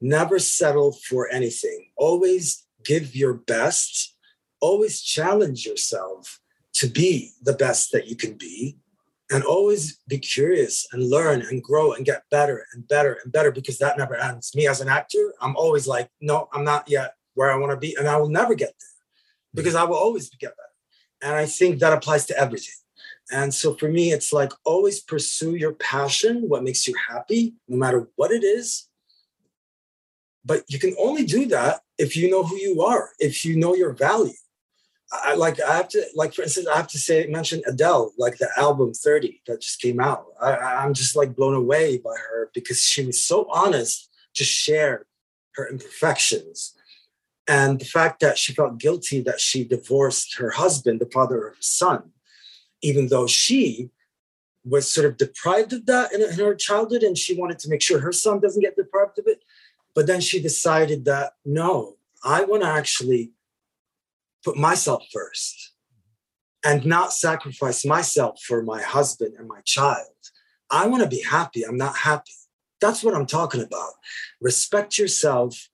never 0.00 0.38
settle 0.38 0.92
for 0.92 1.28
anything. 1.30 1.90
Always 1.96 2.66
give 2.84 3.16
your 3.16 3.34
best. 3.34 4.14
Always 4.60 5.00
challenge 5.00 5.64
yourself 5.64 6.40
to 6.74 6.86
be 6.86 7.30
the 7.42 7.52
best 7.52 7.92
that 7.92 8.08
you 8.08 8.16
can 8.16 8.34
be. 8.34 8.78
And 9.30 9.42
always 9.42 9.98
be 10.06 10.18
curious 10.18 10.86
and 10.92 11.08
learn 11.08 11.40
and 11.40 11.62
grow 11.62 11.92
and 11.92 12.04
get 12.04 12.24
better 12.30 12.66
and 12.72 12.86
better 12.86 13.18
and 13.22 13.32
better 13.32 13.50
because 13.50 13.78
that 13.78 13.96
never 13.96 14.16
ends. 14.16 14.54
Me 14.54 14.66
as 14.66 14.80
an 14.82 14.88
actor 14.88 15.32
i'm 15.40 15.56
always 15.56 15.86
like 15.86 16.08
no 16.20 16.48
i'm 16.52 16.64
not 16.64 16.88
yet 16.88 17.14
where 17.34 17.50
i 17.50 17.56
want 17.56 17.70
to 17.70 17.76
be 17.76 17.94
and 17.98 18.08
i 18.08 18.16
will 18.16 18.28
never 18.28 18.54
get 18.54 18.74
there 18.80 18.93
because 19.54 19.74
I 19.74 19.84
will 19.84 19.96
always 19.96 20.28
get 20.30 20.56
better. 20.56 20.68
And 21.22 21.34
I 21.34 21.46
think 21.46 21.78
that 21.78 21.92
applies 21.92 22.26
to 22.26 22.38
everything. 22.38 22.74
And 23.32 23.54
so 23.54 23.74
for 23.74 23.88
me, 23.88 24.12
it's 24.12 24.32
like 24.32 24.52
always 24.64 25.00
pursue 25.00 25.54
your 25.54 25.72
passion, 25.72 26.48
what 26.48 26.62
makes 26.62 26.86
you 26.86 26.94
happy, 27.08 27.54
no 27.68 27.76
matter 27.76 28.08
what 28.16 28.30
it 28.30 28.44
is. 28.44 28.88
But 30.44 30.64
you 30.68 30.78
can 30.78 30.94
only 30.98 31.24
do 31.24 31.46
that 31.46 31.80
if 31.96 32.16
you 32.16 32.30
know 32.30 32.42
who 32.42 32.56
you 32.56 32.82
are, 32.82 33.10
if 33.18 33.44
you 33.44 33.56
know 33.56 33.74
your 33.74 33.92
value. 33.92 34.34
I 35.12 35.34
like 35.34 35.60
I 35.60 35.76
have 35.76 35.88
to 35.90 36.04
like 36.14 36.34
for 36.34 36.42
instance 36.42 36.66
I 36.66 36.76
have 36.76 36.88
to 36.88 36.98
say 36.98 37.26
mention 37.26 37.62
Adele 37.66 38.12
like 38.18 38.38
the 38.38 38.48
album 38.56 38.92
30 38.92 39.42
that 39.46 39.60
just 39.60 39.80
came 39.80 40.00
out. 40.00 40.26
I, 40.40 40.54
I'm 40.54 40.92
just 40.92 41.14
like 41.14 41.36
blown 41.36 41.54
away 41.54 41.98
by 41.98 42.14
her 42.16 42.50
because 42.52 42.82
she 42.82 43.06
was 43.06 43.22
so 43.22 43.46
honest 43.50 44.10
to 44.34 44.44
share 44.44 45.06
her 45.54 45.68
imperfections 45.68 46.74
and 47.46 47.78
the 47.78 47.84
fact 47.84 48.20
that 48.20 48.38
she 48.38 48.54
felt 48.54 48.78
guilty 48.78 49.20
that 49.22 49.40
she 49.40 49.64
divorced 49.64 50.36
her 50.38 50.50
husband, 50.50 51.00
the 51.00 51.10
father 51.12 51.46
of 51.46 51.56
her 51.56 51.62
son, 51.62 52.10
even 52.82 53.08
though 53.08 53.26
she 53.26 53.90
was 54.64 54.90
sort 54.90 55.06
of 55.06 55.16
deprived 55.16 55.72
of 55.72 55.84
that 55.86 56.12
in, 56.12 56.22
in 56.22 56.38
her 56.38 56.54
childhood 56.54 57.02
and 57.02 57.18
she 57.18 57.36
wanted 57.36 57.58
to 57.58 57.68
make 57.68 57.82
sure 57.82 58.00
her 58.00 58.12
son 58.12 58.40
doesn't 58.40 58.62
get 58.62 58.76
deprived 58.76 59.18
of 59.18 59.26
it. 59.26 59.44
But 59.94 60.06
then 60.06 60.20
she 60.20 60.40
decided 60.40 61.04
that 61.04 61.34
no, 61.44 61.96
I 62.24 62.44
want 62.44 62.62
to 62.62 62.68
actually 62.68 63.32
put 64.42 64.56
myself 64.56 65.04
first 65.12 65.72
and 66.64 66.86
not 66.86 67.12
sacrifice 67.12 67.84
myself 67.84 68.40
for 68.42 68.62
my 68.62 68.80
husband 68.80 69.34
and 69.38 69.46
my 69.46 69.60
child. 69.64 70.08
I 70.70 70.86
want 70.86 71.02
to 71.02 71.08
be 71.08 71.22
happy. 71.22 71.62
I'm 71.62 71.76
not 71.76 71.96
happy. 71.96 72.32
That's 72.80 73.04
what 73.04 73.14
I'm 73.14 73.26
talking 73.26 73.60
about. 73.60 73.92
Respect 74.40 74.98
yourself. 74.98 75.68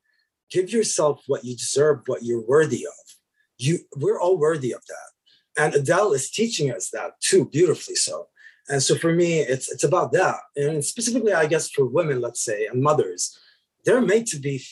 Give 0.50 0.70
yourself 0.70 1.22
what 1.26 1.44
you 1.44 1.56
deserve, 1.56 2.00
what 2.06 2.22
you're 2.22 2.46
worthy 2.46 2.86
of. 2.86 3.16
You, 3.58 3.78
we're 3.96 4.20
all 4.20 4.38
worthy 4.38 4.72
of 4.72 4.82
that. 4.86 5.62
And 5.62 5.74
Adele 5.74 6.12
is 6.12 6.30
teaching 6.30 6.70
us 6.72 6.90
that 6.90 7.20
too, 7.20 7.44
beautifully 7.44 7.94
so. 7.94 8.28
And 8.68 8.82
so 8.82 8.94
for 8.94 9.12
me, 9.12 9.40
it's 9.40 9.70
it's 9.70 9.84
about 9.84 10.12
that. 10.12 10.36
And 10.56 10.84
specifically, 10.84 11.32
I 11.32 11.46
guess 11.46 11.68
for 11.68 11.84
women, 11.84 12.20
let's 12.20 12.42
say, 12.42 12.66
and 12.66 12.82
mothers, 12.82 13.36
they're 13.84 14.00
made 14.00 14.26
to 14.28 14.38
be 14.38 14.62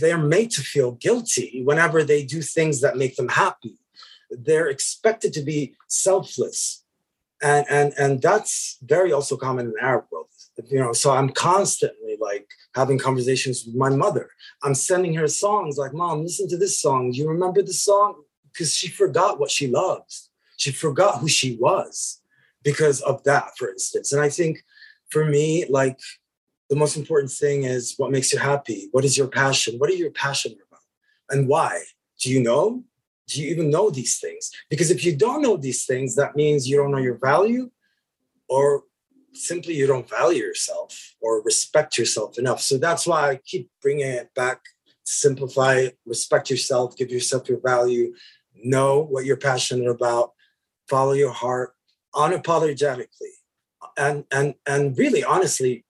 they're 0.00 0.18
made 0.18 0.50
to 0.52 0.62
feel 0.62 0.92
guilty 0.92 1.62
whenever 1.64 2.02
they 2.02 2.24
do 2.24 2.40
things 2.42 2.80
that 2.80 2.96
make 2.96 3.16
them 3.16 3.28
happy. 3.28 3.78
They're 4.30 4.68
expected 4.68 5.32
to 5.34 5.42
be 5.42 5.76
selfless. 5.88 6.84
And 7.42 7.66
and 7.68 7.92
and 7.98 8.22
that's 8.22 8.78
very 8.82 9.12
also 9.12 9.36
common 9.36 9.66
in 9.66 9.72
the 9.72 9.84
Arab 9.84 10.06
world. 10.10 10.28
You 10.64 10.80
know, 10.80 10.92
so 10.92 11.10
I'm 11.10 11.28
constantly 11.30 12.16
like 12.20 12.48
having 12.74 12.98
conversations 12.98 13.64
with 13.66 13.74
my 13.74 13.90
mother. 13.90 14.30
I'm 14.62 14.74
sending 14.74 15.14
her 15.14 15.28
songs 15.28 15.76
like, 15.76 15.92
Mom, 15.92 16.22
listen 16.22 16.48
to 16.48 16.56
this 16.56 16.78
song. 16.78 17.10
Do 17.10 17.18
you 17.18 17.28
remember 17.28 17.62
the 17.62 17.74
song? 17.74 18.22
Because 18.52 18.74
she 18.74 18.88
forgot 18.88 19.38
what 19.38 19.50
she 19.50 19.66
loves. 19.66 20.30
She 20.56 20.72
forgot 20.72 21.20
who 21.20 21.28
she 21.28 21.56
was 21.60 22.22
because 22.62 23.02
of 23.02 23.22
that, 23.24 23.56
for 23.58 23.68
instance. 23.68 24.12
And 24.12 24.22
I 24.22 24.30
think 24.30 24.64
for 25.10 25.24
me, 25.24 25.66
like 25.68 25.98
the 26.70 26.76
most 26.76 26.96
important 26.96 27.30
thing 27.30 27.64
is 27.64 27.94
what 27.96 28.10
makes 28.10 28.32
you 28.32 28.38
happy. 28.38 28.88
What 28.92 29.04
is 29.04 29.16
your 29.16 29.28
passion? 29.28 29.76
What 29.78 29.90
are 29.90 29.94
you 29.94 30.10
passionate 30.10 30.58
about? 30.66 30.80
And 31.30 31.48
why? 31.48 31.82
Do 32.20 32.30
you 32.30 32.42
know? 32.42 32.82
Do 33.28 33.42
you 33.42 33.50
even 33.50 33.70
know 33.70 33.90
these 33.90 34.18
things? 34.18 34.50
Because 34.70 34.90
if 34.90 35.04
you 35.04 35.14
don't 35.14 35.42
know 35.42 35.56
these 35.56 35.84
things, 35.84 36.14
that 36.14 36.36
means 36.36 36.68
you 36.68 36.76
don't 36.76 36.92
know 36.92 36.98
your 36.98 37.18
value 37.18 37.70
or 38.48 38.84
simply 39.36 39.74
you 39.74 39.86
don't 39.86 40.08
value 40.08 40.42
yourself 40.42 41.14
or 41.20 41.42
respect 41.42 41.98
yourself 41.98 42.38
enough. 42.38 42.60
So 42.60 42.78
that's 42.78 43.06
why 43.06 43.30
I 43.30 43.40
keep 43.44 43.70
bringing 43.82 44.06
it 44.08 44.30
back, 44.34 44.60
simplify, 45.04 45.88
respect 46.04 46.50
yourself, 46.50 46.96
give 46.96 47.10
yourself 47.10 47.48
your 47.48 47.60
value, 47.60 48.14
know 48.54 49.00
what 49.00 49.24
you're 49.24 49.36
passionate 49.36 49.88
about, 49.88 50.32
follow 50.88 51.12
your 51.12 51.32
heart 51.32 51.74
unapologetically. 52.14 53.34
And 53.96 54.24
and 54.30 54.54
and 54.66 54.96
really 54.98 55.24
honestly, 55.24 55.84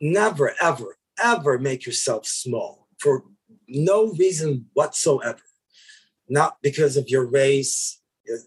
never, 0.00 0.54
ever, 0.60 0.96
ever 1.22 1.58
make 1.58 1.86
yourself 1.86 2.26
small 2.26 2.88
for 2.98 3.24
no 3.68 4.12
reason 4.12 4.66
whatsoever. 4.74 5.40
Not 6.28 6.58
because 6.62 6.96
of 6.96 7.08
your 7.08 7.26
race, 7.26 8.00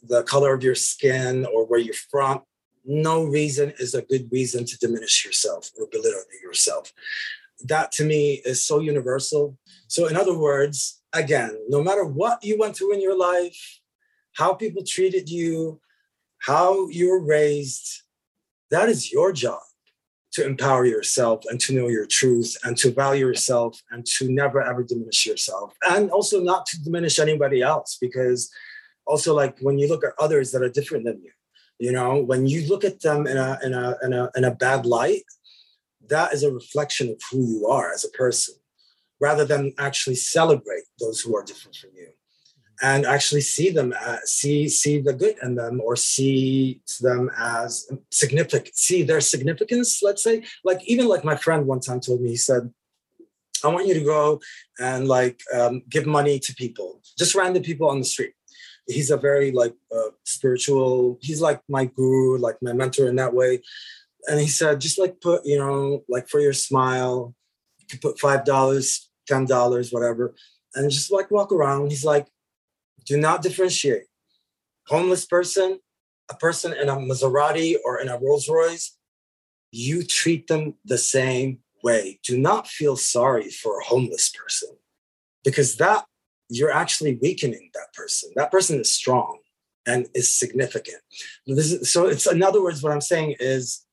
the 0.04 0.24
color 0.24 0.54
of 0.54 0.64
your 0.64 0.76
skin, 0.76 1.46
or 1.46 1.66
where 1.66 1.80
you're 1.80 1.94
from. 1.94 2.42
No 2.86 3.24
reason 3.24 3.74
is 3.80 3.94
a 3.94 4.02
good 4.02 4.32
reason 4.32 4.66
to 4.66 4.78
diminish 4.78 5.26
yourself 5.26 5.72
or 5.80 5.88
belittle 5.92 6.22
yourself. 6.44 6.94
That 7.64 7.92
to 7.94 8.04
me 8.04 8.42
is 8.46 8.66
so 8.66 8.80
universal. 8.80 9.58
So, 9.88 10.08
in 10.08 10.16
other 10.16 10.38
words, 10.38 11.02
again, 11.14 11.58
no 11.70 11.82
matter 11.82 12.06
what 12.06 12.44
you 12.44 12.58
went 12.60 12.76
through 12.76 12.94
in 12.94 13.02
your 13.02 13.18
life, 13.18 13.80
how 14.34 14.54
people 14.54 14.84
treated 14.84 15.30
you, 15.30 15.80
how 16.40 16.90
you 16.90 17.10
were 17.10 17.24
raised, 17.24 18.04
that 18.70 18.90
is 18.90 19.12
your 19.12 19.32
job 19.32 19.62
to 20.36 20.46
empower 20.46 20.86
yourself 20.86 21.44
and 21.50 21.62
to 21.62 21.74
know 21.74 21.88
your 21.88 22.06
truth 22.06 22.58
and 22.66 22.76
to 22.78 22.92
value 22.92 23.26
yourself 23.26 23.82
and 23.92 24.06
to 24.06 24.30
never 24.30 24.62
ever 24.62 24.84
diminish 24.84 25.26
yourself 25.26 25.74
and 25.88 26.12
also 26.12 26.42
not 26.42 26.66
to 26.66 26.84
diminish 26.84 27.20
anybody 27.20 27.62
else 27.62 27.98
because 28.02 28.52
also 29.06 29.34
like 29.34 29.58
when 29.60 29.80
you 29.80 29.88
look 29.88 30.04
at 30.04 30.12
others 30.20 30.52
that 30.52 30.62
are 30.62 30.70
different 30.70 31.06
than 31.06 31.22
you 31.22 31.32
you 31.80 31.92
know 31.92 32.22
when 32.22 32.48
you 32.48 32.68
look 32.68 32.84
at 32.84 33.02
them 33.02 33.28
in 33.28 33.38
a 33.38 33.58
in 33.64 33.74
a 33.74 33.96
in 34.04 34.14
a, 34.14 34.30
in 34.36 34.44
a 34.44 34.56
bad 34.56 34.86
light 34.86 35.24
that 36.08 36.34
is 36.34 36.44
a 36.44 36.52
reflection 36.52 37.10
of 37.10 37.20
who 37.32 37.46
you 37.46 37.68
are 37.68 37.92
as 37.92 38.06
a 38.06 38.18
person 38.18 38.56
rather 39.20 39.46
than 39.46 39.74
actually 39.78 40.16
celebrate 40.16 40.84
those 41.00 41.20
who 41.22 41.36
are 41.36 41.44
different 41.44 41.76
from 41.76 41.90
you 41.96 42.10
and 42.82 43.06
actually 43.06 43.42
see 43.42 43.70
them 43.70 43.94
as, 43.94 44.30
see 44.30 44.68
see 44.68 45.00
the 45.00 45.14
good 45.14 45.36
in 45.42 45.56
them 45.56 45.82
or 45.82 45.96
see 45.96 46.82
them 47.02 47.32
as 47.38 47.90
significant 48.12 48.76
see 48.76 49.04
their 49.04 49.22
significance 49.22 50.02
let's 50.04 50.24
say. 50.24 50.44
Like 50.64 50.84
even 50.86 51.08
like 51.08 51.24
my 51.24 51.36
friend 51.36 51.66
one 51.66 51.80
time 51.80 52.00
told 52.00 52.22
me 52.22 52.30
he 52.30 52.38
said 52.38 52.72
i 53.64 53.68
want 53.68 53.88
you 53.88 53.94
to 53.94 54.04
go 54.04 54.40
and 54.80 55.08
like 55.08 55.40
um, 55.54 55.82
give 55.90 56.06
money 56.06 56.38
to 56.40 56.54
people 56.56 57.02
just 57.18 57.36
random 57.36 57.64
people 57.64 57.90
on 57.90 58.00
the 58.00 58.06
street 58.06 58.34
he's 58.88 59.12
a 59.12 59.18
very 59.18 59.52
like 59.52 59.76
uh, 59.96 60.10
spiritual 60.24 61.18
he's 61.22 61.42
like 61.42 61.62
my 61.68 61.86
guru 61.86 62.38
like 62.38 62.56
my 62.62 62.74
mentor 62.74 63.08
in 63.08 63.16
that 63.16 63.34
way 63.34 63.62
and 64.28 64.40
he 64.40 64.48
said 64.48 64.82
just 64.82 65.00
like 65.00 65.20
put 65.22 65.46
you 65.46 65.58
know 65.58 66.04
like 66.08 66.28
for 66.28 66.40
your 66.40 66.54
smile 66.54 67.34
you 67.80 67.86
could 67.88 68.02
put 68.02 68.20
five 68.20 68.46
dollars 68.46 69.10
ten 69.28 69.46
dollars 69.46 69.92
whatever 69.92 70.36
and 70.76 70.92
just 70.92 71.12
like 71.12 71.32
walk 71.32 71.52
around 71.52 71.90
he's 71.90 72.06
like 72.06 72.28
do 73.06 73.18
not 73.18 73.42
differentiate. 73.42 74.06
Homeless 74.88 75.26
person, 75.26 75.80
a 76.30 76.36
person 76.36 76.74
in 76.74 76.90
a 76.90 76.96
Maserati 76.96 77.76
or 77.86 78.02
in 78.02 78.10
a 78.10 78.18
Rolls 78.18 78.50
Royce, 78.50 78.98
you 79.72 80.04
treat 80.04 80.48
them 80.48 80.76
the 80.84 80.98
same 80.98 81.60
way. 81.84 82.20
Do 82.24 82.38
not 82.38 82.68
feel 82.68 82.98
sorry 82.98 83.50
for 83.50 83.80
a 83.80 83.84
homeless 83.86 84.30
person 84.30 84.70
because 85.44 85.78
that 85.78 86.06
you're 86.50 86.72
actually 86.72 87.18
weakening 87.22 87.70
that 87.74 87.94
person. 87.94 88.32
That 88.36 88.52
person 88.52 88.80
is 88.80 88.92
strong 88.92 89.40
and 89.86 90.08
is 90.14 90.36
significant. 90.36 91.02
Is, 91.48 91.92
so 91.92 92.08
it's 92.08 92.28
in 92.28 92.44
other 92.44 92.62
words, 92.62 92.82
what 92.82 92.92
I'm 92.92 93.02
saying 93.02 93.36
is 93.40 93.86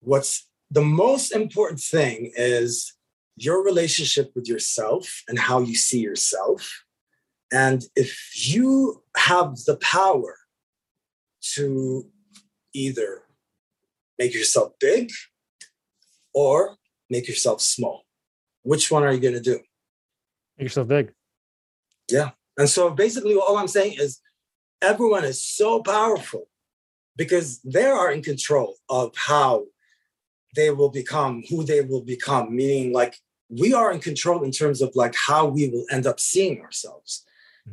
what's 0.00 0.48
the 0.70 0.82
most 0.82 1.32
important 1.32 1.80
thing 1.80 2.32
is 2.36 2.94
your 3.36 3.64
relationship 3.64 4.32
with 4.34 4.48
yourself 4.48 5.22
and 5.28 5.38
how 5.38 5.60
you 5.60 5.74
see 5.74 6.00
yourself 6.00 6.84
and 7.52 7.84
if 7.94 8.48
you 8.48 9.02
have 9.14 9.56
the 9.66 9.76
power 9.76 10.38
to 11.54 12.10
either 12.72 13.22
make 14.18 14.32
yourself 14.32 14.72
big 14.80 15.10
or 16.32 16.76
make 17.10 17.28
yourself 17.28 17.60
small, 17.60 18.06
which 18.62 18.90
one 18.90 19.02
are 19.02 19.12
you 19.12 19.20
going 19.20 19.34
to 19.34 19.40
do? 19.40 19.60
Make 20.62 20.66
yourself 20.66 20.88
big. 20.88 21.12
Yeah. 22.10 22.30
And 22.56 22.68
so 22.68 22.90
basically, 22.90 23.34
all 23.34 23.56
I'm 23.56 23.68
saying 23.68 23.96
is 23.98 24.20
everyone 24.80 25.24
is 25.24 25.44
so 25.44 25.82
powerful 25.82 26.48
because 27.16 27.60
they 27.62 27.86
are 27.86 28.12
in 28.12 28.22
control 28.22 28.76
of 28.88 29.12
how 29.16 29.64
they 30.54 30.70
will 30.70 30.90
become 30.90 31.42
who 31.48 31.64
they 31.64 31.80
will 31.80 32.02
become, 32.02 32.54
meaning 32.54 32.92
like 32.92 33.16
we 33.48 33.74
are 33.74 33.92
in 33.92 34.00
control 34.00 34.42
in 34.44 34.50
terms 34.50 34.80
of 34.80 34.94
like 34.94 35.14
how 35.14 35.46
we 35.46 35.68
will 35.68 35.84
end 35.90 36.06
up 36.06 36.20
seeing 36.20 36.60
ourselves 36.60 37.24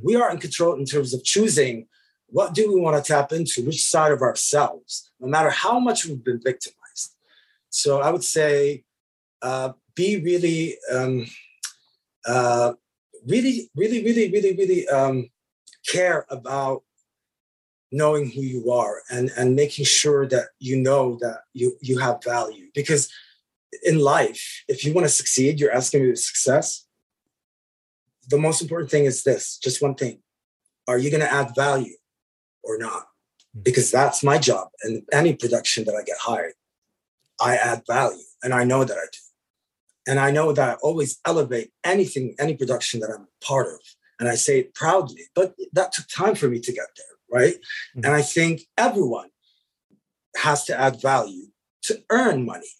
we 0.01 0.15
are 0.15 0.31
in 0.31 0.37
control 0.37 0.75
in 0.75 0.85
terms 0.85 1.13
of 1.13 1.23
choosing 1.23 1.87
what 2.27 2.53
do 2.53 2.71
we 2.71 2.79
want 2.79 3.03
to 3.03 3.11
tap 3.11 3.31
into, 3.31 3.65
which 3.65 3.83
side 3.83 4.11
of 4.11 4.21
ourselves, 4.21 5.11
no 5.19 5.27
matter 5.27 5.49
how 5.49 5.79
much 5.79 6.05
we've 6.05 6.23
been 6.23 6.41
victimized. 6.43 7.15
So 7.71 8.01
I 8.01 8.11
would 8.11 8.23
say, 8.23 8.83
uh, 9.41 9.73
be 9.95 10.21
really, 10.21 10.77
um, 10.91 11.25
uh, 12.25 12.73
really, 13.27 13.69
really, 13.75 14.03
really, 14.03 14.31
really, 14.31 14.55
really 14.55 14.87
um, 14.87 15.29
care 15.87 16.25
about 16.29 16.83
knowing 17.91 18.29
who 18.29 18.41
you 18.41 18.71
are 18.71 19.01
and 19.09 19.31
and 19.35 19.55
making 19.55 19.83
sure 19.83 20.27
that 20.27 20.49
you 20.59 20.75
know 20.75 21.17
that 21.21 21.39
you 21.53 21.75
you 21.81 21.97
have 21.97 22.23
value. 22.23 22.67
Because 22.73 23.09
in 23.83 23.99
life 23.99 24.63
if 24.67 24.83
you 24.83 24.93
want 24.93 25.05
to 25.05 25.13
succeed 25.13 25.59
you're 25.59 25.73
asking 25.73 26.03
me 26.03 26.09
to 26.09 26.15
success. 26.15 26.85
The 28.29 28.37
most 28.37 28.61
important 28.61 28.91
thing 28.91 29.05
is 29.05 29.23
this 29.23 29.57
just 29.57 29.81
one 29.81 29.95
thing. 29.95 30.19
Are 30.87 30.97
you 30.97 31.09
going 31.09 31.21
to 31.21 31.31
add 31.31 31.55
value 31.55 31.95
or 32.63 32.77
not? 32.77 33.09
Hmm. 33.53 33.61
because 33.63 33.91
that's 33.91 34.23
my 34.23 34.37
job 34.37 34.69
and 34.83 35.03
any 35.11 35.35
production 35.35 35.85
that 35.85 35.95
i 35.95 36.03
get 36.03 36.17
hired 36.19 36.53
i 37.41 37.55
add 37.55 37.83
value 37.87 38.23
and 38.43 38.53
i 38.53 38.63
know 38.63 38.83
that 38.83 38.97
i 38.97 39.07
do 39.11 39.19
And 40.09 40.19
I 40.19 40.31
know 40.31 40.51
that 40.51 40.69
I 40.69 40.73
always 40.81 41.19
elevate 41.23 41.71
anything, 41.83 42.33
any 42.39 42.57
production 42.57 42.99
that 43.01 43.11
I'm 43.15 43.27
part 43.41 43.67
of. 43.67 43.79
And 44.19 44.27
I 44.27 44.33
say 44.33 44.59
it 44.59 44.73
proudly, 44.73 45.25
but 45.35 45.53
that 45.73 45.93
took 45.93 46.07
time 46.07 46.33
for 46.33 46.49
me 46.49 46.59
to 46.61 46.73
get 46.73 46.87
there, 46.97 47.41
right? 47.41 47.53
Mm-hmm. 47.53 48.05
And 48.05 48.15
I 48.15 48.23
think 48.23 48.61
everyone 48.75 49.29
has 50.35 50.63
to 50.65 50.77
add 50.77 50.99
value 50.99 51.45
to 51.83 52.01
earn 52.09 52.43
money. 52.43 52.71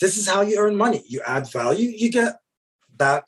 This 0.00 0.16
is 0.16 0.26
how 0.26 0.40
you 0.40 0.58
earn 0.58 0.76
money. 0.76 1.04
You 1.06 1.20
add 1.26 1.52
value, 1.52 1.90
you 1.94 2.10
get 2.10 2.36
back 2.96 3.24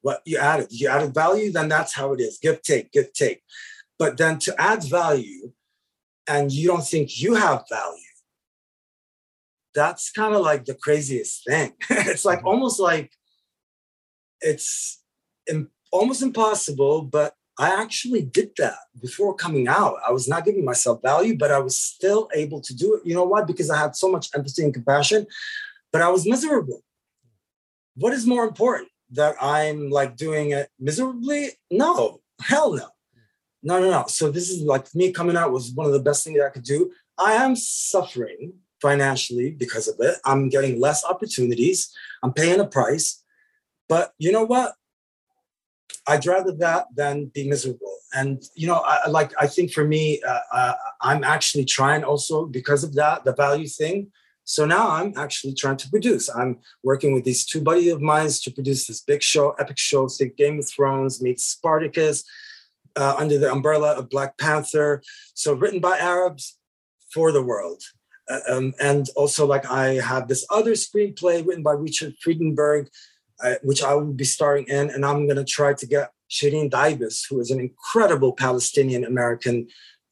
what 0.00 0.20
you 0.24 0.38
added. 0.38 0.66
You 0.70 0.88
added 0.88 1.14
value, 1.14 1.52
then 1.52 1.68
that's 1.68 1.94
how 1.94 2.12
it 2.14 2.20
is. 2.20 2.40
Give, 2.42 2.60
take, 2.62 2.90
give, 2.90 3.12
take. 3.12 3.42
But 3.96 4.16
then 4.16 4.40
to 4.40 4.60
add 4.60 4.82
value 4.82 5.52
and 6.28 6.50
you 6.50 6.66
don't 6.66 6.84
think 6.84 7.20
you 7.22 7.34
have 7.34 7.62
value, 7.70 8.11
that's 9.74 10.10
kind 10.10 10.34
of 10.34 10.42
like 10.42 10.64
the 10.64 10.74
craziest 10.74 11.44
thing. 11.46 11.72
it's 11.90 12.24
like 12.24 12.40
mm-hmm. 12.40 12.48
almost 12.48 12.80
like 12.80 13.12
it's 14.40 15.02
almost 15.90 16.22
impossible, 16.22 17.02
but 17.02 17.34
I 17.58 17.80
actually 17.82 18.22
did 18.22 18.50
that 18.58 18.78
before 19.00 19.34
coming 19.34 19.68
out. 19.68 19.96
I 20.06 20.10
was 20.10 20.26
not 20.26 20.44
giving 20.44 20.64
myself 20.64 21.02
value, 21.02 21.36
but 21.36 21.52
I 21.52 21.58
was 21.58 21.78
still 21.78 22.28
able 22.34 22.60
to 22.62 22.74
do 22.74 22.94
it. 22.94 23.02
You 23.04 23.14
know 23.14 23.24
why? 23.24 23.42
Because 23.42 23.70
I 23.70 23.78
had 23.78 23.94
so 23.94 24.10
much 24.10 24.30
empathy 24.34 24.64
and 24.64 24.72
compassion, 24.72 25.26
but 25.92 26.02
I 26.02 26.08
was 26.08 26.26
miserable. 26.26 26.82
What 27.94 28.14
is 28.14 28.26
more 28.26 28.44
important? 28.44 28.88
That 29.10 29.36
I'm 29.42 29.90
like 29.90 30.16
doing 30.16 30.52
it 30.52 30.70
miserably? 30.80 31.50
No, 31.70 32.22
hell 32.40 32.72
no. 32.72 32.88
No, 33.62 33.78
no, 33.78 33.90
no. 33.90 34.04
So 34.08 34.30
this 34.30 34.48
is 34.48 34.62
like 34.62 34.86
me 34.94 35.12
coming 35.12 35.36
out 35.36 35.52
was 35.52 35.70
one 35.70 35.86
of 35.86 35.92
the 35.92 36.00
best 36.00 36.24
things 36.24 36.40
I 36.40 36.48
could 36.48 36.64
do. 36.64 36.90
I 37.18 37.34
am 37.34 37.54
suffering 37.54 38.54
financially 38.82 39.52
because 39.52 39.86
of 39.88 39.96
it. 40.00 40.16
I'm 40.24 40.48
getting 40.48 40.80
less 40.80 41.04
opportunities. 41.04 41.90
I'm 42.22 42.32
paying 42.32 42.60
a 42.60 42.66
price. 42.66 43.22
But 43.88 44.12
you 44.18 44.32
know 44.32 44.44
what? 44.44 44.74
I'd 46.06 46.26
rather 46.26 46.52
that 46.56 46.86
than 46.96 47.26
be 47.26 47.48
miserable. 47.48 47.94
And 48.12 48.42
you 48.54 48.66
know, 48.66 48.82
I, 48.84 49.08
like 49.08 49.32
I 49.40 49.46
think 49.46 49.72
for 49.72 49.84
me, 49.84 50.20
uh, 50.26 50.40
uh, 50.52 50.74
I'm 51.00 51.22
actually 51.24 51.64
trying 51.64 52.02
also 52.04 52.44
because 52.44 52.82
of 52.84 52.94
that 52.94 53.24
the 53.24 53.34
value 53.34 53.68
thing. 53.68 54.10
So 54.44 54.66
now 54.66 54.90
I'm 54.90 55.12
actually 55.16 55.54
trying 55.54 55.76
to 55.78 55.88
produce. 55.88 56.28
I'm 56.28 56.58
working 56.82 57.14
with 57.14 57.24
these 57.24 57.46
two 57.46 57.60
buddies 57.60 57.92
of 57.92 58.00
mine 58.00 58.28
to 58.28 58.50
produce 58.50 58.86
this 58.86 59.00
big 59.00 59.22
show, 59.22 59.50
epic 59.52 59.78
show, 59.78 60.08
think 60.08 60.36
Game 60.36 60.58
of 60.58 60.68
Thrones 60.68 61.22
meets 61.22 61.44
Spartacus, 61.44 62.24
uh, 62.96 63.14
under 63.18 63.38
the 63.38 63.52
umbrella 63.52 63.92
of 63.92 64.10
Black 64.10 64.36
Panther. 64.38 65.02
So 65.34 65.54
written 65.54 65.80
by 65.80 65.96
Arabs 65.98 66.58
for 67.12 67.30
the 67.30 67.42
world. 67.42 67.82
Uh, 68.28 68.40
um, 68.48 68.74
and 68.80 69.08
also 69.16 69.46
like 69.46 69.68
I 69.70 69.94
have 69.94 70.28
this 70.28 70.46
other 70.50 70.72
screenplay 70.72 71.46
written 71.46 71.62
by 71.62 71.72
Richard 71.72 72.14
Friedenberg, 72.24 72.88
uh, 73.42 73.54
which 73.62 73.82
I 73.82 73.94
will 73.94 74.12
be 74.12 74.24
starring 74.24 74.66
in, 74.68 74.90
and 74.90 75.04
I'm 75.04 75.26
going 75.26 75.36
to 75.36 75.44
try 75.44 75.74
to 75.74 75.86
get 75.86 76.12
Cherien 76.30 76.70
Dabis, 76.70 77.22
who 77.28 77.40
is 77.40 77.50
an 77.50 77.60
incredible 77.60 78.32
Palestinian 78.32 79.04
American 79.04 79.66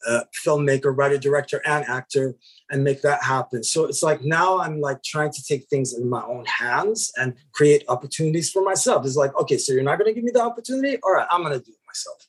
uh, 0.07 0.23
filmmaker, 0.45 0.97
writer, 0.97 1.19
director, 1.19 1.63
and 1.67 1.85
actor, 1.87 2.35
and 2.71 2.83
make 2.83 3.03
that 3.03 3.23
happen. 3.23 3.63
So 3.63 3.85
it's 3.85 4.03
like 4.03 4.23
now 4.23 4.61
I'm 4.61 4.81
like 4.81 5.03
trying 5.03 5.33
to 5.33 5.43
take 5.43 5.67
things 5.69 5.95
in 5.95 6.09
my 6.09 6.23
own 6.23 6.45
hands 6.47 7.13
and 7.17 7.35
create 7.53 7.85
opportunities 7.89 8.51
for 8.51 8.63
myself. 8.63 9.05
It's 9.05 9.17
like, 9.17 9.37
okay, 9.37 9.59
so 9.59 9.73
you're 9.73 9.83
not 9.83 9.99
going 9.99 10.09
to 10.09 10.15
give 10.15 10.25
me 10.25 10.33
the 10.33 10.43
opportunity? 10.43 10.99
All 11.03 11.13
right, 11.13 11.27
I'm 11.31 11.43
going 11.43 11.59
to 11.59 11.65
do 11.65 11.73
it 11.73 11.87
myself. 11.87 12.27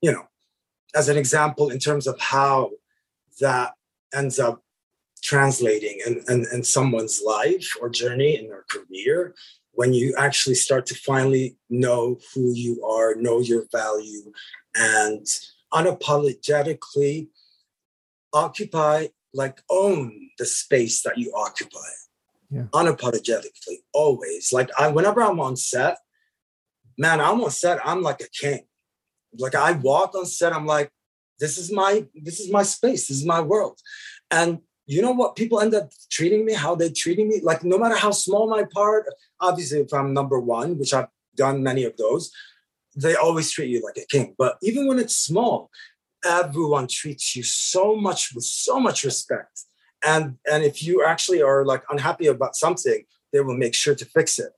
You 0.00 0.12
know, 0.12 0.26
as 0.94 1.08
an 1.08 1.16
example, 1.16 1.70
in 1.70 1.78
terms 1.78 2.06
of 2.06 2.18
how 2.18 2.70
that 3.40 3.74
ends 4.14 4.38
up 4.38 4.61
translating 5.22 6.00
and, 6.04 6.22
in, 6.28 6.46
in 6.52 6.64
someone's 6.64 7.22
life 7.24 7.76
or 7.80 7.88
journey 7.88 8.36
in 8.36 8.48
their 8.48 8.64
career 8.70 9.34
when 9.72 9.94
you 9.94 10.14
actually 10.18 10.54
start 10.54 10.84
to 10.86 10.94
finally 10.94 11.56
know 11.70 12.18
who 12.34 12.52
you 12.54 12.84
are, 12.84 13.14
know 13.14 13.40
your 13.40 13.64
value, 13.72 14.32
and 14.74 15.26
unapologetically 15.72 17.28
occupy, 18.34 19.06
like 19.32 19.62
own 19.70 20.30
the 20.38 20.44
space 20.44 21.02
that 21.02 21.16
you 21.16 21.32
occupy. 21.34 21.78
Yeah. 22.50 22.64
Unapologetically, 22.74 23.78
always. 23.94 24.52
Like 24.52 24.68
I, 24.78 24.88
whenever 24.88 25.22
I'm 25.22 25.40
on 25.40 25.56
set, 25.56 25.98
man, 26.98 27.20
I'm 27.20 27.40
on 27.40 27.50
set. 27.50 27.78
I'm 27.82 28.02
like 28.02 28.20
a 28.20 28.28
king. 28.28 28.66
Like 29.38 29.54
I 29.54 29.72
walk 29.72 30.14
on 30.14 30.26
set, 30.26 30.52
I'm 30.52 30.66
like, 30.66 30.90
this 31.40 31.56
is 31.56 31.72
my 31.72 32.06
this 32.14 32.40
is 32.40 32.52
my 32.52 32.62
space. 32.62 33.08
This 33.08 33.18
is 33.18 33.26
my 33.26 33.40
world. 33.40 33.78
And 34.30 34.58
you 34.86 35.00
know 35.00 35.12
what 35.12 35.36
people 35.36 35.60
end 35.60 35.74
up 35.74 35.90
treating 36.10 36.44
me 36.44 36.52
how 36.52 36.74
they're 36.74 36.90
treating 36.94 37.28
me? 37.28 37.40
Like 37.42 37.64
no 37.64 37.78
matter 37.78 37.94
how 37.96 38.10
small 38.10 38.48
my 38.48 38.64
part 38.64 39.06
obviously 39.40 39.80
if 39.80 39.92
i'm 39.92 40.12
number 40.12 40.38
one 40.38 40.78
which 40.78 40.94
i've 40.94 41.08
done 41.34 41.62
many 41.62 41.84
of 41.84 41.96
those 41.96 42.30
they 42.94 43.14
always 43.14 43.50
treat 43.50 43.70
you 43.70 43.82
like 43.82 43.96
a 43.96 44.06
king. 44.06 44.34
But 44.36 44.58
even 44.62 44.86
when 44.86 44.98
it's 44.98 45.16
small 45.16 45.70
everyone 46.24 46.86
treats 46.88 47.34
you 47.34 47.42
so 47.42 47.96
much 47.96 48.32
with 48.34 48.44
so 48.44 48.78
much 48.78 49.02
respect. 49.04 49.62
And 50.04 50.36
and 50.50 50.62
if 50.62 50.82
you 50.82 51.04
actually 51.04 51.42
are 51.42 51.64
like 51.64 51.82
unhappy 51.90 52.26
about 52.26 52.56
something 52.56 53.04
they 53.32 53.40
will 53.40 53.56
make 53.56 53.74
sure 53.74 53.94
to 53.94 54.04
fix 54.04 54.38
it. 54.38 54.52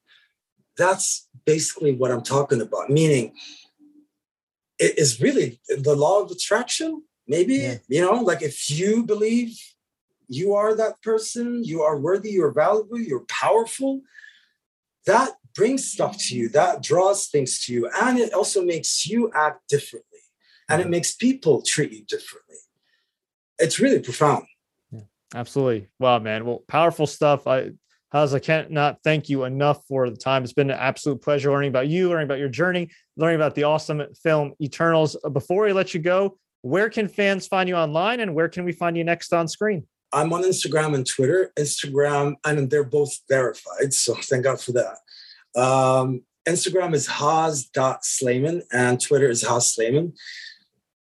That's 0.77 1.29
basically 1.47 1.93
what 1.95 2.11
i'm 2.11 2.23
talking 2.23 2.61
about 2.61 2.91
meaning 2.91 3.35
it 4.79 4.99
is 4.99 5.21
really 5.21 5.61
the 5.69 5.95
law 5.95 6.23
of 6.23 6.31
attraction 6.31 7.03
maybe 7.27 7.57
yeah. 7.57 7.77
you 7.89 8.01
know? 8.01 8.15
Like 8.15 8.43
if 8.43 8.71
you 8.71 9.05
believe 9.05 9.57
you 10.29 10.55
are 10.55 10.75
that 10.75 11.03
person, 11.03 11.65
you 11.65 11.83
are 11.83 11.99
worthy, 11.99 12.31
you're 12.31 12.53
valuable, 12.53 12.99
you're 12.99 13.27
powerful, 13.29 14.03
that 15.07 15.31
brings 15.55 15.85
stuff 15.85 16.17
to 16.19 16.37
you, 16.37 16.49
that 16.51 16.83
draws 16.83 17.29
things 17.29 17.65
to 17.65 17.73
you, 17.73 17.91
and 18.03 18.19
it 18.19 18.33
also 18.33 18.65
makes 18.65 19.07
you 19.07 19.31
act 19.35 19.69
differently, 19.69 20.21
and 20.69 20.81
it 20.81 20.89
makes 20.89 21.15
people 21.15 21.63
treat 21.63 21.93
you 21.93 22.05
differently. 22.05 22.57
It's 23.59 23.79
really 23.79 24.01
profound. 24.01 24.47
Yeah, 24.91 25.03
absolutely. 25.35 25.89
Wow, 25.99 26.19
man. 26.19 26.45
Well, 26.45 26.65
powerful 26.67 27.07
stuff. 27.07 27.47
I 27.47 27.71
Haaz, 28.15 28.33
I 28.33 28.39
can't 28.39 28.71
not 28.71 28.99
thank 29.03 29.29
you 29.29 29.43
enough 29.43 29.85
for 29.89 30.09
the 30.09 30.17
time. 30.17 30.45
It's 30.45 30.53
been 30.53 30.71
an 30.71 30.79
absolute 30.79 31.21
pleasure 31.21 31.51
learning 31.51 31.71
about 31.71 31.89
you, 31.89 32.09
learning 32.09 32.27
about 32.27 32.39
your 32.39 32.49
journey, 32.49 32.91
learning 33.17 33.37
about 33.37 33.57
the 33.57 33.65
awesome 33.65 34.03
film 34.23 34.55
Eternals. 34.63 35.17
Uh, 35.25 35.31
before 35.31 35.65
we 35.65 35.73
let 35.73 35.95
you 35.95 36.01
go, 36.01 36.39
where 36.63 36.89
can 36.89 37.09
fans 37.09 37.49
find 37.49 37.69
you 37.69 37.75
online 37.75 38.21
and 38.21 38.33
where 38.33 38.49
can 38.49 38.65
we 38.65 38.71
find 38.71 38.97
you 38.97 39.03
next 39.03 39.33
on 39.33 39.49
screen? 39.49 39.85
I'm 40.15 40.33
on 40.33 40.45
Instagram 40.45 40.95
and 40.95 41.07
Twitter. 41.07 41.53
Instagram, 41.59 42.35
and 42.45 42.71
they're 42.71 42.85
both 42.85 43.13
verified, 43.29 43.93
so 43.93 44.15
thank 44.23 44.45
God 44.45 44.61
for 44.61 44.73
that. 44.73 45.61
Um, 45.61 46.23
Instagram 46.47 46.95
is 46.95 47.09
Haaz.Sleiman 47.09 48.63
and 48.73 49.01
Twitter 49.01 49.29
is 49.29 49.43
Haaz 49.45 49.75
Sleiman. 49.75 50.13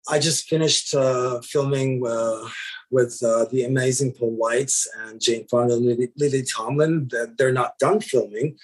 I 0.08 0.18
just 0.18 0.48
finished 0.48 0.94
uh, 0.94 1.40
filming 1.40 2.04
uh, 2.06 2.48
with 2.90 3.18
uh, 3.24 3.46
the 3.50 3.64
amazing 3.64 4.12
Paul 4.12 4.36
Weitz 4.40 4.86
and 4.98 5.20
Jane 5.20 5.46
Fonda 5.48 5.74
and 5.74 5.86
Lily, 5.86 6.08
Lily 6.16 6.42
Tomlin. 6.42 7.08
They're 7.38 7.52
not 7.52 7.78
done 7.78 8.00
filming. 8.00 8.56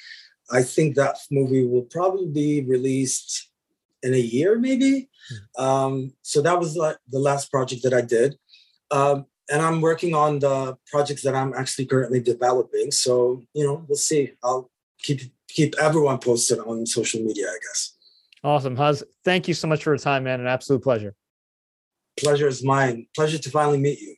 I 0.51 0.63
think 0.63 0.97
that 0.97 1.17
movie 1.31 1.65
will 1.65 1.83
probably 1.83 2.27
be 2.27 2.63
released 2.63 3.51
in 4.03 4.15
a 4.15 4.19
year, 4.19 4.59
maybe. 4.59 5.09
Hmm. 5.57 5.65
Um, 5.65 6.13
so 6.23 6.43
that 6.43 6.59
was 6.59 6.77
like 6.77 6.97
the 7.09 7.19
last 7.19 7.51
project 7.51 7.83
that 7.85 7.95
I 7.95 8.01
did. 8.01 8.37
Um, 8.91 9.27
and 9.51 9.63
I'm 9.63 9.81
working 9.81 10.15
on 10.15 10.39
the 10.39 10.77
projects 10.87 11.23
that 11.23 11.35
I'm 11.35 11.55
actually 11.55 11.87
currently 11.87 12.21
developing. 12.21 12.91
So 12.91 13.43
you 13.55 13.65
know, 13.65 13.85
we'll 13.89 13.97
see. 13.97 14.33
I'll 14.43 14.71
keep 14.99 15.21
keep 15.49 15.75
everyone 15.81 16.19
posted 16.19 16.59
on 16.61 16.87
social 16.87 17.21
media, 17.23 17.47
I 17.49 17.59
guess. 17.63 17.97
Awesome, 18.45 18.77
Haaz. 18.77 19.03
Thank 19.25 19.49
you 19.49 19.55
so 19.55 19.67
much 19.67 19.83
for 19.83 19.91
your 19.91 19.99
time, 19.99 20.25
man. 20.25 20.41
An 20.41 20.47
absolute 20.47 20.83
pleasure. 20.83 21.15
Pleasure 22.17 22.47
is 22.47 22.65
mine. 22.65 23.07
Pleasure 23.15 23.39
to 23.39 23.51
finally 23.51 23.79
meet 23.79 24.01
you. 24.01 24.15